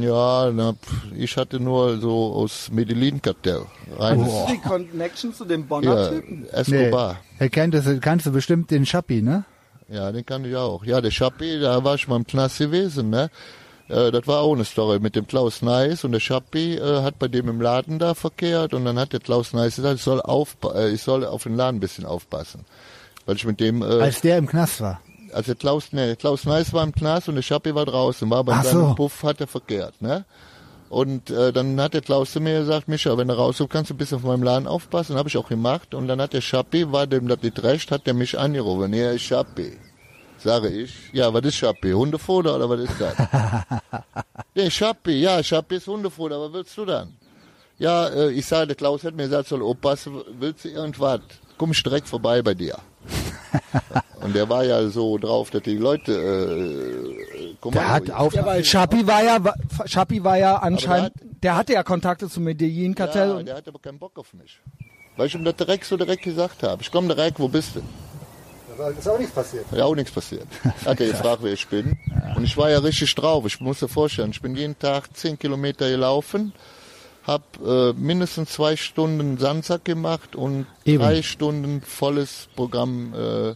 [0.00, 0.74] Ja, na,
[1.14, 3.62] ich hatte nur so aus Medellin-Kartell.
[3.98, 4.32] Reines.
[4.50, 6.10] die Connection zu dem Ja,
[6.52, 7.18] Escobar.
[7.38, 9.44] Er kennt das, kannst du bestimmt den Schappi, ne?
[9.88, 10.84] Ja, den kann ich auch.
[10.84, 13.30] Ja, der Schappi, da war ich mal im Knast gewesen, ne?
[13.88, 17.18] Äh, das war auch eine Story mit dem Klaus Neis und der Schappi äh, hat
[17.18, 20.20] bei dem im Laden da verkehrt und dann hat der Klaus Neis gesagt, ich soll,
[20.20, 22.64] aufpa äh, ich soll auf den Laden ein bisschen aufpassen.
[23.24, 25.00] Weil ich mit dem, äh, Als der im Knast war.
[25.32, 28.62] also Klaus, ne, Klaus Neis war im Knast und der Schappi war draußen, war bei
[28.62, 28.94] seinem so.
[28.94, 30.24] Puff, hat er verkehrt, ne?
[30.88, 33.94] Und äh, dann hat der Klaus zu mir gesagt, Micha, wenn du rauskommst, kannst du
[33.94, 35.16] ein bisschen auf meinem Laden aufpassen.
[35.16, 35.94] Habe ich auch gemacht.
[35.94, 38.94] Und dann hat der Schappi, war dem das nicht recht, hat der mich angerufen.
[38.94, 39.76] Ja, ist Schappi.
[40.38, 41.92] Sage ich, ja, was ist Schappi?
[41.92, 43.14] Hundefutter oder was ist das?
[44.54, 47.16] nee, Schappi, ja, Schappi ist Hundefutter, was willst du dann?
[47.78, 51.20] Ja, äh, ich sage, der Klaus hat mir gesagt, soll aufpassen, willst du irgendwas?
[51.58, 52.76] Komm ich direkt vorbei bei dir.
[54.22, 58.64] Und der war ja so drauf, dass die Leute äh, Der hat auf, Ja, weil
[58.64, 59.38] Schappi war ja,
[59.84, 63.28] Schappi war ja anscheinend, Aber der hatte ja Kontakte zum Medellin-Kartell.
[63.28, 64.58] Ja, und- der hat aber keinen Bock auf mich.
[65.16, 66.82] Weil ich ihm das direkt so direkt gesagt habe.
[66.82, 67.80] Ich komme direkt, wo bist du?
[68.98, 69.64] Ist auch nichts passiert.
[69.72, 70.46] Ja, auch nichts passiert.
[70.84, 71.98] Hat er gefragt, wer ich bin.
[72.36, 73.44] Und ich war ja richtig drauf.
[73.46, 76.52] Ich muss dir vorstellen, ich bin jeden Tag 10 Kilometer gelaufen,
[77.24, 81.02] habe äh, mindestens zwei Stunden Sandsack gemacht und Eben.
[81.02, 83.54] drei Stunden volles Programm äh,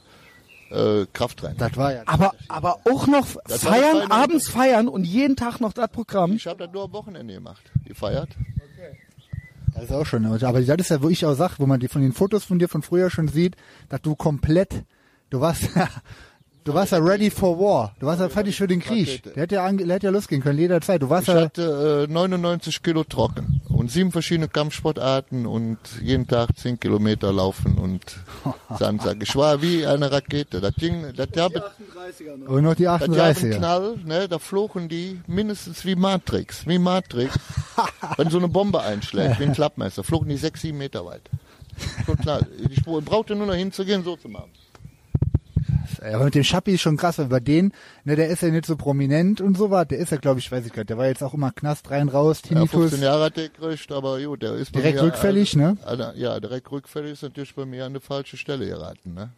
[0.71, 1.59] äh, Krafttraining.
[1.59, 2.03] Das war ja.
[2.07, 6.33] aber, aber auch noch Das feiern, abends feiern und jeden Tag noch das Programm.
[6.33, 7.63] Ich habe das nur am Wochenende gemacht.
[7.85, 8.31] Gefeiert.
[9.75, 10.27] Das ist auch schon.
[10.27, 12.59] Aber das ist ja, wo ich auch sag, wo man die von den Fotos von
[12.59, 13.57] dir von früher schon sieht,
[13.89, 14.85] dass du komplett,
[15.31, 15.63] du warst,
[16.65, 17.95] du warst ja ready for war.
[18.01, 19.23] Du warst ja fertig für den Krieg.
[19.23, 21.01] Der hätte ja, ange- der hätte ja losgehen können, jederzeit.
[21.03, 26.27] Du warst Ich ja, hatte äh, 99 Kilo trocken und sieben verschiedene Kampfsportarten und jeden
[26.27, 28.03] Tag 10 Kilometer laufen und
[28.79, 29.19] Sandsack.
[29.23, 30.61] Ich war wie eine Rakete.
[30.61, 31.51] Das Ding, das, das,
[32.47, 33.57] und noch die das einen 38er.
[33.57, 37.39] Knall, ne, da flogen die mindestens wie Matrix, wie Matrix.
[38.17, 41.23] wenn so eine Bombe einschlägt, wie ein Klappmesser, flogen die sechs, sieben Meter weit.
[42.07, 42.47] So Knall.
[42.69, 44.51] Ich brauchte nur noch hinzugehen, so zu machen.
[46.01, 47.73] Aber mit dem Schappi ist schon krass, weil bei denen,
[48.05, 49.87] ne, der ist ja nicht so prominent und so was.
[49.89, 51.91] Der ist ja, glaube ich, weiß ich gar nicht, der war jetzt auch immer Knast
[51.91, 52.81] rein, raus, Ja, Tinnitus.
[52.91, 55.77] 15 Jahre hat der gekriegt, aber gut, der ist bei Direkt mir, rückfällig, ne?
[55.85, 59.31] Alter, ja, direkt rückfällig ist natürlich bei mir an die falsche Stelle geraten, ne?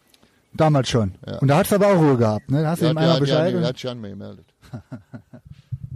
[0.54, 1.14] Damals schon.
[1.26, 1.38] Ja.
[1.38, 2.62] Und da hat's aber auch Ruhe gehabt, ne?
[2.62, 3.54] Da hast du Ja, ihm der, einmal Bescheid.
[3.54, 4.46] und- hat sich an mir gemeldet.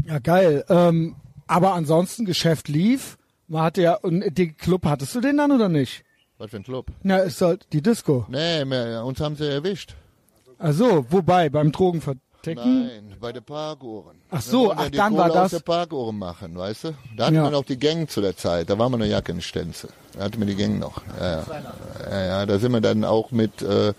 [0.04, 0.64] Ja, geil.
[0.68, 3.18] Ähm, aber ansonsten, Geschäft lief.
[3.48, 6.04] Man hatte ja, und den Club hattest du den dann oder nicht?
[6.38, 6.86] Was für ein Club?
[7.02, 8.26] Na, ist halt die Disco.
[8.28, 9.94] Nee, mehr, uns haben sie erwischt.
[10.58, 12.86] Also, wobei, beim Drogenverticken?
[12.86, 14.18] Nein, bei den Parkuhren.
[14.30, 16.94] Ach so, wollten ach, die dann Kohle war das- aus der Parkuhren machen, weißt du?
[17.16, 17.44] Da hatten Ja.
[17.44, 18.68] wir noch die Gänge zu der Zeit.
[18.70, 19.88] Da waren wir noch Jacke in Stenze.
[20.16, 21.02] Da hatten wir die Gänge noch.
[21.20, 21.44] Ja,
[22.10, 22.26] ja.
[22.26, 23.92] Ja, da sind wir dann auch mit, äh,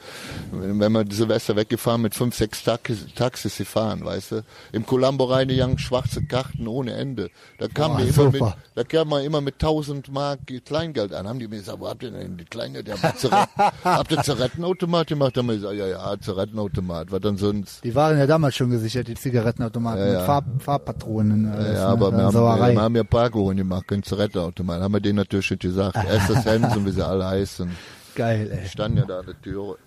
[0.52, 4.44] wenn wir Silvester weggefahren, mit fünf, sechs Taxis, Taxis gefahren, weißt du?
[4.72, 7.30] Im Columbo reingegangen, schwarze Karten ohne Ende.
[7.60, 8.42] Da kam mir immer mit,
[8.76, 11.28] da kam man immer mit 1000 Mark Kleingeld an.
[11.28, 12.88] Haben die mir gesagt, wo habt ihr denn die Kleingeld?
[12.88, 12.96] Ja,
[13.84, 15.38] habt ihr Zigarettenautomat gemacht?
[15.38, 17.12] Haben wir gesagt, ja, ja, Zigarettenautomat.
[17.12, 17.84] Was dann sonst?
[17.84, 20.26] Die waren ja damals schon gesichert, die Zigarettenautomaten Ja, ja.
[20.26, 21.46] Farb, Farbpatronen.
[21.46, 21.88] Ja, alles, ja, ne?
[21.88, 22.74] aber wir haben, Sauerei.
[22.74, 24.82] wir haben ja Parkgeholen gemacht, kein Zigarettenautomat.
[24.82, 25.96] Haben wir denen natürlich nicht gesagt.
[26.08, 27.70] Erstes Hansen, wie sie alle heißen.
[28.16, 28.68] Geil, ey.
[28.68, 29.78] Standen ja da an der Tür.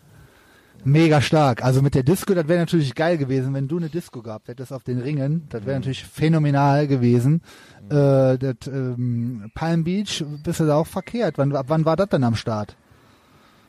[0.82, 1.62] Mega stark.
[1.62, 4.72] Also mit der Disco, das wäre natürlich geil gewesen, wenn du eine Disco gehabt hättest
[4.72, 5.46] auf den Ringen.
[5.50, 5.66] Das Mhm.
[5.66, 7.42] wäre natürlich phänomenal gewesen.
[7.90, 11.36] Äh, das ähm, Palm Beach, bist du da auch verkehrt.
[11.36, 12.76] Wann, ab wann war das denn am Start?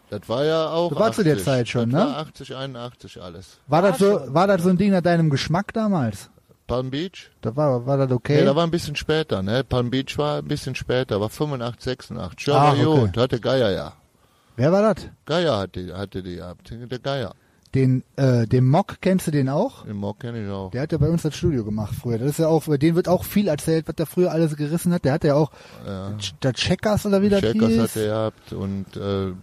[0.10, 0.90] Das war ja auch.
[0.90, 1.46] Du warst zu der 80.
[1.46, 2.10] Zeit schon, das ne?
[2.12, 3.60] War 80, 81 alles.
[3.68, 6.30] War das so, war das so ein Ding nach deinem Geschmack damals?
[6.72, 7.30] Palm Beach?
[7.42, 8.46] Da war, war das Nee, okay?
[8.46, 9.64] da war ein bisschen später, ne?
[9.64, 12.48] Palm Beach war ein bisschen später, war 85, 86.
[12.48, 12.84] Ja, Ah, okay.
[12.86, 13.94] gut, hatte Geier ja.
[14.56, 15.06] Wer war das?
[15.26, 16.70] Geier hatte, hatte die gehabt.
[16.72, 17.34] Der Geier.
[17.74, 19.86] Den, äh, den Mock, kennst du den auch?
[19.86, 20.72] Den Mock kenne ich auch.
[20.72, 22.18] Der hat ja bei uns das Studio gemacht früher.
[22.18, 24.94] Das ist ja auch, über den wird auch viel erzählt, was der früher alles gerissen
[24.94, 25.06] hat.
[25.06, 25.52] Der hat ja auch,
[25.88, 26.12] Ja.
[26.44, 27.82] der Checkers oder wie das Checkers hieß.
[27.82, 29.34] hatte er gehabt und äh, äh,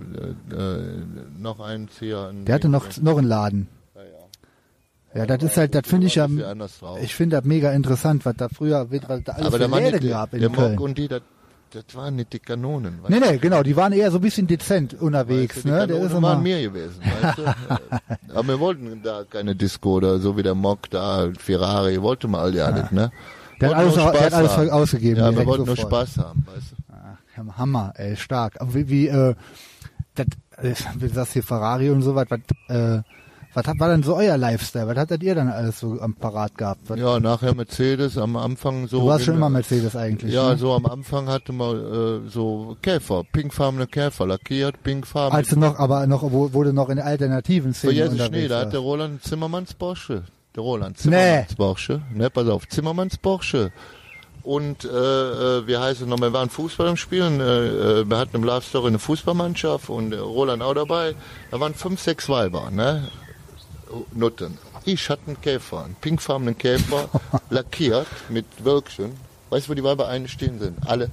[0.54, 1.04] äh,
[1.38, 2.30] noch eins hier.
[2.46, 3.68] Der hatte noch, noch einen Laden.
[5.14, 6.28] Ja, das ist halt, das finde ich ja,
[7.00, 10.10] ich finde das mega interessant, was da früher, was da alles Aber für Läden der,
[10.10, 10.72] gab in der Köln.
[10.72, 11.22] Mock und die, das,
[11.70, 13.02] das waren nicht die Kanonen.
[13.02, 15.74] weißt Nee, nee, genau, die waren eher so ein bisschen dezent unterwegs, Weißt du, die
[15.74, 15.86] ne?
[15.86, 17.42] Der Kanonen waren mir gewesen, weißt du?
[18.34, 22.54] Aber wir wollten da keine Disco oder so wie der Mock da, Ferrari, wollte mal
[22.54, 23.10] ja nicht, ne?
[23.60, 24.70] der hat alles, der hat alles haben.
[24.70, 25.20] ausgegeben.
[25.20, 25.76] Ja, wir wollten nur.
[25.76, 26.76] Spaß haben, weißt du?
[26.92, 28.60] Ach, Hammer, ey, stark.
[28.60, 29.34] Aber wie, wie, äh,
[30.14, 30.26] das,
[30.98, 33.02] wie sagst hier Ferrari und so was, was, äh,
[33.58, 34.86] was hat, war denn so euer Lifestyle?
[34.86, 36.80] Was hattet ihr dann alles so am Parat gehabt?
[36.88, 39.00] Was, Ja, nachher Mercedes, am Anfang so.
[39.00, 40.56] du warst schon in- immer Mercedes eigentlich, Ja, ne?
[40.58, 41.76] so am Anfang hatte man
[42.26, 45.36] äh, so Käfer, pinkfarbene Käfer, lackiert, pinkfarben.
[45.36, 48.60] Als noch, aber noch, wo, du noch in alternativen Szene Vergiss ich unterwegs nicht, da
[48.60, 50.22] hat der Roland Zimmermanns Porsche.
[50.56, 52.02] Der Roland Zimmermanns Porsche.
[52.14, 53.70] Ne, pass auf, Zimmermanns Porsche.
[54.44, 57.44] Und äh, äh, wie heißt es noch, wir waren Fußball am Spielen, äh,
[58.00, 61.14] äh, wir hatten im Love Story eine Fußballmannschaft und äh, Roland auch dabei.
[61.50, 63.08] Da waren fünf, sechs Weiber, ne?
[64.12, 64.58] Nutten.
[64.84, 67.08] Ich hatte einen Käfer, einen pinkfarbenen Käfer,
[67.50, 69.12] lackiert mit Wölkchen.
[69.50, 70.78] Weißt du, wo die Weiber einstehen sind?
[70.86, 71.10] Alle.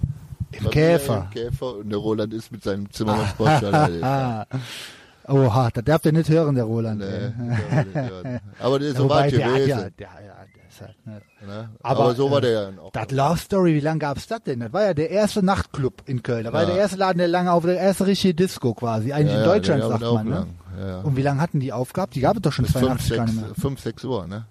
[0.52, 1.30] Im Käfer.
[1.34, 4.03] Im Käfer und der Roland ist mit seinem Zimmermanns Porsche alleine.
[4.03, 4.45] Ah.
[5.27, 6.99] Oha, das darf der nicht hören, der Roland.
[6.99, 8.39] Nee, war nicht hören.
[8.60, 9.68] Aber der ist so Wobei, weit der hat gewesen.
[9.97, 11.22] der, ja, der ist halt, ne.
[11.45, 11.69] ne?
[11.81, 12.91] Aber, Aber, so war der ja auch.
[12.91, 14.60] Das Love Story, wie lange gab's das denn?
[14.60, 16.43] Das war ja der erste Nachtclub in Köln.
[16.43, 16.68] Das war Ja.
[16.69, 19.11] der erste Laden, der lange auf, der erste richtige Disco quasi.
[19.14, 20.27] Eigentlich Ja, in Deutschland, sagt man.
[20.30, 20.47] Ne?
[20.80, 20.99] Ja.
[21.02, 22.15] Und wie lange hatten die aufgehabt?
[22.15, 23.56] Die gab es doch schon Bis 82 fünf, gar nicht mehr.
[23.56, 24.45] fünf, sechs Uhr, ne?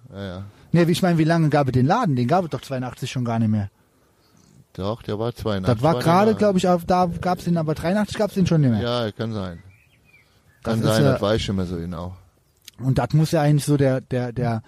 [0.73, 2.15] Ja, wie ich meine, wie lange gab es den Laden?
[2.15, 3.69] Den gab es doch 82 schon gar nicht mehr.
[4.73, 5.73] Doch, der war 82.
[5.73, 8.71] Das war gerade, glaube ich, auf, da gab's den, aber 83 gab's den schon nicht
[8.71, 8.81] mehr.
[8.81, 9.59] Ja, kann sein.
[10.63, 12.15] Das Kann ist sein, ja- das weiß ich mehr so genau.
[12.79, 14.61] Und das muss ja eigentlich so der, der, der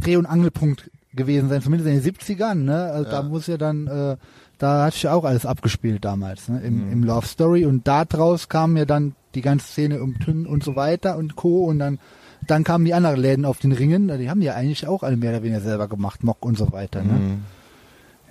[0.00, 2.84] Dreh- und Angelpunkt gewesen sein, zumindest in den 70ern, ne?
[2.84, 3.10] Also Ja.
[3.10, 4.16] Da muss ja dann, äh,
[4.58, 6.58] da hatte ich ja auch alles abgespielt damals, ne?
[6.60, 6.64] Mhm.
[6.66, 10.46] Im, im Love Story und da draus kam ja dann die ganze Szene um Tünn
[10.46, 11.64] und so weiter und Co.
[11.64, 11.98] und dann,
[12.46, 15.30] dann kamen die anderen Läden auf den Ringen, die haben ja eigentlich auch alle mehr
[15.30, 17.12] oder weniger selber gemacht, Mock und so weiter, ne?
[17.12, 17.42] Mhm.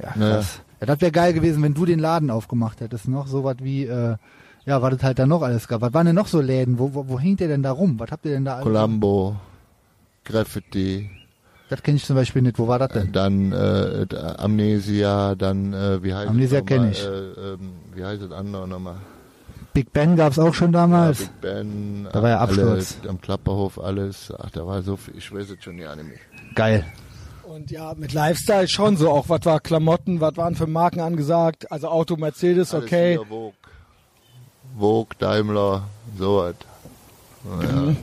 [0.01, 0.61] Ja, krass.
[0.80, 3.85] Ja, das wäre geil gewesen, wenn du den Laden aufgemacht hättest, noch so was wie,
[3.85, 4.15] äh,
[4.65, 5.81] ja, was es halt da noch alles gab.
[5.81, 6.80] Was waren denn noch so Läden?
[6.80, 7.99] Wo, wo, wo hängt ihr denn da rum?
[7.99, 8.64] Was habt ihr denn da alles?
[8.65, 9.35] Columbo,
[10.23, 11.10] Graffiti,
[11.74, 12.60] Das kenne ich zum Beispiel nicht.
[12.60, 13.12] Wo war das denn?
[13.12, 14.06] dann äh,
[14.38, 16.80] Amnesia, dann äh, wie heißt Amnesia es nochmal?
[16.80, 17.04] kenn ich.
[17.04, 18.98] Äh, ähm, wie heißt das andere nochmal?
[19.74, 21.22] Big Ben gab's auch schon damals.
[21.22, 22.98] Ja, Big Ben, Da war ja alle, Absturz.
[23.10, 24.32] am Klapperhof alles.
[24.38, 26.20] Ach, da war so viel, ich weiß es schon ja nicht mehr.
[26.54, 26.86] Geil.
[27.41, 29.10] Und ja, mit Lifestyle schon so.
[29.10, 31.72] Auch was war Klamotten, was waren für Marken angesagt.
[31.72, 33.18] Also Auto, Mercedes, Alles okay.
[33.28, 33.54] Vogue.
[34.78, 35.86] Vogue, Daimler,
[36.20, 36.56] so was.
[37.64, 37.95] Ja,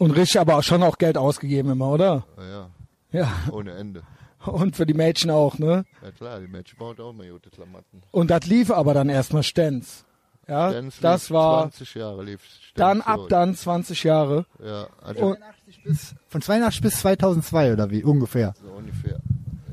[0.00, 2.24] Und richtig aber auch schon auch Geld ausgegeben immer, oder?
[2.38, 2.68] ja,
[3.12, 3.28] Ja.
[3.52, 4.02] ohne Ende.
[4.46, 5.84] Und für die Mädchen auch, ne?
[6.02, 8.00] Ja klar, die Menschen bauen auch mal gute Klamotten.
[8.10, 10.04] Und das lief aber dann erstmal Stens.
[10.48, 13.04] Ja, Stenz das war 20 Jahre lief Stenz dann so.
[13.04, 14.46] ab dann 20 Jahre.
[14.64, 18.02] Ja, also Und- 82 bis, von 82 bis 2002 oder wie?
[18.02, 18.54] Ungefähr.
[18.60, 19.20] so ungefähr.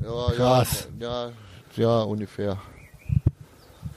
[0.04, 0.88] Ja, Krass.
[1.00, 1.32] Ja, ja,
[1.76, 2.58] ja, ungefähr.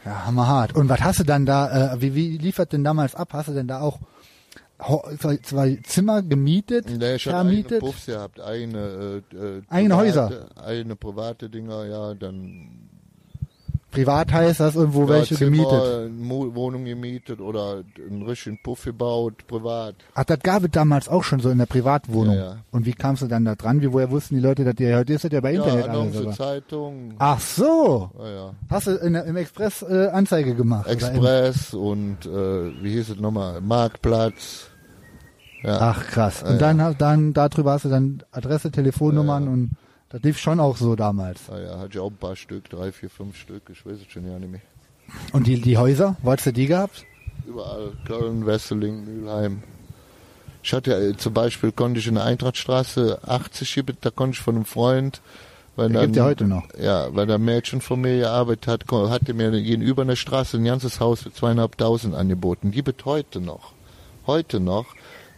[0.05, 0.73] Ja, hammerhart.
[0.75, 3.33] Und was hast du dann da, äh, wie, wie liefert denn damals ab?
[3.33, 3.99] Hast du denn da auch
[5.19, 7.79] zwei, zwei Zimmer gemietet, Nee, ich hatte eigene vermietet?
[7.81, 10.49] Puffs gehabt, eigene, äh, äh, Eigene private, Häuser?
[10.63, 12.89] Eigene private Dinger, ja, dann
[13.91, 16.11] Privat heißt das irgendwo ja, welche Zimmer, gemietet.
[16.17, 19.95] Mo Wohnung gemietet oder einen richtigen Puff gebaut, privat.
[20.15, 22.35] Ach, das gab es damals auch schon so in der Privatwohnung.
[22.35, 22.57] Ja, ja.
[22.71, 23.81] Und wie kamst du dann da dran?
[23.81, 26.15] Wie, woher wussten die Leute, dass die heute ist das ja bei Internet ja, alles
[26.15, 26.31] aber.
[26.31, 28.09] Zeitung, Ach so.
[28.69, 30.87] Hast du in, der- im Express äh, Anzeige gemacht?
[30.87, 34.70] Express und äh, wie hieß es nochmal, Marktplatz.
[35.63, 36.43] Ja, Ach krass.
[36.43, 39.53] Und Ja, dann, dann darüber hast du dann Adresse, Telefonnummern Ja, ja.
[39.53, 39.71] und
[40.09, 41.41] das lief schon auch so damals.
[41.49, 44.11] ja, ja, hatte ich auch ein paar Stück, drei, vier, fünf Stück, ich weiß es
[44.11, 44.61] schon ja nicht mehr.
[45.33, 47.05] Und die, die Häuser, wo hast du die gehabt?
[47.45, 49.63] Überall, Köln, Wesseling, Mülheim.
[50.63, 54.41] Ich hatte äh, zum Beispiel, konnte ich in der Eintrachtstraße 80 geben, da konnte ich
[54.41, 55.21] von einem Freund,
[55.75, 56.63] weil Der dann, gibt's ja heute noch.
[56.79, 60.63] Ja, weil der Mädchen von mir gearbeitet hat, hatte mir gegenüber in der Straße ein
[60.65, 62.71] ganzes Haus für zweieinhalbtausend angeboten.
[62.71, 63.71] Die wird heute noch,
[64.27, 64.85] heute noch,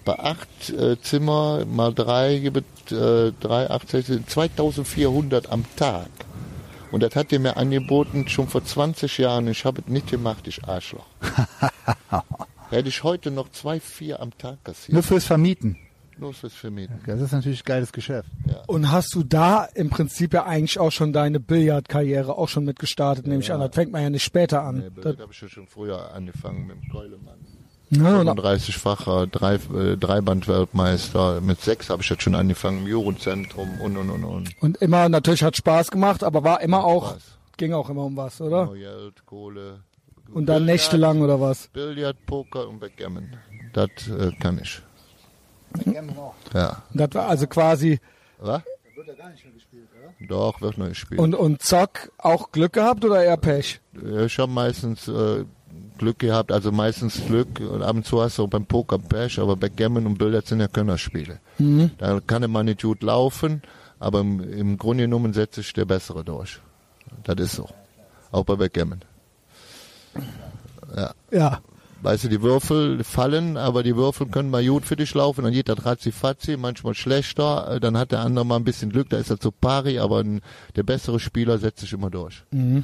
[0.03, 6.09] bei acht äh, Zimmer mal drei, gibt äh, drei, acht, sechs, 2400 am Tag.
[6.91, 9.47] Und das hat die mir angeboten schon vor 20 Jahren.
[9.47, 11.05] Ich habe es nicht gemacht, ich Arschloch.
[12.69, 14.93] Hätte ich heute noch zwei, vier am Tag kassiert.
[14.93, 15.77] Nur fürs Vermieten.
[16.17, 16.99] Los fürs Vermieten.
[17.05, 18.29] Das ist natürlich ein geiles Geschäft.
[18.67, 22.77] Und hast du da im Prinzip ja eigentlich auch schon deine Billardkarriere auch schon mit
[22.77, 23.59] gestartet, nehme ich an.
[23.59, 24.93] Das fängt man ja nicht später Nee, an.
[24.93, 27.39] Billard habe ich ja schon früher angefangen mit dem Keulemann.
[27.89, 31.41] Ne, und, 35-facher drei, äh, Dreiband-Weltmeister.
[31.41, 34.49] Mit sechs habe ich jetzt schon angefangen im Jugendzentrum und und und und.
[34.61, 37.37] und immer, natürlich hat Spaß gemacht, aber war immer auch, Spaß.
[37.57, 38.69] ging auch immer um was, oder?
[38.71, 39.81] Oh, Geld, Kohle.
[40.33, 41.67] Und dann Billard, nächtelang oder was?
[41.67, 43.35] Billard, Poker und Backgammon.
[43.73, 44.81] Das äh, kann ich.
[46.53, 46.83] Ja.
[46.91, 47.99] Und das war also quasi,
[48.39, 48.61] Was?
[50.27, 51.19] Doch, wird noch gespielt.
[51.19, 53.81] und, und Zock auch Glück gehabt oder eher Pech?
[54.01, 55.43] Ja, Ich habe meistens äh,
[55.97, 59.39] Glück gehabt, also meistens Glück und ab und zu hast du auch beim Poker Pech,
[59.39, 61.39] aber Backgammon und Billard sind ja Könnerspiele.
[61.97, 63.61] Da kann man nicht gut laufen,
[63.99, 66.59] aber im, im Grunde genommen setzt sich der Bessere durch.
[67.23, 67.69] Das ist so.
[68.31, 69.01] Auch bei Backgammon.
[70.95, 71.13] Ja.
[72.01, 75.53] Weißt du, die Würfel fallen, aber die Würfel können mal gut für dich laufen, dann
[75.53, 79.29] geht das ratzi-fatzi, manchmal schlechter, dann hat der andere mal ein bisschen Glück, da ist
[79.29, 80.25] er zu pari, aber
[80.75, 82.43] der bessere Spieler setzt sich immer durch.
[82.51, 82.83] Mhm.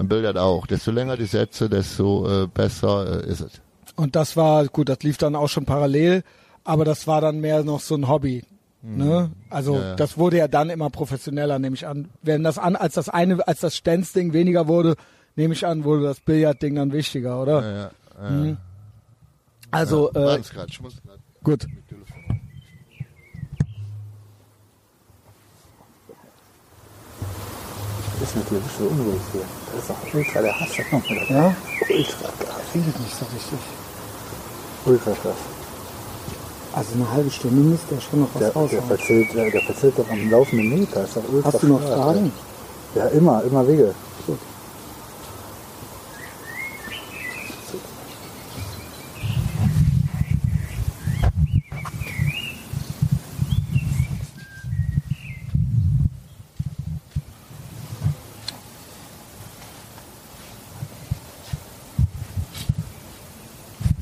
[0.00, 0.66] Beim Billard auch.
[0.66, 3.60] Desto länger die Sätze, desto äh, besser äh, ist es.
[3.96, 6.22] Und das war, gut, das lief dann auch schon parallel,
[6.64, 8.42] aber das war dann mehr noch so ein Hobby.
[8.80, 9.30] Ne?
[9.50, 9.94] Also Ja, ja.
[9.96, 12.08] das wurde ja dann immer professioneller, nehme ich an.
[12.22, 14.94] Wenn das an, als das eine, als das Stenzding weniger wurde,
[15.36, 17.90] nehme ich an, wurde das Billardding dann wichtiger, oder?
[18.22, 18.56] Ja, ja.
[19.70, 21.66] Also, äh, Warte grad, ich muss grad gut.
[21.66, 22.40] mit Telefon.
[28.22, 29.59] ist natürlich so unruhig hier.
[29.72, 30.76] Das ist doch ultra der Hass.
[30.76, 30.84] Ja?
[30.84, 32.62] Ultra krass.
[32.72, 33.58] Findet nicht so richtig.
[34.86, 35.36] Ultra krass.
[36.72, 38.86] Also eine halbe Stunde müsste er schon noch was Der, der, raushauen.
[38.86, 41.04] verzählt, der, der verzählt doch am laufenden Meter.
[41.04, 42.32] Ist doch ultra Hast du noch Fragen?
[42.94, 42.98] ey.
[43.00, 43.94] Ja, immer, immer Wege.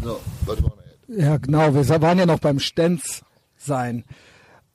[0.02, 0.72] So, warte mal.
[1.18, 1.74] Ja, genau.
[1.74, 3.24] Wir waren ja noch beim Stenz
[3.56, 4.04] sein.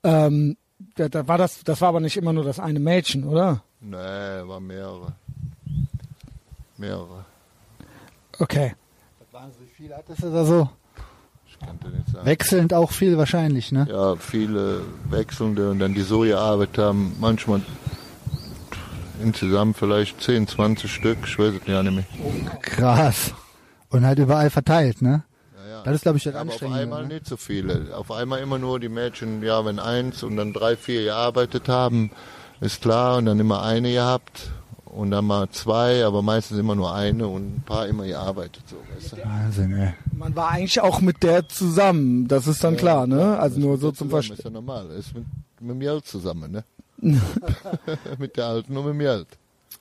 [0.02, 0.58] Ähm,
[0.94, 3.62] da, da war das, das war aber nicht immer nur das eine Mädchen, oder?
[3.80, 5.14] Nee, war mehrere.
[6.76, 7.24] Mehrere.
[8.38, 8.74] Okay.
[9.32, 10.68] Wahnsinnig viel hat das da so?
[11.46, 12.26] Ich kann dir nicht sagen.
[12.26, 13.86] Wechselnd auch viel wahrscheinlich, ne?
[13.90, 17.16] Ja, viele wechselnde und dann die so gearbeitet haben.
[17.20, 17.62] Manchmal
[19.22, 21.18] insgesamt vielleicht 10, 20 Stück.
[21.24, 22.58] Ich weiß es ja nicht mehr.
[22.60, 23.32] Krass.
[23.88, 25.24] Und halt überall verteilt, ne?
[25.84, 25.92] Ja, ja.
[25.92, 27.14] Das ist, glaube ich, das Aber auf einmal ne?
[27.14, 27.96] nicht so viele.
[27.96, 32.10] Auf einmal immer nur die Mädchen, ja, wenn eins und dann drei, vier gearbeitet haben,
[32.60, 33.18] ist klar.
[33.18, 34.50] Und dann immer eine gehabt
[34.84, 38.62] und dann mal zwei, aber meistens immer nur eine und ein paar immer gearbeitet.
[38.66, 39.28] So, weißt du?
[39.28, 39.94] Wahnsinn, ey.
[40.16, 43.38] Man war eigentlich auch mit der zusammen, das ist dann klar, ne?
[43.38, 44.38] Also nur so zum Verstehen.
[44.38, 44.88] Ist ja normal.
[44.90, 45.24] Ist mit,
[45.60, 46.64] mit dem Geld zusammen, ne?
[48.18, 49.26] mit der Alten und mit dem Geld.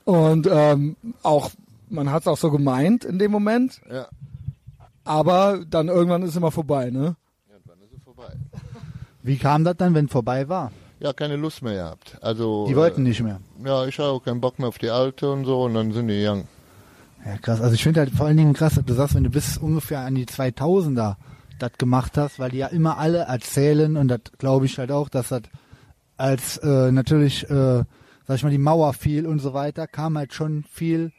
[0.04, 1.52] Und ähm, auch,
[1.90, 4.08] man hat es auch so gemeint in dem Moment, Ja.
[5.04, 7.16] Aber dann irgendwann ist immer vorbei, ne?
[7.50, 8.34] Irgendwann ist es vorbei.
[9.24, 10.72] Wie kam das dann, wenn vorbei war?
[11.00, 12.18] Ja, keine Lust mehr gehabt.
[12.22, 13.40] Also, Die wollten nicht mehr.
[13.64, 15.92] Äh, ja, ich habe auch keinen Bock mehr auf die Alte und so und dann
[15.92, 16.48] sind die young.
[17.26, 17.62] Ja, krass.
[17.62, 20.00] Also ich finde halt vor allen Dingen krass, dass du sagst, wenn du bis ungefähr
[20.02, 21.16] an die 2000er
[21.60, 25.08] das gemacht hast, weil die ja immer alle erzählen und das glaube ich halt auch,
[25.10, 25.44] dass das
[26.18, 27.84] als äh, natürlich, äh,
[28.28, 31.12] sag ich mal, die Mauer fiel und so weiter, kam halt schon viel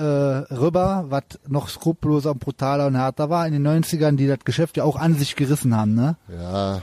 [0.00, 4.40] äh, rüber, was noch skrupelloser und brutaler und härter war in den 90ern, die das
[4.44, 6.16] Geschäft ja auch an sich gerissen haben, ne?
[6.28, 6.80] Ja,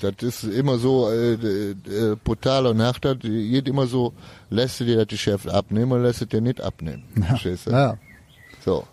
[0.00, 3.16] das ist immer so äh, äh, äh, brutal und härter.
[3.16, 4.12] Die geht immer so,
[4.48, 7.04] lässt du dir das Geschäft abnehmen oder lässt du dir nicht abnehmen.
[7.26, 7.70] Verstehst du?
[7.72, 7.96] Ja.
[8.64, 8.84] So.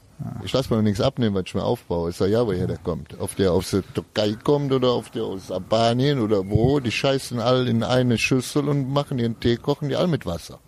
[0.44, 2.10] Ich lasse mir nichts abnehmen, was ich mir aufbaue.
[2.10, 3.20] Ich sag ja, woher der kommt.
[3.20, 6.80] Ob der aus der Türkei kommt oder ob der aus Albanien oder wo.
[6.80, 10.60] Die scheißen alle in eine Schüssel und machen ihren Tee, kochen die alle mit Wasser.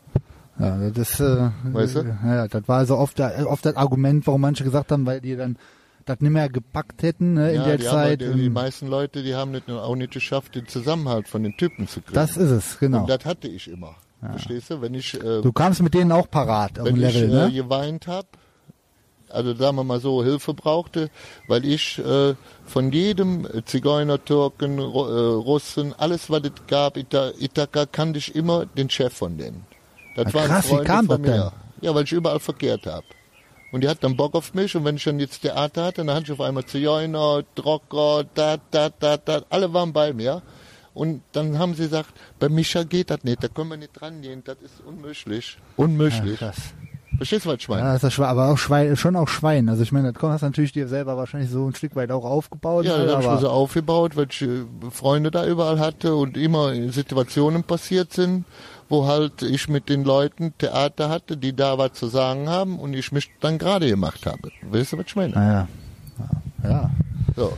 [0.60, 2.18] Ja, das äh, Weißt du?
[2.26, 5.36] ja, das war also oft, der- oft das Argument, warum manche gesagt haben, weil die
[5.36, 5.58] dann
[6.06, 8.24] das nicht mehr gepackt hätten ne, in ja, der die, Zeit.
[8.24, 11.56] Haben, die, die meisten Leute, die haben nicht, auch nicht geschafft, den Zusammenhalt von den
[11.56, 12.16] Typen zu kriegen.
[12.16, 13.02] das ist es, genau.
[13.02, 13.96] Und das hatte ich immer.
[14.22, 14.82] Verstehst du?
[14.82, 17.46] Wenn ich, äh, Du kamst mit denen auch parat auf wenn dem ich Level, äh,
[17.46, 17.52] ne?
[17.54, 18.26] geweint hab,
[19.30, 21.10] also sagen wir mal so, Hilfe brauchte,
[21.48, 22.34] weil ich äh,
[22.66, 28.66] von jedem Zigeuner, Türken, äh, Russen, alles was es gab, Ita Ithaka, kannte ich immer
[28.66, 29.66] den Chef von denen.
[30.16, 31.52] Das Ah, waren krass, wie kam von das mir.
[31.82, 33.06] Ja, weil ich überall verkehrt habe.
[33.72, 36.16] Und die hat dann Bock auf mich und wenn ich dann jetzt Theater hatte, dann
[36.16, 40.42] hatte ich auf einmal Zigeuner, Drocker, da, da, da, da, alle waren bei mir.
[40.96, 42.10] Und dann haben sie gesagt,
[42.40, 45.58] bei Micha geht das nicht, da können wir nicht dran gehen, das ist unmöglich.
[45.78, 46.40] Unmöglich.
[46.40, 46.58] Krass.
[47.18, 47.82] Verstehst du, was ich meine?
[47.82, 49.70] Ja, das ist Schwein, aber auch Schwein, schon auch Schwein.
[49.70, 52.24] Also ich meine, das hast du natürlich dir selber wahrscheinlich so ein Stück weit auch
[52.24, 52.86] aufgebaut.
[52.86, 56.38] Ja, das habe ich mir so aufgebaut, weil ich äh, Freunde da überall hatte und
[56.38, 58.46] immer Situationen passiert sind,
[58.90, 62.94] wo halt ich mit den Leuten Theater hatte, die da was zu sagen haben und
[62.94, 64.50] ich mich dann gerade gemacht habe.
[64.70, 65.34] Weißt du, was ich meine?
[65.34, 65.68] naja.
[66.64, 66.70] Ja.
[66.70, 66.92] ja.
[67.36, 67.54] So.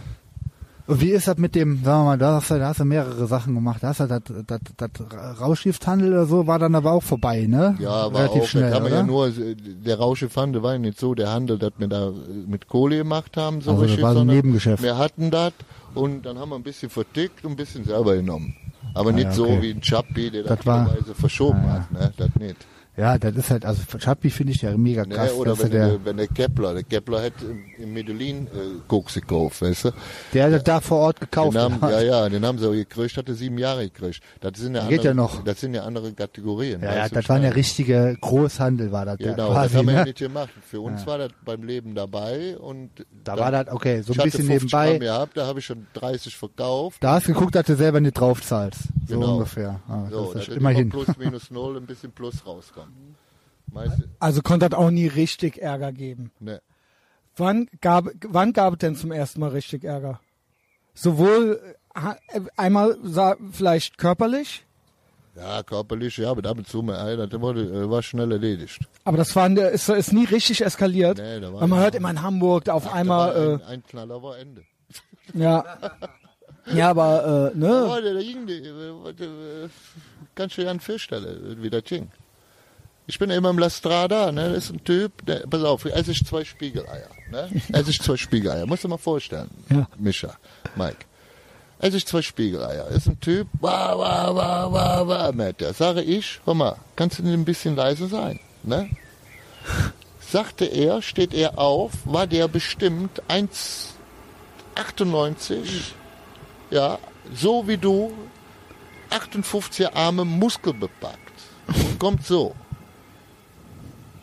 [0.88, 2.86] Und wie ist das mit dem, sagen wir mal, da hast du, da hast du
[2.86, 3.82] mehrere Sachen gemacht.
[3.82, 7.78] Da hast du das, das, das Rauschgifthandel oder so, war dann aber auch vorbei, ne?
[7.80, 9.04] Ja, war Relativ auch, schnell, das wir ja oder?
[9.04, 12.12] nur, der Rauschefande war ja nicht so, der Handel, dass wir da
[12.46, 14.84] mit Kohle gemacht haben, so Also das richtig, war so ein sondern Nebengeschäft.
[14.84, 15.54] Wir hatten das
[15.94, 18.56] und dann haben wir ein bisschen vertickt und ein bisschen selber genommen.
[18.94, 19.62] Aber nicht ja, so okay.
[19.62, 21.74] wie ein Chappi, der das, teilweise verschoben Ah, ja.
[21.74, 22.14] hat, ne?
[22.18, 22.58] Das nicht.
[22.98, 25.32] Ja, das ist halt, also Chappi finde ich ja mega krass.
[25.34, 28.48] oder dass wenn er der, der, wenn der Kepler, der Kepler hat im, im Medellin
[28.48, 28.50] äh,
[28.88, 29.92] Koks gekauft, weißt du?
[30.34, 31.56] der hat das da vor Ort gekauft.
[31.56, 32.02] Den haben, oder?
[32.04, 34.20] ja, ja, den haben sie auch gekriegt, hatte sieben Jahre gekriegt.
[34.42, 35.44] Das sind ja, Geht andere, ja noch.
[35.46, 36.82] Das sind ja andere Kategorien.
[36.82, 37.56] ja, ja, das war ja meine?
[37.56, 39.70] richtige Großhandel, war das ja Genau, quasi.
[39.70, 40.06] das haben wir ja ne?
[40.08, 40.50] nicht gemacht.
[40.70, 42.90] Für uns war das beim Leben dabei und
[43.24, 45.06] Da dann- war das, okay, so ein bisschen 50 Gramm nebenbei.
[45.06, 46.98] gehabt, da habe ich schon 30 verkauft.
[47.02, 48.82] Da hast du geguckt, dass du selber nicht drauf zahlst.
[49.08, 49.36] So Genau.
[49.36, 49.80] ungefähr.
[49.88, 50.92] Ah, So, das das ist ist immerhin.
[50.92, 52.81] immer plus minus null, ein bisschen plus rauskommt.
[53.74, 56.32] Meist, Also konnte das auch nie richtig Ärger geben.
[56.40, 56.62] ne.
[57.38, 60.20] Wann gab, wann gab es denn zum ersten Mal richtig Ärger?
[60.94, 61.62] Sowohl
[61.96, 62.98] äh, äh, einmal
[63.52, 64.66] vielleicht körperlich,
[65.38, 68.82] Ja, körperlich, ja, aber damit zu mir, ey, das wurde, äh, war schnell erledigt.
[69.06, 71.18] aber das war ist, ist nie richtig eskaliert.
[71.20, 74.22] Nee, da war man ja- hört immer in Hamburg auf war einmal, ein, ein Knaller
[74.22, 74.62] war Ende.
[74.62, 74.66] äh,
[75.40, 75.64] ja,
[76.74, 79.70] ja, aber äh, ne, Leute, da ging die, äh, äh,
[80.36, 82.12] kannst du ja einen Feststellen, wie das ging.
[83.12, 86.14] Ich bin immer im La Strada, ne, das ist ein Typ, der, pass auf, esse
[86.14, 89.86] ich zwei Spiegeleier, ne, esse ich zwei Spiegeleier, musst du mal vorstellen, Ja.
[89.98, 90.38] Mischa,
[90.78, 91.04] Mike.
[91.80, 96.02] Esse ich zwei Spiegeleier, ist ein Typ, wah, wah, wah, wah, wah, mit der, sage
[96.02, 98.90] ich, hör mal, kannst du ein bisschen leise sein, ne?
[100.22, 105.58] Sagte er, steht er auf, war der bestimmt 1,98,
[106.70, 106.98] ja,
[107.36, 108.14] so wie du,
[109.10, 111.18] 58er Arme muskelbepackt.
[111.68, 112.56] Und kommt so.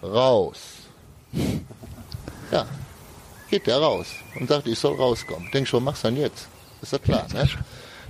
[0.02, 0.58] Raus.
[2.50, 2.66] Ja.
[3.50, 4.06] Geht der raus
[4.38, 5.50] und sagt, ich soll rauskommen.
[5.52, 6.48] Denk schon, mach's dann jetzt.
[6.82, 7.48] Ist ja klar, ne?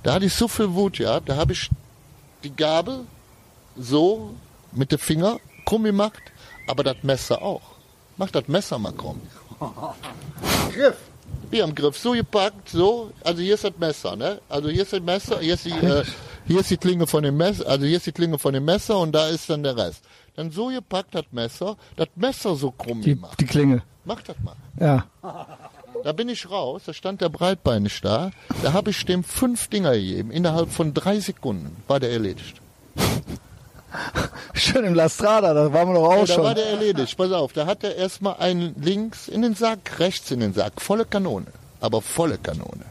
[0.03, 1.69] Da hatte ich so viel Wut gehabt, da habe ich
[2.43, 3.05] die Gabel
[3.77, 4.35] so
[4.71, 6.21] mit dem Finger krumm gemacht,
[6.67, 7.61] aber das Messer auch.
[8.17, 9.21] Mach das Messer mal krumm.
[11.49, 13.11] Wie am Griff, so gepackt, so.
[13.23, 14.41] Also hier ist das Messer, ne?
[14.49, 16.03] Also hier ist das Messer, hier ist die, äh,
[16.47, 18.99] hier ist die Klinge von dem Messer, also hier ist die Klinge von dem Messer
[18.99, 20.03] und da ist dann der Rest.
[20.35, 23.39] Dann so gepackt das Messer, das Messer so krumm die, gemacht.
[23.39, 24.55] die Klinge, Mach das mal.
[24.79, 25.05] ja.
[26.03, 28.31] Da bin ich raus, da stand der breitbeinig da,
[28.63, 30.31] da habe ich dem fünf Dinger gegeben.
[30.31, 32.61] Innerhalb von drei Sekunden war der erledigt.
[34.53, 36.55] Schön im La Strada, da waren wir doch auch Ja, da war schon.
[36.55, 37.17] der erledigt.
[37.17, 40.79] Pass auf, da hat er erstmal einen links in den Sack, rechts in den Sack.
[40.79, 41.47] Volle Kanone.
[41.81, 42.85] Aber volle Kanone.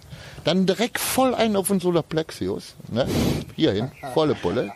[0.44, 2.74] Dann direkt voll einen auf den Solarplexius.
[2.90, 3.06] Ne?
[3.54, 4.72] Hierhin, volle Pulle.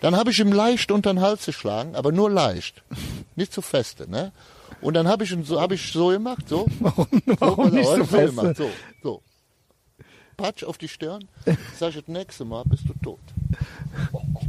[0.00, 2.82] Dann habe ich ihm leicht unter den Hals geschlagen, aber nur leicht.
[3.36, 4.32] Nicht zu feste, ne?
[4.80, 6.66] Und dann habe ich ihn so, habe ich so gemacht, so.
[6.80, 8.36] Warum, So, warum pass nicht so hab ich fest?
[8.36, 8.70] gemacht, so,
[9.02, 9.22] so.
[10.36, 11.28] Patsch auf die Stirn.
[11.78, 13.20] Sag ich, das nächste Mal bist du tot.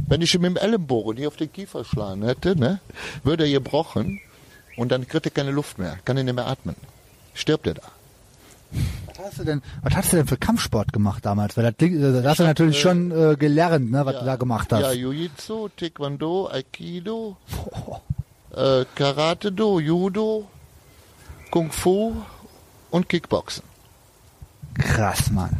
[0.08, 2.80] Wenn ich ihm dem Ellenbogen hier auf den Kiefer schlagen hätte, ne,
[3.22, 4.20] würde er gebrochen
[4.76, 6.74] und dann kriegt er keine Luft mehr, kann er nicht mehr atmen.
[7.34, 7.82] Stirbt er da.
[9.06, 11.56] Was hast du denn, was hast du denn für Kampfsport gemacht damals?
[11.56, 14.72] Weil das, klingt- das hast du natürlich schon äh, gelernt, ne, was du da gemacht
[14.72, 14.80] hast.
[14.82, 17.36] Ja, Jiu-Jitsu, Taekwondo, Aikido,
[18.54, 20.46] äh, Karate Do, Judo,
[21.50, 22.14] Kung Fu
[22.90, 23.62] und Kickboxen.
[24.74, 25.56] Krass, Mann.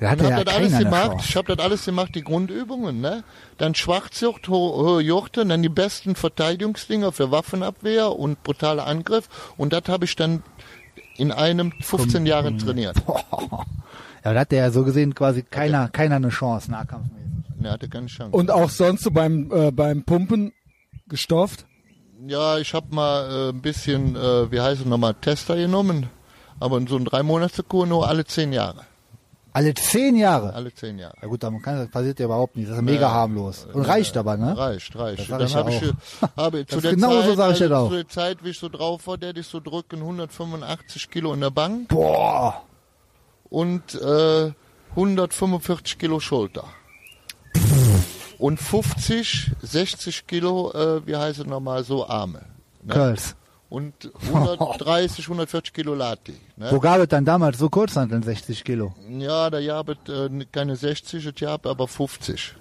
[0.00, 1.06] Da Ich habe ja das alles gemacht.
[1.12, 1.26] Chance.
[1.28, 3.24] Ich habe das alles gemacht, die Grundübungen, ne?
[3.56, 9.28] Dann Schwachzucht, Ho- Ho- Juchte, dann die besten Verteidigungsdinger für Waffenabwehr und brutale Angriff.
[9.56, 10.42] Und das habe ich dann
[11.18, 12.96] in einem 15 Jahren trainiert.
[14.24, 17.44] Ja, da hat der ja so gesehen quasi keiner, keiner eine Chance, nahkampfmäßig.
[17.62, 18.36] Er hatte keine Chance.
[18.36, 20.52] Und auch sonst so beim, äh, beim Pumpen
[21.08, 21.64] gestofft?
[22.26, 26.08] ja, ich habe mal äh, ein bisschen, äh, wie heißt es nochmal, Tester genommen.
[26.58, 28.82] Aber so ein drei Monats Kur nur alle zehn Jahre.
[29.56, 30.52] Alle zehn Jahre.
[30.52, 31.14] Alle zehn Jahre.
[31.22, 32.68] Ja gut, dann kann, das passiert ja überhaupt nicht.
[32.68, 33.66] Das ist meiga harmlos.
[33.72, 34.54] Und reicht aber, ne?
[34.54, 35.20] Reicht, reicht.
[35.20, 35.70] Das Dann ich habe
[36.60, 37.88] ich, zu Das der genauso Zeit, sag ich also das auch.
[37.88, 41.40] zu der Zeit, wie ich so drauf war, der dich so drücken 185 Kilo in
[41.40, 42.64] der Bank Boah.
[43.48, 44.52] und äh,
[44.90, 46.64] 145 Kilo Schulter.
[48.36, 52.42] Und 50, 60 Kilo, äh, wie heißt es nochmal, so Arme.
[52.82, 52.92] Ne?
[52.92, 53.34] Curls.
[53.68, 53.94] Und
[54.32, 56.34] 130, 140 Kilo Lati.
[56.56, 56.68] Ne?
[56.70, 58.94] Wo gab es dann damals so Kurzhanteln 60 Kilo?
[59.08, 62.54] Ja, da gab es äh, keine 60, es gab aber 50.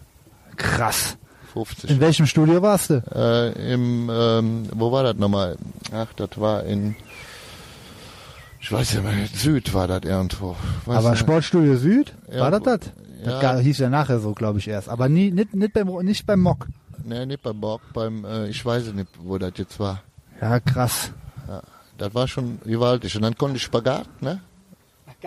[0.58, 1.18] Krass.
[1.54, 1.90] 50.
[1.90, 3.04] In welchem Studio warst du?
[3.14, 5.58] Äh, im, ähm, wo war das nochmal?
[5.94, 6.96] Ach, das war in,
[8.60, 10.56] ich weiß ja nicht, Süd war das irgendwo.
[10.86, 11.20] Weiß Aber nicht.
[11.20, 12.14] Sportstudio Süd?
[12.32, 12.80] Ja, war das das?
[13.24, 14.90] Das hieß ja nachher so, glaube ich, erst.
[14.90, 16.68] Aber nie, nicht, nicht beim, nicht beim Mock.
[17.04, 20.02] Nee, nicht beim Bock, beim, äh, ich weiß nicht, wo das jetzt war.
[20.42, 21.12] Ja, krass.
[21.98, 23.16] Das war schon gewaltig.
[23.16, 24.42] Und dann konnte ich Spagat, ne?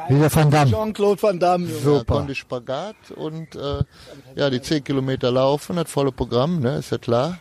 [0.09, 0.71] Wieder Van Damme.
[0.71, 1.67] Jean-Claude Van Damme.
[1.67, 1.81] Junge.
[1.81, 2.15] Super.
[2.17, 3.83] konnte ich Spagat und äh,
[4.37, 7.39] ja, die 10 Kilometer laufen, das volle Programm, ne, ist ja klar.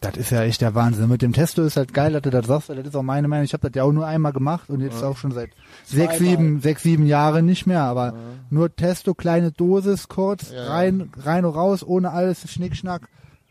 [0.00, 1.08] Das ist ja echt der Wahnsinn.
[1.08, 3.26] Mit dem Testo ist halt geil, dass du das sagst, weil das ist auch meine
[3.28, 3.44] Meinung.
[3.44, 5.50] Ich habe das ja auch nur einmal gemacht und jetzt auch schon seit
[5.84, 7.82] sechs, sieben, sechs, sieben Jahren nicht mehr.
[7.82, 8.14] Aber
[8.50, 10.68] nur Testo, kleine Dosis, kurz, Ja, ja.
[10.70, 13.08] rein, rein und raus, ohne alles Schnickschnack.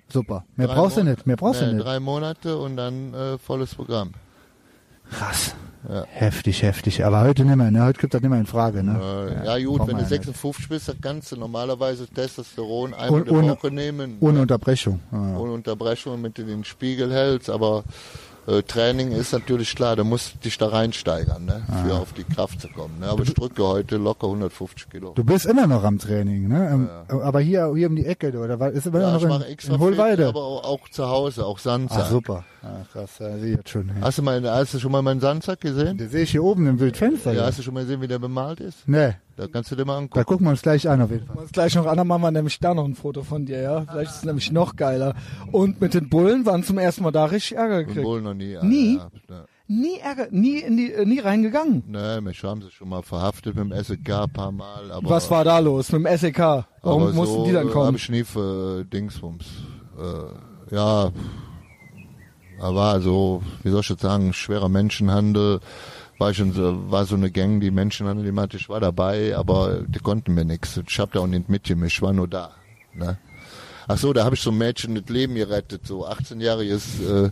[0.09, 0.45] Super.
[0.55, 1.27] Mehr Drei brauchst du nicht.
[1.27, 1.85] Mehr brauchst nee, du nicht.
[1.85, 4.11] Drei Monate und dann äh, volles Programm.
[5.11, 5.53] Krass.
[5.87, 6.03] Ja.
[6.09, 7.05] Heftig, heftig.
[7.05, 7.85] Aber heute nicht mehr, ne?
[7.85, 9.39] Heute kommt das nicht mehr in Frage, ne?
[9.41, 10.23] Äh, ja, gut, braucht wenn du ja nicht.
[10.23, 14.17] 56 bist, dann kannst du normalerweise Testosteron einmal Und die ohne- Woche nehmen.
[14.19, 14.41] Ohne ne?
[14.41, 14.99] Unterbrechung.
[15.11, 15.37] Ja.
[15.37, 17.83] ohne Unterbrechung, damit du den Spiegel hältst, aber
[18.47, 22.61] äh, Training ist natürlich klar, du musst dich da reinsteigern, ne, für auf die Kraft
[22.61, 22.99] zu kommen.
[22.99, 23.07] Ne?
[23.07, 25.11] Aber ich drücke heute locker 150 Kilo.
[25.15, 26.69] Du bist immer noch am Training, ne?
[27.09, 28.71] Ähm, Aber hier, hier um die Ecke, oder?
[28.71, 30.23] Ist immer ja, noch ich in, mache extra in Hohlweide?
[30.23, 32.03] Fit, aber auch, auch zu Hause, auch Sandsack.
[32.05, 32.45] Ach, super.
[32.63, 33.87] Ah, krass, ja, sehe ich jetzt schon.
[33.89, 33.95] Ja.
[34.01, 35.97] Hast du, mal, hast du schon mal meinen Sandsack gesehen?
[35.97, 37.33] Den sehe ich hier oben im Wildfenster.
[37.33, 38.87] Ja, Ja, hast du schon mal gesehen, wie der bemalt ist?
[38.87, 40.25] Nee, Da kannst du dir mal da angucken.
[40.25, 41.37] gucken wir uns gleich an auf jeden Fall.
[41.37, 43.85] Uns gleich noch an, dann machen wir nämlich da noch ein Foto von dir, ja?
[43.87, 45.13] Vielleicht ist es nämlich noch geiler.
[45.51, 48.03] Und mit den Bullen waren zum ersten Mal da richtig Ärger Mit gekriegt.
[48.03, 48.57] Bullen noch nie.
[48.63, 48.95] Nie?
[48.97, 49.45] Ja, ja.
[49.67, 51.83] Nie Ärger, nie in die, äh, nie reingegangen.
[51.87, 54.91] Nee, mich haben sie schon mal verhaftet mit dem SEK ein paar Mal.
[54.91, 56.39] Aber, Was war da los mit dem SEK?
[56.39, 57.87] Warum aber mussten so, die dann äh, kommen?
[57.87, 59.45] Hab ich nie für äh, Dingsbums.
[59.99, 61.11] Äh, ja,
[62.59, 65.59] da war so, wie soll ich jetzt sagen, schwerer Menschenhandel.
[66.17, 69.81] War schon so, war so eine Gang, die Menschenhandel, die meinte, ich war dabei, aber
[69.87, 70.79] die konnten mir nichts.
[70.87, 72.55] Ich hab da auch nicht mitgemischt, ich war nur da.
[72.93, 73.17] Ne?
[73.87, 77.31] Ach so, da habe ich so ein Mädchen das Leben gerettet, so 18-jähriges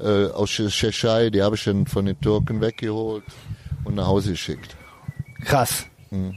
[0.00, 3.24] äh, aus Tschechei, die habe ich dann von den Türken weggeholt
[3.84, 4.76] und nach Hause geschickt.
[5.44, 5.86] Krass.
[6.10, 6.34] Hm.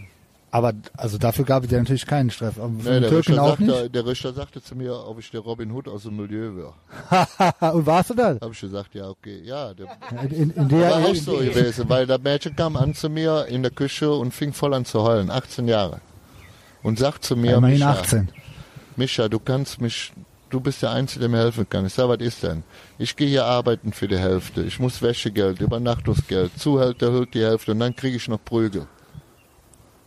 [0.52, 2.56] Aber also dafür gab es ja natürlich keinen Stress.
[2.58, 3.96] Nee, der, Türken Richter auch sagte, nicht.
[3.96, 6.74] der Richter sagte zu mir, ob ich der Robin Hood aus dem Milieu wäre.
[7.74, 8.42] Und warst du das?
[8.42, 9.74] Habe ich gesagt, ja, okay, ja.
[9.76, 9.88] Der
[10.32, 13.62] In, in der, war auch so gewesen, weil das Mädchen kam an zu mir in
[13.62, 16.02] der Küche und fing voll an zu heulen, 18 Jahre.
[16.82, 18.30] Und sagt zu mir, immerhin Micha, 18.
[18.96, 20.12] Micha, du kannst mich,
[20.50, 21.86] du bist der Einzige, der mir helfen kann.
[21.86, 22.64] Ich sag, was ist denn?
[22.98, 24.64] Ich gehe hier arbeiten für die Hälfte.
[24.64, 28.88] Ich muss Wäschegeld, Übernachtungsgeld, Zuhälter die Hälfte und dann kriege ich noch Prügel.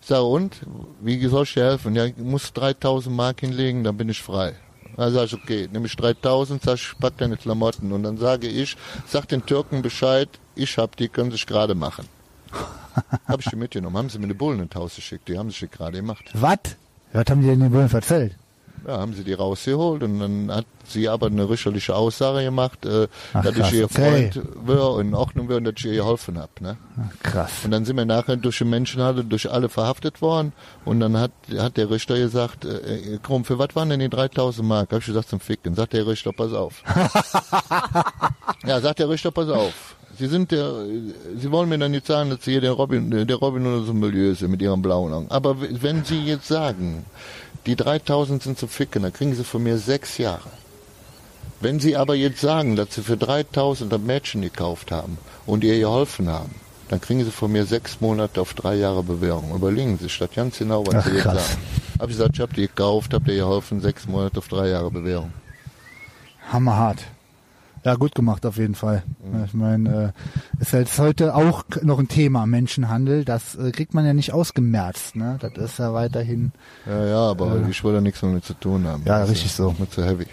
[0.02, 0.56] Ich sage, und?
[1.00, 1.94] Wie soll ich dir helfen?
[1.94, 4.56] Ja, ich muss 3000 Mark hinlegen, dann bin ich frei.
[4.96, 7.92] Dann sage ich, okay, nehme ich 3000, sag ich, pack deine Klamotten.
[7.92, 8.76] Und dann sage ich,
[9.06, 12.06] sag den Türken Bescheid, ich hab die, können sich gerade machen.
[13.26, 15.60] Hab ich die mitgenommen, haben sie mir eine Bullen ins Haus geschickt, die haben sich
[15.60, 16.24] die gerade gemacht.
[16.34, 16.58] Was?
[17.14, 18.36] Was haben die denn den Bullen erzählt?
[18.86, 23.06] Ja, haben sie die rausgeholt und dann hat sie aber eine richterliche Aussage gemacht, äh,
[23.32, 23.88] Ach, dass krass, ich ihr.
[23.88, 26.50] Freund wäre und in Ordnung wäre und dass ich ihr geholfen habe.
[26.60, 26.76] Ne?
[27.22, 27.50] Krass.
[27.64, 30.52] Und dann sind wir nachher durch den Menschenhandel, durch alle verhaftet worden
[30.84, 34.66] und dann hat, hat der Richter gesagt, äh, Krumm, für was waren denn die 3000
[34.66, 34.92] Mark?
[34.92, 35.74] Hab ich gesagt, zum Ficken.
[35.74, 36.82] Sagt der Richter, pass auf.
[38.66, 39.96] ja, sagt der Richter, pass auf.
[40.18, 40.72] Sie sind der,
[41.38, 43.94] Sie wollen mir dann nicht sagen, dass Sie hier der Robin, der Robin oder so
[43.94, 45.26] Milieu sind mit Ihren blauen Augen.
[45.30, 47.06] Aber wenn Sie jetzt sagen,
[47.66, 50.50] die 3000 sind zu ficken, dann kriegen Sie von mir sechs Jahre.
[51.60, 55.78] Wenn Sie aber jetzt sagen, dass Sie für 3000 das Mädchen gekauft haben und ihr
[55.78, 56.54] geholfen haben,
[56.88, 59.54] dann kriegen Sie von mir sechs Monate auf drei Jahre Bewährung.
[59.54, 61.48] Überlegen Sie sich das ganz genau, was Ach, Sie jetzt krass.
[61.48, 61.62] sagen.
[62.00, 64.90] Hab ich gesagt, ich hab die gekauft, hab dir geholfen, sechs Monate auf drei Jahre
[64.90, 65.32] Bewährung.
[66.52, 66.98] Hammerhart.
[67.84, 69.02] Ja, gut gemacht auf jeden Fall.
[69.24, 69.44] Mhm.
[69.44, 70.14] Ich meine,
[70.58, 73.24] äh, ist jetzt heute auch noch ein Thema, Menschenhandel.
[73.24, 75.16] Das äh, kriegt man ja nicht ausgemerzt.
[75.16, 75.38] Ne?
[75.40, 76.52] Das ist ja weiterhin.
[76.86, 79.02] Ja, ja, aber ich will da nichts mehr mit zu tun haben.
[79.04, 79.74] Ja, Das richtig ist so.
[79.78, 80.26] Mir zu heavy.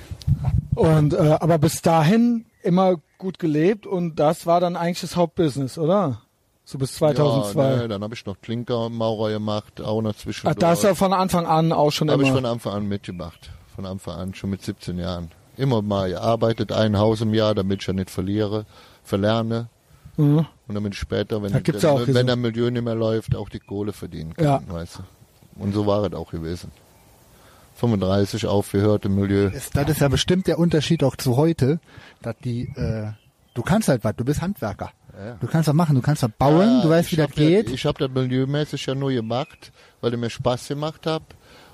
[0.76, 5.78] Und äh, aber bis dahin immer gut gelebt und das war dann eigentlich das Hauptbusiness,
[5.78, 6.22] oder?
[6.66, 7.64] So bis 2002.
[7.64, 10.58] Ja, ne, dann habe ich noch Klinkermaurer gemacht, auch noch Ach, zwischendurch.
[10.58, 12.38] da hast du ja von Anfang an auch schon habe ich immer.
[12.38, 13.50] von Anfang an mitgemacht.
[13.76, 15.32] Von Anfang an, schon mit 17 Jahren.
[15.60, 18.66] Immer mal gearbeitet, ein Haus im Jahr, damit ich ja nicht verliere,
[19.04, 19.68] verlerne.
[20.18, 20.46] Mhm.
[20.68, 23.60] Und damit ich später, wenn, gibt's ja wenn der Milieu nicht mehr läuft, auch die
[23.60, 24.62] Kohle verdienen kann, Ja.
[24.68, 25.62] weißt du.
[25.62, 26.72] Und so war es auch gewesen.
[27.76, 29.50] 35 aufgehört im Milieu.
[29.50, 31.80] Das, das ist ja bestimmt der Unterschied auch zu heute,
[32.22, 33.12] dass die, äh,
[33.54, 34.92] du kannst halt was, du bist Handwerker.
[35.42, 37.38] Du kannst was machen, du kannst was bauen, Ja, du weißt, ich wie das hab
[37.38, 37.70] ja- geht.
[37.72, 41.24] Ich habe das milieumäßig ja nur gemacht, weil es mir Spaß gemacht hat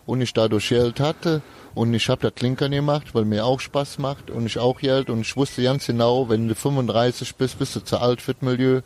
[0.07, 1.43] und ich dadurch Geld hatte
[1.75, 5.09] und ich habe das Klinkern gemacht, weil mir auch Spaß macht und ich auch Geld
[5.09, 8.41] und ich wusste ganz genau, wenn du 35 bist, bist du zu alt für das
[8.41, 8.81] Milieu,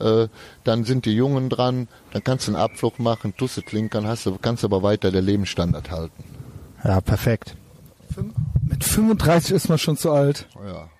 [0.00, 0.28] äh,
[0.64, 4.26] dann sind die Jungen dran, dann kannst du einen Abflug machen, tust du Klinkern, hast
[4.26, 6.24] du, kannst aber weiter der Lebensstandard halten.
[6.84, 7.56] Ja, perfekt.
[8.68, 10.48] Mit 35 ist man schon zu alt.
[10.66, 10.90] Ja.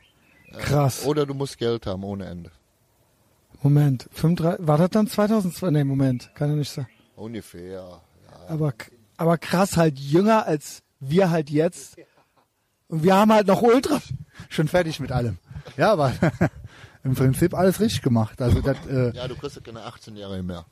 [0.58, 1.04] Krass.
[1.04, 2.50] Oder du musst Geld haben ohne Ende.
[3.62, 5.70] Moment, 35, war das dann 2002?
[5.70, 6.86] Nee, Moment, kann ja nicht sein.
[7.16, 7.72] Ungefähr.
[7.72, 8.00] Ja.
[8.48, 8.72] Aber,
[9.16, 11.96] aber krass, halt jünger als wir halt jetzt.
[12.88, 14.00] Und wir haben halt noch Ultra.
[14.48, 15.38] Schon fertig mit allem.
[15.76, 16.12] Ja, aber
[17.04, 18.40] im Prinzip alles richtig gemacht.
[18.40, 20.64] Also das, äh, ja, du kriegst ja keine 18 Jahre mehr.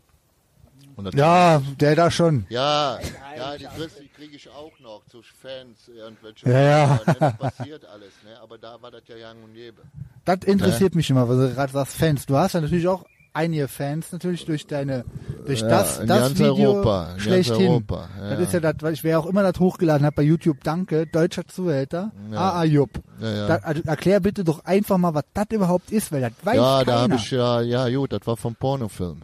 [1.15, 2.47] Ja, der da schon.
[2.51, 2.98] Ja,
[3.36, 3.66] ja, die
[4.02, 6.51] die kriege ich auch noch zu Fans, irgendwelche.
[6.51, 7.01] Ja, ja.
[7.07, 8.39] Ne, Das passiert alles, ne?
[8.43, 9.82] Aber da war das ja Gang und Gäbe.
[10.27, 12.27] Das interessiert mich immer, weil du gerade sagst Fans.
[12.27, 15.05] Du hast ja natürlich auch einige Fans natürlich durch deine
[15.47, 17.69] durch Ja, das das Video Europa, schlechthin.
[17.69, 18.44] Europa, ja, das ja.
[18.44, 20.59] ist ja das, weil ich wer auch immer das hochgeladen hat bei YouTube.
[20.62, 22.12] Danke, deutscher Zuhälter.
[22.32, 22.90] AA Jupp.
[23.20, 23.47] Ja, ja.
[23.47, 26.78] Da, also erklär bitte doch einfach mal, was das überhaupt ist, weil das weiß ja,
[26.78, 27.02] da keiner.
[27.02, 29.23] habe ich ja, ja, gut, das war vom Pornofilm.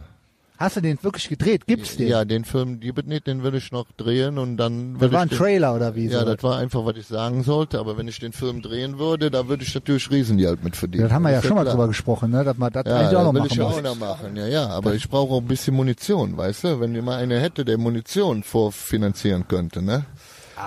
[0.57, 1.67] Hast du den wirklich gedreht?
[1.67, 2.07] Gibt's den?
[2.07, 5.09] Ja, den Film, die wird nicht, den will ich noch drehen und dann das war
[5.09, 6.07] ich ein den, Trailer oder wie?
[6.07, 6.25] Ja, so?
[6.25, 9.47] das war einfach, was ich sagen sollte, aber wenn ich den Film drehen würde, da
[9.47, 11.03] würde ich natürlich Riesengeld mit verdienen.
[11.03, 11.75] das haben wir ja Ist schon mal klar.
[11.75, 12.43] drüber gesprochen, ne?
[12.43, 14.47] dass man das Ja, eigentlich auch noch das will machen ich auch noch machen, ja,
[14.47, 17.77] ja, aber ich brauche auch ein bisschen Munition, weißt du, wenn jemand eine hätte, der
[17.77, 20.05] Munition vorfinanzieren könnte, ne?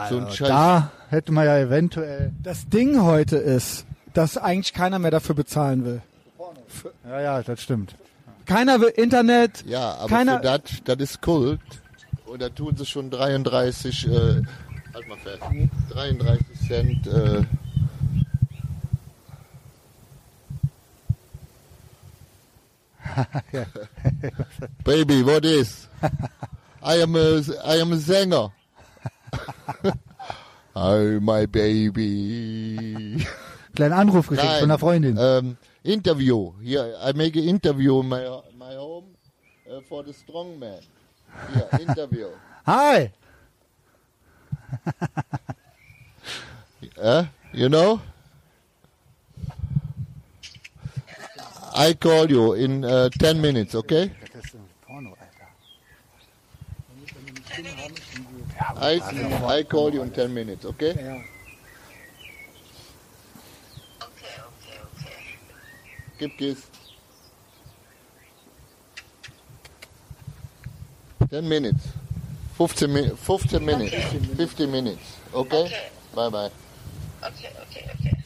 [0.08, 0.48] so ein Scheiß.
[0.48, 2.30] Da hätte man ja eventuell.
[2.42, 6.02] Das Ding heute ist, dass eigentlich keiner mehr dafür bezahlen will.
[7.08, 7.96] Ja, ja, das stimmt.
[8.50, 9.64] Keiner will Internet.
[9.64, 11.60] Ja, aber keiner, für das, das ist Kult.
[12.26, 14.42] Und da tun sie schon 33, äh,
[14.92, 15.42] halt mal fest,
[15.90, 17.44] 33 Cent, äh,
[24.84, 25.88] Baby, what is?
[26.82, 28.52] I am a, I am a singer.
[30.74, 33.24] oh, my baby.
[33.76, 35.18] Kleinen Anruf gekriegt von einer Freundin.
[35.18, 36.52] Um, interview.
[36.62, 39.06] Here, I make an interview in my, my home
[39.70, 40.80] uh, for the strong man.
[41.52, 42.30] Here, interview.
[42.66, 43.12] Hi!
[47.00, 48.00] uh, you know?
[51.74, 54.12] I call you in uh, 10 minutes, okay?
[58.76, 59.00] I,
[59.46, 61.24] I call you in 10 minutes, okay?
[66.20, 66.58] Gib Kiss.
[71.30, 71.80] 10 minutes.
[72.58, 73.94] 15, mi 15 minutes.
[74.36, 75.00] 15 minutes.
[75.32, 75.64] Okay?
[75.64, 75.72] Okay.
[76.14, 76.50] Bye bye.
[77.22, 78.16] Okay, okay, okay.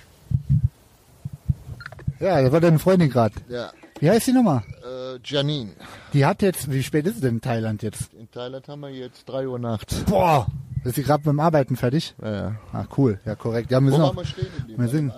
[2.18, 3.34] Ja, das war deine Freundin gerade.
[3.48, 3.70] Ja.
[4.00, 4.64] Wie heißt die Nummer?
[4.82, 5.70] Äh, Janine.
[6.12, 8.12] Die hat jetzt, wie spät ist es denn in Thailand jetzt?
[8.14, 9.94] In Thailand haben wir jetzt 3 Uhr nachts.
[10.04, 10.48] Boah!
[10.82, 12.14] Ist sie gerade mit dem Arbeiten fertig?
[12.20, 12.56] Ja, ja.
[12.72, 13.20] Ah, cool.
[13.24, 13.70] Ja, korrekt.
[13.70, 14.46] Ja, wir Wo sind auch, wir stehen
[14.76, 15.12] wir sind-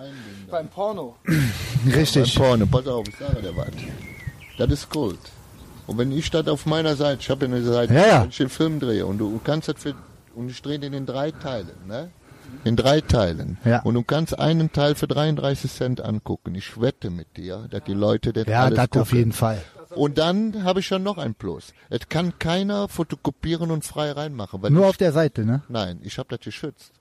[0.51, 1.16] Beim Porno.
[1.94, 2.35] richtig.
[2.39, 3.68] Beim Porno, pass auf, ich sage dir was.
[4.59, 5.18] Das ist Kult.
[5.86, 8.23] Und wenn ich das auf meiner Seite, ich habe ja eine Seite, Ja, ja.
[8.23, 9.94] wenn ich den Film drehe und du kannst das für,
[10.35, 12.10] und ich drehe den in drei Teilen, ne?
[12.64, 13.59] In drei Teilen.
[13.64, 13.82] Ja.
[13.82, 16.55] Und du kannst einen Teil für 33 Cent angucken.
[16.55, 19.01] Ich wette mit dir, dass die Leute das Ja, alles das gucken.
[19.02, 19.60] auf jeden Fall.
[19.90, 21.73] Und dann habe ich schon noch ein Plus.
[21.90, 24.62] Es kann keiner fotokopieren und frei reinmachen.
[24.62, 25.62] Weil Nur ich, auf der Seite, ne?
[25.68, 26.93] Nein, ich habe das geschützt.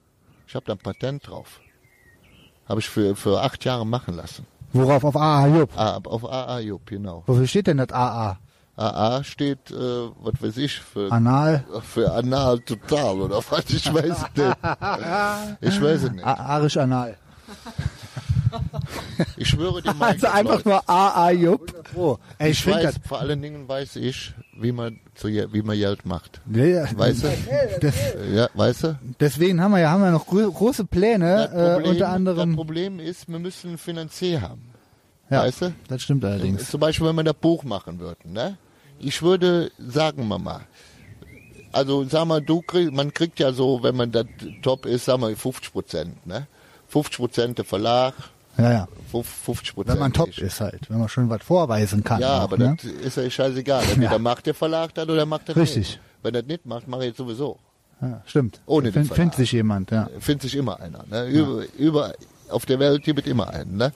[0.48, 1.60] Ich habe da ein Patent drauf.
[2.68, 4.46] Habe ich für, für acht Jahre machen lassen.
[4.74, 5.04] Worauf?
[5.04, 5.70] Auf AA Jupp.
[5.78, 7.24] Ah, auf AA Jupp, genau.
[7.28, 8.38] Wofür steht denn das AA?
[8.78, 11.64] AA steht, äh, was weiß ich, für, Anal?
[11.84, 15.76] für anal total oder was, ich weiß es nicht.
[15.76, 16.26] Ich weiß es nicht.
[16.26, 17.16] Arisch Anal.
[19.38, 20.12] Ich schwöre dir mal.
[20.12, 21.74] Also einfach nur AA Jupp.
[21.96, 22.96] Oh, ey, ich, Ich weiß, das.
[23.08, 26.41] vor allen Dingen weiß ich, wie man, zu, wie man Geld macht.
[26.52, 27.30] Ja, Weißt du?
[27.82, 27.94] das,
[28.34, 28.99] Ja, weißt du?
[29.19, 32.56] deswegen haben wir ja haben wir noch gro große Pläne, Das äh, unter das anderem.
[32.56, 34.61] Problem ist, wir müssen einen Finanzier haben.
[35.30, 35.73] Ja, Weißt du?
[35.88, 36.69] das stimmt allerdings.
[36.69, 38.57] Zum Beispiel, wenn wir das Buch machen würden, ne?
[38.99, 40.61] Ich würde sagen, Mama,
[41.72, 44.23] also sag mal, du krieg, man kriegt ja so, wenn man da
[44.61, 46.48] top ist, sag mal 50 Prozent, ne?
[46.88, 48.14] 50 Prozent der Verlag,
[48.57, 48.88] Ja, ja.
[49.23, 49.94] 50 Prozent.
[49.94, 52.19] Wenn man top ist halt, wenn man schon was vorweisen kann.
[52.19, 52.77] Ja, auch, aber ne?
[52.82, 53.84] das ist ja scheißegal.
[53.84, 55.77] Entweder macht der Verlag das oder macht das Richtig.
[55.77, 55.99] nicht.
[56.22, 57.57] Wenn das nicht macht, mache ich es sowieso.
[58.02, 58.60] ja, stimmt.
[58.65, 59.18] Ohne den Find, Verlag.
[59.18, 60.10] findet sich jemand, ja.
[60.19, 61.06] Findet sich immer einer.
[61.10, 61.27] Ne?
[61.27, 62.14] Über, über,
[62.49, 63.77] auf der Welt gibt es immer einen.
[63.77, 63.94] Ne?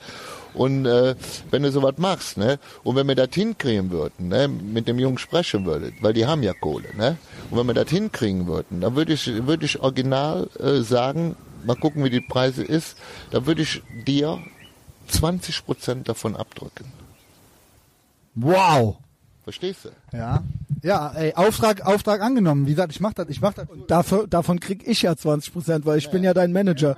[0.53, 1.15] Und äh,
[1.52, 5.18] wenn du sowas machst, ne, und wenn wir das hinkriegen würden, ne, mit dem Jungen
[5.18, 7.18] sprechen würdet, weil die haben ja Kohle, ne,
[7.52, 11.76] und wenn wir das hinkriegen würden, dann würde ich, würde ich original äh, sagen, mal
[11.76, 12.98] gucken, wie die Preise ist,
[13.31, 14.40] da würde ich dir
[15.07, 16.86] 20 Prozent davon abdrücken.
[18.36, 18.98] Wow.
[19.44, 19.90] Verstehst du?
[20.15, 20.44] Ja.
[20.84, 22.68] Ja, ey, Auftrag, Auftrag angenommen.
[22.68, 23.68] Wie gesagt, ich mach das, ich mach das.
[23.88, 26.95] Dafür, davon krieg ich ja 20 Prozent, weil ich bin ja dein Manager.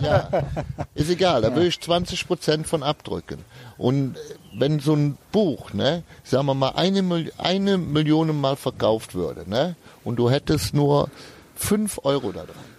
[0.00, 0.28] Ja,
[0.94, 3.38] ist egal, da würde ich 20 Prozent von abdrücken.
[3.78, 4.16] Und
[4.54, 9.74] wenn so ein Buch, ne, sagen wir mal, eine, eine Million Mal verkauft würde, ne,
[10.04, 11.08] und du hättest nur
[11.56, 12.71] 5 Euro da dran,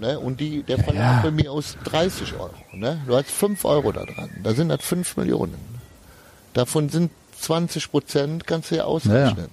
[0.00, 3.92] ne, und die, der Verlag bei mir aus 30 Euro, ne, du hast 5 Euro
[3.92, 5.54] da dran, da sind das 5 Millionen.
[6.54, 9.48] Davon sind 20 Prozent, kannst du ja ausrechnen.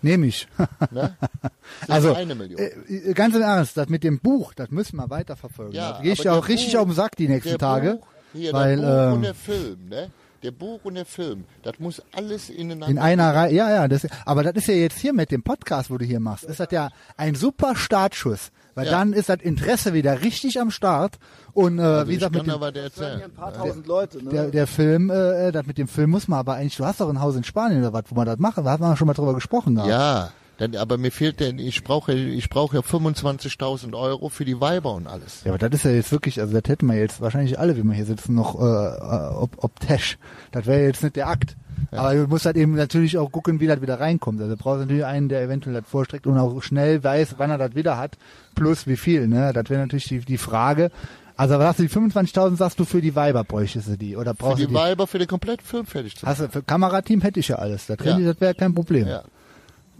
[0.00, 0.46] Nehme ich.
[0.92, 1.16] Ne?
[1.88, 2.58] Also, eine Million.
[2.60, 5.74] äh, ganz im Ernst, das mit dem Buch, das müssen wir weiterverfolgen.
[5.74, 7.58] Ja, da gehe ich ja der auch richtig Buch- auf den Sack die nächsten der
[7.58, 7.94] Tage.
[7.96, 10.10] Buch, hier, weil, das Buch und ähm, der Film, ne?
[10.42, 12.88] Der Buch und der Film, das muss alles ineinander.
[12.88, 15.90] In einer Reihe, ja, ja, das, aber das ist ja jetzt hier mit dem Podcast,
[15.90, 18.92] wo du hier machst, ist das ja ein super Startschuss, weil Ja.
[18.92, 21.18] dann ist das Interesse wieder richtig am Start
[21.52, 23.22] und äh, Also wie gesagt mit dem, aber dir erzählen.
[23.22, 24.30] Ein paar tausend Leute, ne?
[24.30, 27.08] der, der Film, äh, das mit dem Film muss man aber eigentlich, du hast doch
[27.08, 29.14] ein Haus in Spanien oder was, wo man das machen, da hat man schon mal
[29.14, 29.90] drüber gesprochen gehabt.
[29.90, 34.60] Ja, dann, aber mir fehlt denn, ich brauche, ich brauche ja 25.000 Euro für die
[34.60, 35.42] Weiber und alles.
[35.44, 37.82] Ja, aber das ist ja jetzt wirklich, also das hätten wir jetzt wahrscheinlich alle, wie
[37.82, 40.18] wir hier sitzen, noch äh, äh, ob, ob Tash.
[40.52, 41.56] Das wäre jetzt nicht der Akt.
[41.90, 44.40] Aber du musst halt eben natürlich auch gucken, wie das wieder reinkommt.
[44.40, 47.58] Also du brauchst natürlich einen, der eventuell das vorstreckt und auch schnell weiß, wann er
[47.58, 48.18] das wieder hat,
[48.54, 49.26] plus wie viel.
[49.26, 49.52] Ne?
[49.52, 50.90] Das wäre natürlich die, die Frage.
[51.36, 54.16] Also was hast du, die 25.000 sagst du für die Weiber bräuchtest du die?
[54.16, 54.74] Oder Für brauchst die du die?
[54.74, 56.30] Weiber, für den kompletten Film fertig zu machen.
[56.32, 57.86] Hast du, für Kamerateam hätte ich ja alles.
[57.86, 58.18] Das, Ja.
[58.18, 58.32] ja.
[58.32, 59.06] das wäre kein Problem.
[59.06, 59.22] Ja.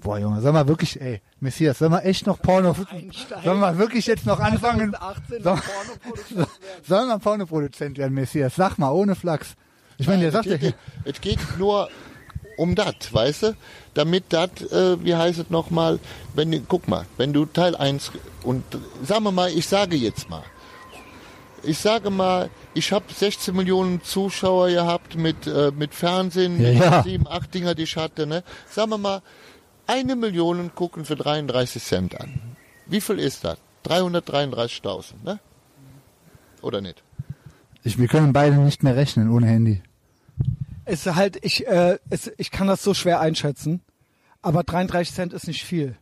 [0.01, 2.74] Boah, Junge, sollen wir wirklich, ey, Messias, sollen wir echt noch Porno,
[3.44, 4.93] sollen wir wirklich jetzt noch anfangen?
[4.94, 5.60] 2018 Sollen
[6.86, 8.55] sollen wir Pornoproduzent werden, Messias?
[8.55, 9.55] Sag mal, ohne Flachs.
[9.98, 11.88] Ich meine, der es, sagt ja, geht, es geht nur
[12.56, 13.56] um das, weißt du?
[13.94, 15.98] Damit das, äh, wie heißt es nochmal,
[16.34, 18.12] wenn du, guck mal, wenn du Teil 1
[18.42, 18.64] und
[19.04, 20.42] sagen wir mal, ich sage jetzt mal,
[21.64, 27.02] ich sage mal, ich habe 16 Millionen Zuschauer gehabt mit, äh, mit Fernsehen, Ja, ja.
[27.02, 28.44] sieben, acht Dinger, die ich hatte, ne?
[28.70, 29.22] Sagen wir mal,
[29.88, 32.40] eine Million gucken für 33 Cent an.
[32.86, 33.58] Wie viel ist das?
[33.86, 35.40] 333.000, ne?
[36.62, 37.02] Oder nicht?
[37.84, 39.82] ich, wir können beide nicht mehr rechnen ohne Handy.
[40.89, 43.82] Es ist halt, ich, äh, es, ich kann das so schwer einschätzen,
[44.43, 45.97] aber 33 Cent ist nicht viel.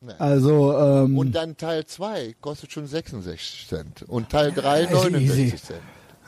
[0.00, 0.12] Nee.
[0.18, 4.02] Also, ähm, Und dann Teil 2 kostet schon 66 Cent.
[4.02, 5.56] Und Teil 3 easy, 69 easy.
[5.56, 5.80] Cent.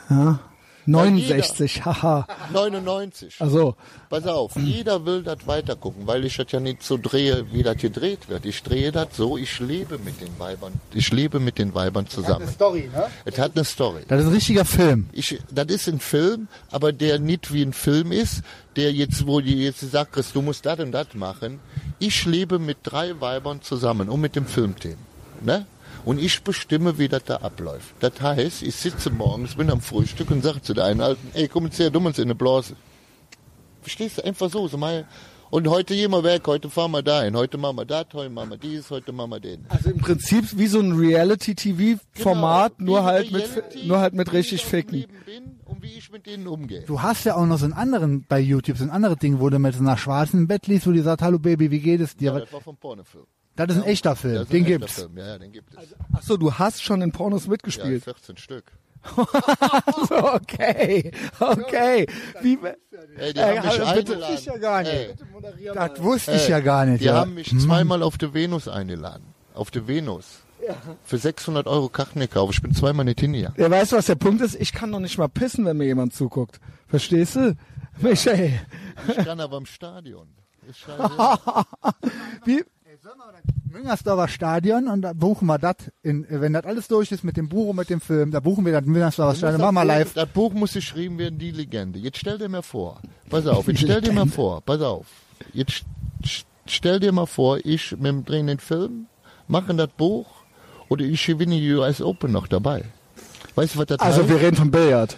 [0.09, 0.41] ja,
[0.89, 2.27] 69, haha.
[2.53, 3.37] 99.
[3.41, 3.77] Also,
[4.09, 7.77] Pass auf, jeder will das weitergucken, weil ich das ja nicht so drehe, wie das
[7.77, 8.47] gedreht wird.
[8.47, 10.73] Ich drehe das so, ich lebe mit den Weibern.
[10.95, 12.49] Ich lebe mit den Weibern zusammen.
[12.49, 13.07] Story, ne?
[13.27, 14.05] Es hat eine Story.
[14.09, 15.11] Das ist ein richtiger Film.
[15.13, 18.43] Ich, das ist ein Film, aber der nicht wie ein Film ist,
[18.77, 21.61] der jetzt, wo die jetzt sagt, Chris, du musst das und das machen.
[21.99, 24.97] Ich lebe mit drei Weibern zusammen und mit dem Filmteam.
[25.43, 25.67] Ne?
[26.09, 27.95] Und ich bestimme, wie das da abläuft.
[28.01, 31.49] Das heißt, ich sitze morgens, bin am Frühstück und sage zu der einen Alten, ey,
[31.49, 32.77] komm jetzt her, du uns in eine Blase.
[33.83, 34.25] Verstehst du?
[34.25, 34.67] Einfach so.
[34.69, 35.07] so mal,
[35.51, 38.49] und heute gehen wir weg, heute fahren wir dahin, heute machen wir das, heute machen
[38.49, 39.67] wir dies, heute machen wir den.
[39.69, 44.33] also im Prinzip wie so ein Reality-TV-Format, Genau, nur halt mit, Reality, nur halt mit
[44.33, 45.05] richtig Ficken.
[45.67, 46.85] Und wie ich mit denen umgehe.
[46.87, 49.51] Du hast ja auch noch so einen anderen bei YouTube, so ein anderes Ding, wo
[49.51, 52.01] du mit so einer Schwarzen im Bett liest, wo die sagt, hallo Baby, wie geht
[52.01, 52.33] es dir?
[52.33, 53.27] Ja, das war vom Pornofilm.
[53.67, 54.95] Das ist ein echter Film, Das ist den ein echter gibt's.
[54.95, 55.17] Film.
[55.19, 55.95] Ja, ja, den gibt es.
[56.13, 58.05] Ach so, du hast schon in Pornos Ja, mitgespielt.
[58.05, 58.65] 14 Stück.
[60.09, 62.07] So, okay, okay.
[62.43, 62.59] Wie,
[63.17, 64.13] Ey, die Ey, haben mich hallo, bitte.
[64.15, 64.35] eingeladen.
[64.39, 64.93] Ich ja gar nicht.
[64.93, 65.15] Ey,
[65.75, 67.01] Das wusste ich ey, ja gar nicht.
[67.01, 67.15] Die ja.
[67.15, 69.25] haben mich zweimal auf der Venus eingeladen.
[69.55, 70.41] Auf der Venus.
[71.05, 72.55] Für 600 Euro Karten gekauft.
[72.55, 73.55] Ich bin zweimal nicht hingegangen.
[73.59, 74.57] Ja, weißt du, was der Punkt ist?
[74.61, 76.61] Ich kann doch nicht mal pissen, wenn mir jemand zuguckt.
[76.89, 77.57] Verstehst du?
[78.01, 78.61] Michael,
[79.09, 80.29] Ich kann aber im Stadion.
[83.09, 83.43] Ist scheiße.
[83.69, 87.37] wie, Müngersdorfer Stadion und da buchen wir das, in, wenn das alles durch ist mit
[87.37, 90.15] dem Buch und mit dem Film, da buchen wir das Müngersdorfer Stadion, machen wir live.
[90.15, 91.99] Das Buch muss geschrieben werden, die Legende.
[91.99, 93.01] Jetzt stell dir mal vor.
[93.31, 94.61] Pass auf, jetzt stell dir mal vor.
[94.63, 95.07] Pass auf.
[95.53, 95.85] Jetzt
[96.23, 99.07] st- stell dir mal vor, ich mit dem drehen den Film,
[99.47, 100.27] mache das Buch
[100.89, 102.85] oder ich gewinne die US Open noch dabei.
[103.55, 104.31] Weißt du, was das also heißt?
[104.31, 105.17] wir reden von Billard.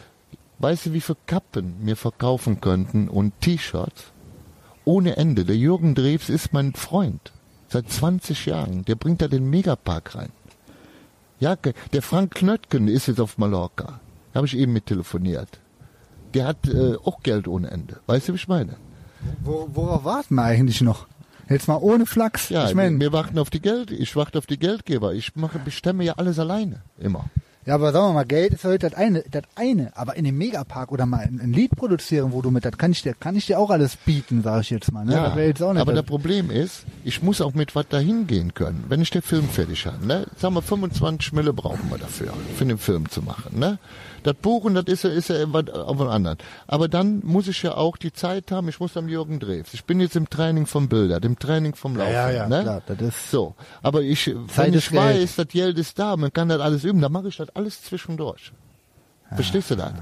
[0.59, 4.05] Weißt du, wie viele Kappen wir verkaufen könnten und T-Shirts?
[4.85, 5.45] Ohne Ende.
[5.45, 7.33] Der Jürgen Drews ist mein Freund.
[7.71, 8.85] Seit 20 Jahren.
[8.85, 10.31] Der bringt da den Megapark rein.
[11.39, 14.01] Ja, der Frank Knöttgen ist jetzt auf Mallorca.
[14.33, 15.61] Da habe ich eben mit telefoniert.
[16.35, 18.01] Der hat äh, auch Geld ohne Ende.
[18.07, 18.77] Weißt du, wie ich meine?
[19.43, 21.07] Wo, worauf warten wir eigentlich noch?
[21.49, 22.49] Jetzt mal ohne Flachs.
[22.49, 23.91] Ja, ich meine, wir warten auf die Geld.
[23.91, 25.15] Ich warte auf die Geldgeber.
[25.15, 26.83] Ich mache, bestimme ja alles alleine.
[26.99, 27.25] Immer.
[27.67, 29.93] Ja, aber sagen wir mal, Geld ist heute das eine, das eine.
[29.95, 32.91] Aber in dem Megapark oder mal ein, ein Lied produzieren, wo du mit, das kann
[32.93, 35.05] ich dir, kann ich dir auch alles bieten, sag ich jetzt mal.
[35.05, 35.13] Ne?
[35.37, 38.85] wär jetzt aber das- das Problem ist, ich muss auch mit was dahin gehen können.
[38.89, 40.27] Wenn ich den Film fertig habe, ne?
[40.39, 43.59] sagen wir 25 Mille brauchen wir dafür, für den Film zu machen.
[43.59, 43.79] Ne?
[44.23, 46.39] Das Buchen, das ist ja, ist ja was auf dem anderen.
[46.67, 49.73] Aber dann muss ich ja auch die Zeit haben, ich muss am Jürgen Drews.
[49.73, 52.13] Ich bin jetzt im Training vom Bilder, im Training vom Laufen.
[52.13, 52.63] ja, ja, ne?
[52.63, 53.55] klar, das ist- so.
[53.83, 55.03] Aber ich, Zeit wenn ich Geld.
[55.03, 57.83] weiß, das Geld ist da, man kann das alles üben, dann mache ich das alles
[57.83, 58.53] zwischendurch.
[59.35, 59.93] Verstehst du das?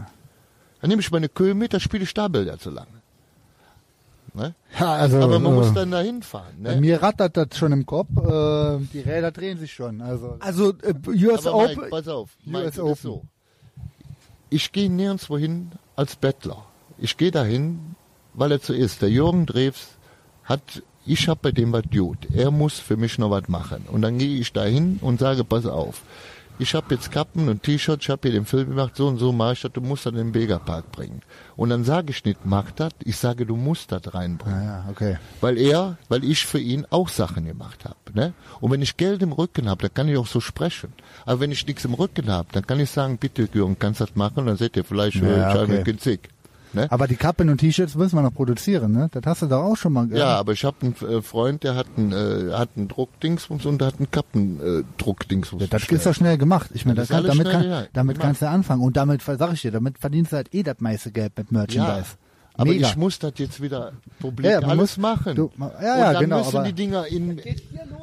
[0.80, 2.86] Dann nehme ich meine Köhe mit, dann spiele ich da Bilder zu lange.
[4.34, 4.54] Ne?
[4.78, 6.54] ja, also, Aber man äh, muss dann dahin fahren.
[6.60, 6.76] Ne?
[6.80, 8.08] mir rattert das schon im Kopf.
[8.16, 10.00] Äh, die Räder drehen sich schon.
[10.00, 10.94] Also, Also äh,
[11.26, 11.90] US Aber Mike, Open.
[11.90, 12.92] pass auf, Mike, US das Open.
[12.92, 13.22] ist so.
[14.50, 16.64] Ich gehe nirgendwo hin als Bettler.
[16.98, 17.94] Ich gehe dahin,
[18.34, 19.02] weil er so ist.
[19.02, 19.88] Der Jürgen Drews
[20.44, 22.18] hat, ich hab bei dem was gut.
[22.32, 23.84] Er muss für mich noch was machen.
[23.90, 26.02] Und dann gehe ich dahin und sage, pass auf.
[26.60, 29.30] Ich habe jetzt Kappen und T-Shirts, ich habe hier den Film gemacht, so und so
[29.32, 31.22] mach ich das, du musst das in den Vegapark bringen.
[31.56, 34.64] Und dann sage ich nicht, mach das, ich sage, du musst das reinbringen.
[34.64, 35.18] ja, okay.
[35.40, 37.96] Weil er, weil ich für ihn auch Sachen gemacht habe.
[38.12, 38.32] Ne?
[38.60, 40.92] Und wenn ich Geld im Rücken habe, dann kann ich auch so sprechen.
[41.26, 44.16] Aber wenn ich nichts im Rücken habe, dann kann ich sagen, bitte Jürgen, kannst das
[44.16, 44.46] machen?
[44.46, 45.84] Dann seht ihr vielleicht Ja, äh, okay.
[45.84, 46.28] günstig.
[46.72, 46.90] Ne?
[46.90, 49.08] Aber die Kappen und T-Shirts müssen wir noch produzieren, ne?
[49.10, 51.74] Das hast du doch auch schon mal Ja, aber ich habe einen äh, Freund, der
[51.74, 55.62] hat einen, äh, hat einen Druckdingsbums und der hat einen Kappendruckdingsbums.
[55.62, 56.70] Ja, das ist doch schnell gemacht.
[56.74, 58.26] Ich meine, Das das kann, damit, kann, ja, damit gemacht.
[58.28, 58.82] kannst du anfangen.
[58.82, 61.58] Und damit, sag ich dir, damit verdienst du halt eh das meiste Geld mit ja,
[61.58, 62.16] Merchandise.
[62.58, 62.88] Aber Mega.
[62.88, 65.34] ich muss das jetzt wieder publik Ja, man alles muss- machen.
[65.36, 67.40] du- ma- ja, und ja, dann genau, müssen aber- die Dinger in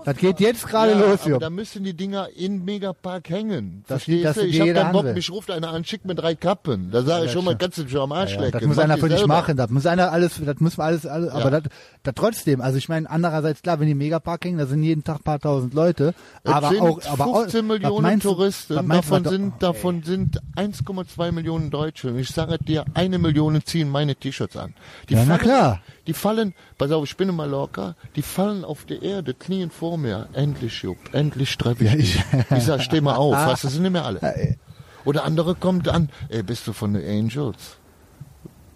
[0.06, 1.40] das geht jetzt gerade ja, los, Jupp.
[1.42, 3.84] da müssen die Dinger in Megapark hängen.
[3.88, 6.90] Das- das sieht Ich habe keinen Bock, mich ruft einer an, schickt mir drei Kappen.
[6.92, 8.52] Da sage ich schon mal, kannst du mich am Arsch Ja, lecken.
[8.60, 11.06] das muss Mach einer für dich machen, das muss einer alles, das müssen wir alles,
[11.06, 11.64] alles aber das,
[12.04, 15.18] das trotzdem, also ich meine, andererseits klar, wenn die Megapark hängen, da sind jeden Tag
[15.18, 16.14] ein paar tausend Leute,
[16.44, 21.32] Es aber sind auch, aber auch, 15 was Millionen Touristen, davon sind, davon sind 1,2
[21.32, 22.10] Millionen Deutsche.
[22.10, 24.74] Und ich sage dir, eine Million ziehen meine T-Shirts an.
[25.10, 25.82] Die Ja, na fallen, klar.
[26.08, 29.98] Die fallen, pass auf, ich bin in Mallorca, die fallen auf die Erde, knien vor
[29.98, 30.28] mir.
[30.34, 32.16] Endlich, Jupp, endlich treffe ich Ja, dich.
[32.52, 34.58] ich- Ich sag, steh mal auf, was, das sind nicht mehr alle.
[35.06, 37.78] Oder andere kommt an, ey, bist du von den Angels?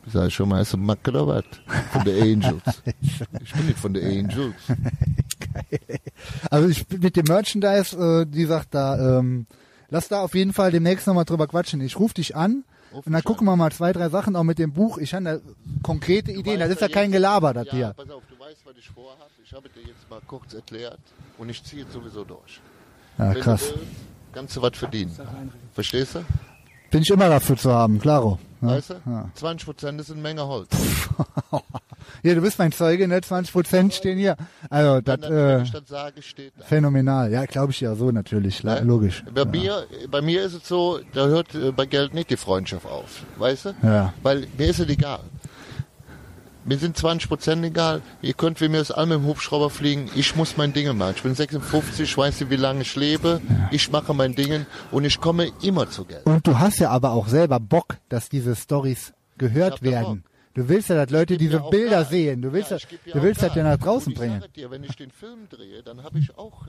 [0.06, 1.44] Ich sag schon mal, ist ein Mack oder was?
[1.92, 2.82] Von den Angels.
[3.44, 4.56] Ich bin nicht von den Angels.
[6.52, 9.46] Also ich mit dem Merchandise, äh, die sagt da, ähm,
[9.90, 11.82] lass da auf jeden Fall demnächst nochmal drüber quatschen.
[11.82, 14.74] Ich rufe dich an und dann gucken wir mal zwei, drei Sachen auch mit dem
[14.74, 14.98] Buch.
[14.98, 15.38] Ich habe da
[15.84, 17.94] konkrete Ideen, das ist ja kein Gelaber, das ja, hier.
[17.96, 19.30] pass auf, du weißt, was ich vorhabe.
[19.44, 21.00] Ich habe dir jetzt mal kurz erklärt
[21.38, 22.60] und ich ziehe es sowieso durch.
[23.18, 23.68] Ja, Wenn krass.
[23.70, 23.88] du willst,
[24.34, 25.16] kannst du was verdienen.
[25.74, 26.24] Verstehst du?
[26.92, 28.40] Bin ich immer dafür zu haben, klaro.
[28.62, 28.68] Ja.
[28.70, 28.96] Weißt du?
[29.06, 29.30] Ja.
[29.36, 30.70] 20 Prozent ist eine Menge Holz.
[32.22, 33.22] Hier, du bist mein Zeuge, ne?
[33.22, 34.36] 20 Prozent stehen hier.
[34.70, 37.32] Also, das, äh, sage, steht phänomenal.
[37.32, 38.88] Ja, glaube ich ja so natürlich, la- Ne?
[38.88, 39.24] logisch.
[39.34, 42.86] Bei, mir, bei mir ist es so, da hört äh, bei Geld nicht die Freundschaft
[42.86, 43.24] auf.
[43.38, 43.74] Weißt du?
[43.84, 44.14] Ja.
[44.24, 45.20] Weil mir ist es egal.
[46.66, 48.02] Mir sind 20 Prozent egal.
[48.22, 50.10] Ihr könnt wie mir das alle mit dem Hubschrauber fliegen.
[50.14, 51.14] Ich muss mein Ding machen.
[51.16, 53.42] Ich bin 56, ich weiß nicht, wie lange ich lebe.
[53.72, 56.26] Ich mache mein Ding und ich komme immer zu Geld.
[56.26, 60.24] Und du hast ja aber auch selber Bock, dass diese Stories gehört werden.
[60.60, 62.10] Du willst ja, dass Leute diese Bilder Gas.
[62.10, 62.42] sehen.
[62.42, 64.42] Du willst ja, ich geb du willst das ja nach draußen ich bringen.
[64.42, 66.68] Sage dir, wenn ich den Film drehe, dann habe ich auch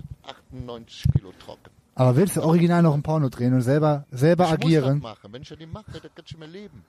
[0.53, 1.71] 98 Kilo trocken.
[1.97, 4.99] Aber willst du original noch ein Porno drehen und selber, selber ich agieren?
[5.01, 5.33] muss das machen.
[5.33, 6.85] Wenn ich das nicht mache, dann kann ich mehr leben.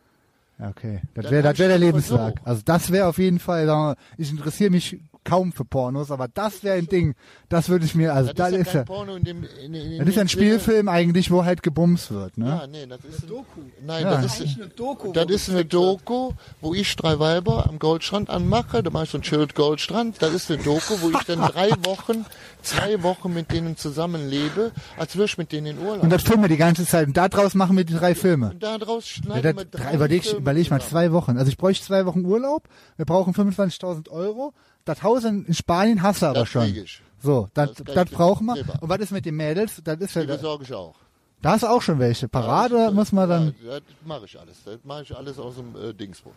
[0.60, 1.02] Okay.
[1.16, 2.34] Das wäre das wär der ich das so.
[2.44, 6.78] Also das wäre auf jeden Fall, ich interessiere mich kaum für Pornos, aber das wäre
[6.78, 7.16] ein Ding,
[7.50, 9.44] das würde ich mir, also Das, das ist ja ist kein ja, Porno in dem,
[9.64, 12.48] in, in, in das ist ja ein Spielfilm eigentlich, wo halt gebumst wird, ne?
[12.48, 13.62] Ja, nee, das ist ein Doku.
[13.86, 14.22] Nein, Ja.
[14.22, 18.82] das ist eine Doku, Das ist eine Doku, wo ich drei Weiber am Goldstrand anmache.
[18.84, 20.22] Da mache ich so ein Schild Goldstrand.
[20.22, 22.26] Das ist eine Doku, wo ich dann drei Wochen,
[22.62, 26.04] zwei Wochen mit denen zusammenlebe, als würde ich mit denen in Urlaub.
[26.04, 27.08] Und das filmen wir die ganze Zeit.
[27.08, 28.52] Und daraus machen wir die drei Filme.
[28.52, 31.38] Und daraus Ja, schneiden das, wir drei überleg, Filme überleg mal zwei Wochen.
[31.38, 32.68] Also ich bräuchte zwei Wochen Urlaub.
[32.98, 34.54] Wir brauchen 25.000 Euro.
[34.86, 36.64] Das Haus in, in Spanien hast du aber Das schon.
[36.66, 37.02] ich.
[37.22, 38.56] So, das, Das das, brauchen wir.
[38.82, 39.82] Und was ist mit den Mädels?
[39.84, 40.96] Das ist ja, Die besorge ich auch.
[41.42, 42.28] da hast du auch schon welche.
[42.28, 43.56] Parade Ja, muss man dann.
[43.64, 44.58] Ja, das mache ich alles.
[44.66, 46.34] Das mache ich alles aus dem äh, Dingsbus.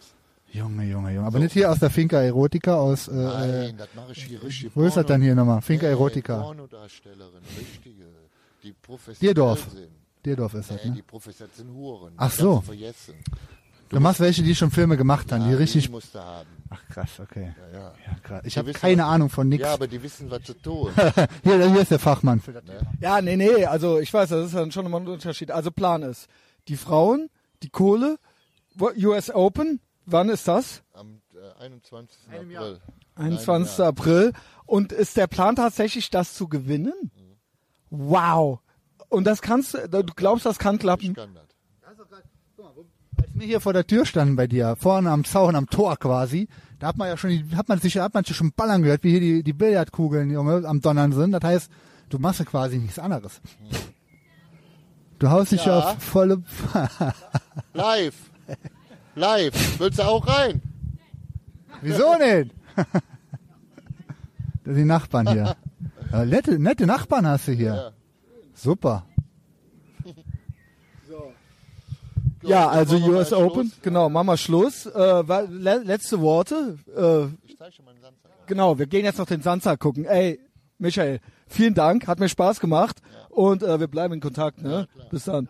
[0.52, 1.26] Junge, Junge, Junge.
[1.26, 3.08] Aber nicht hier aus der Finca Erotica aus.
[3.08, 3.16] Äh, äh,
[3.66, 4.70] Nein, das mache ich hier richtig.
[4.74, 5.62] wo ist das dann hier nochmal?
[5.62, 6.38] Finca Nee, Erotica.
[6.40, 8.04] Pornodarstellerin, richtige.
[8.62, 9.66] Die professionell Dierdorf.
[9.72, 9.88] sind.
[10.24, 10.96] Dierdorf ist das, Nee, ne?
[10.96, 12.12] die professionell sind Huren.
[12.16, 12.62] Ach Die so.
[13.90, 15.90] du machst welche, die schon Filme gemacht haben, die Ja, richtig.
[15.90, 16.48] musst du haben.
[16.70, 17.55] Ach krass, okay.
[17.73, 17.95] Ja, ja.
[18.07, 18.43] Ja, krass.
[18.45, 19.62] Ich habe keine was- Ahnung von nix.
[19.62, 20.93] Ja, aber die wissen, was zu tun.
[21.43, 22.65] hier, hier ist der Fachmann für das.
[23.01, 25.51] Ja, nee, nee, also ich weiß, das ist dann schon immer ein Unterschied.
[25.51, 26.28] Also Plan ist,
[26.69, 27.28] die Frauen,
[27.62, 28.19] die Kohle,
[28.81, 30.82] US Open, wann ist das?
[30.93, 32.19] Am äh, 21.
[32.32, 32.81] April.
[33.16, 33.78] 21.
[33.78, 33.89] Jahr.
[33.89, 34.32] April.
[34.66, 37.11] Und ist der Plan tatsächlich, das zu gewinnen?
[37.91, 38.61] Wow.
[39.09, 41.15] Und das kannst du, du glaubst, das kann klappen?
[41.15, 41.43] Kann das.
[43.35, 46.47] Als wir hier vor der Tür standen bei dir, vorne am Zaun, am Tor quasi,
[46.78, 49.11] da hat man ja schon, hat man sich, hat man sich schon ballern gehört, wie
[49.11, 51.32] hier die, die Billardkugeln, Junge, am Donnern sind.
[51.32, 51.70] Das heißt,
[52.11, 53.40] du machst ja quasi nichts anderes.
[55.19, 55.81] Du haust dich Ja.
[55.81, 56.43] auf volle,
[57.73, 58.15] Live.
[59.16, 59.81] Live.
[59.81, 60.62] Willst du auch rein?
[61.82, 62.52] wieso nicht?
[62.77, 62.86] das
[64.65, 65.56] sind die Nachbarn hier.
[66.24, 67.74] Nette, nette Nachbarn hast du hier.
[67.74, 67.90] Ja.
[68.55, 69.06] Super.
[72.46, 73.68] Ja, also US Open.
[73.68, 73.82] Schluss.
[73.82, 74.86] Genau, machen wir Schluss.
[74.86, 74.92] Äh,
[75.28, 76.78] wa- le letzte Worte.
[76.96, 78.30] Äh, Ich zeige schon mal den Samstag.
[78.46, 80.04] genau, wir gehen jetzt noch den Samstag gucken.
[80.04, 80.40] Ey,
[80.78, 83.00] Michael, vielen Dank, hat mir Spaß gemacht
[83.30, 84.62] und äh, wir bleiben in Kontakt.
[84.62, 84.86] Ne?
[85.10, 85.48] Bis dann.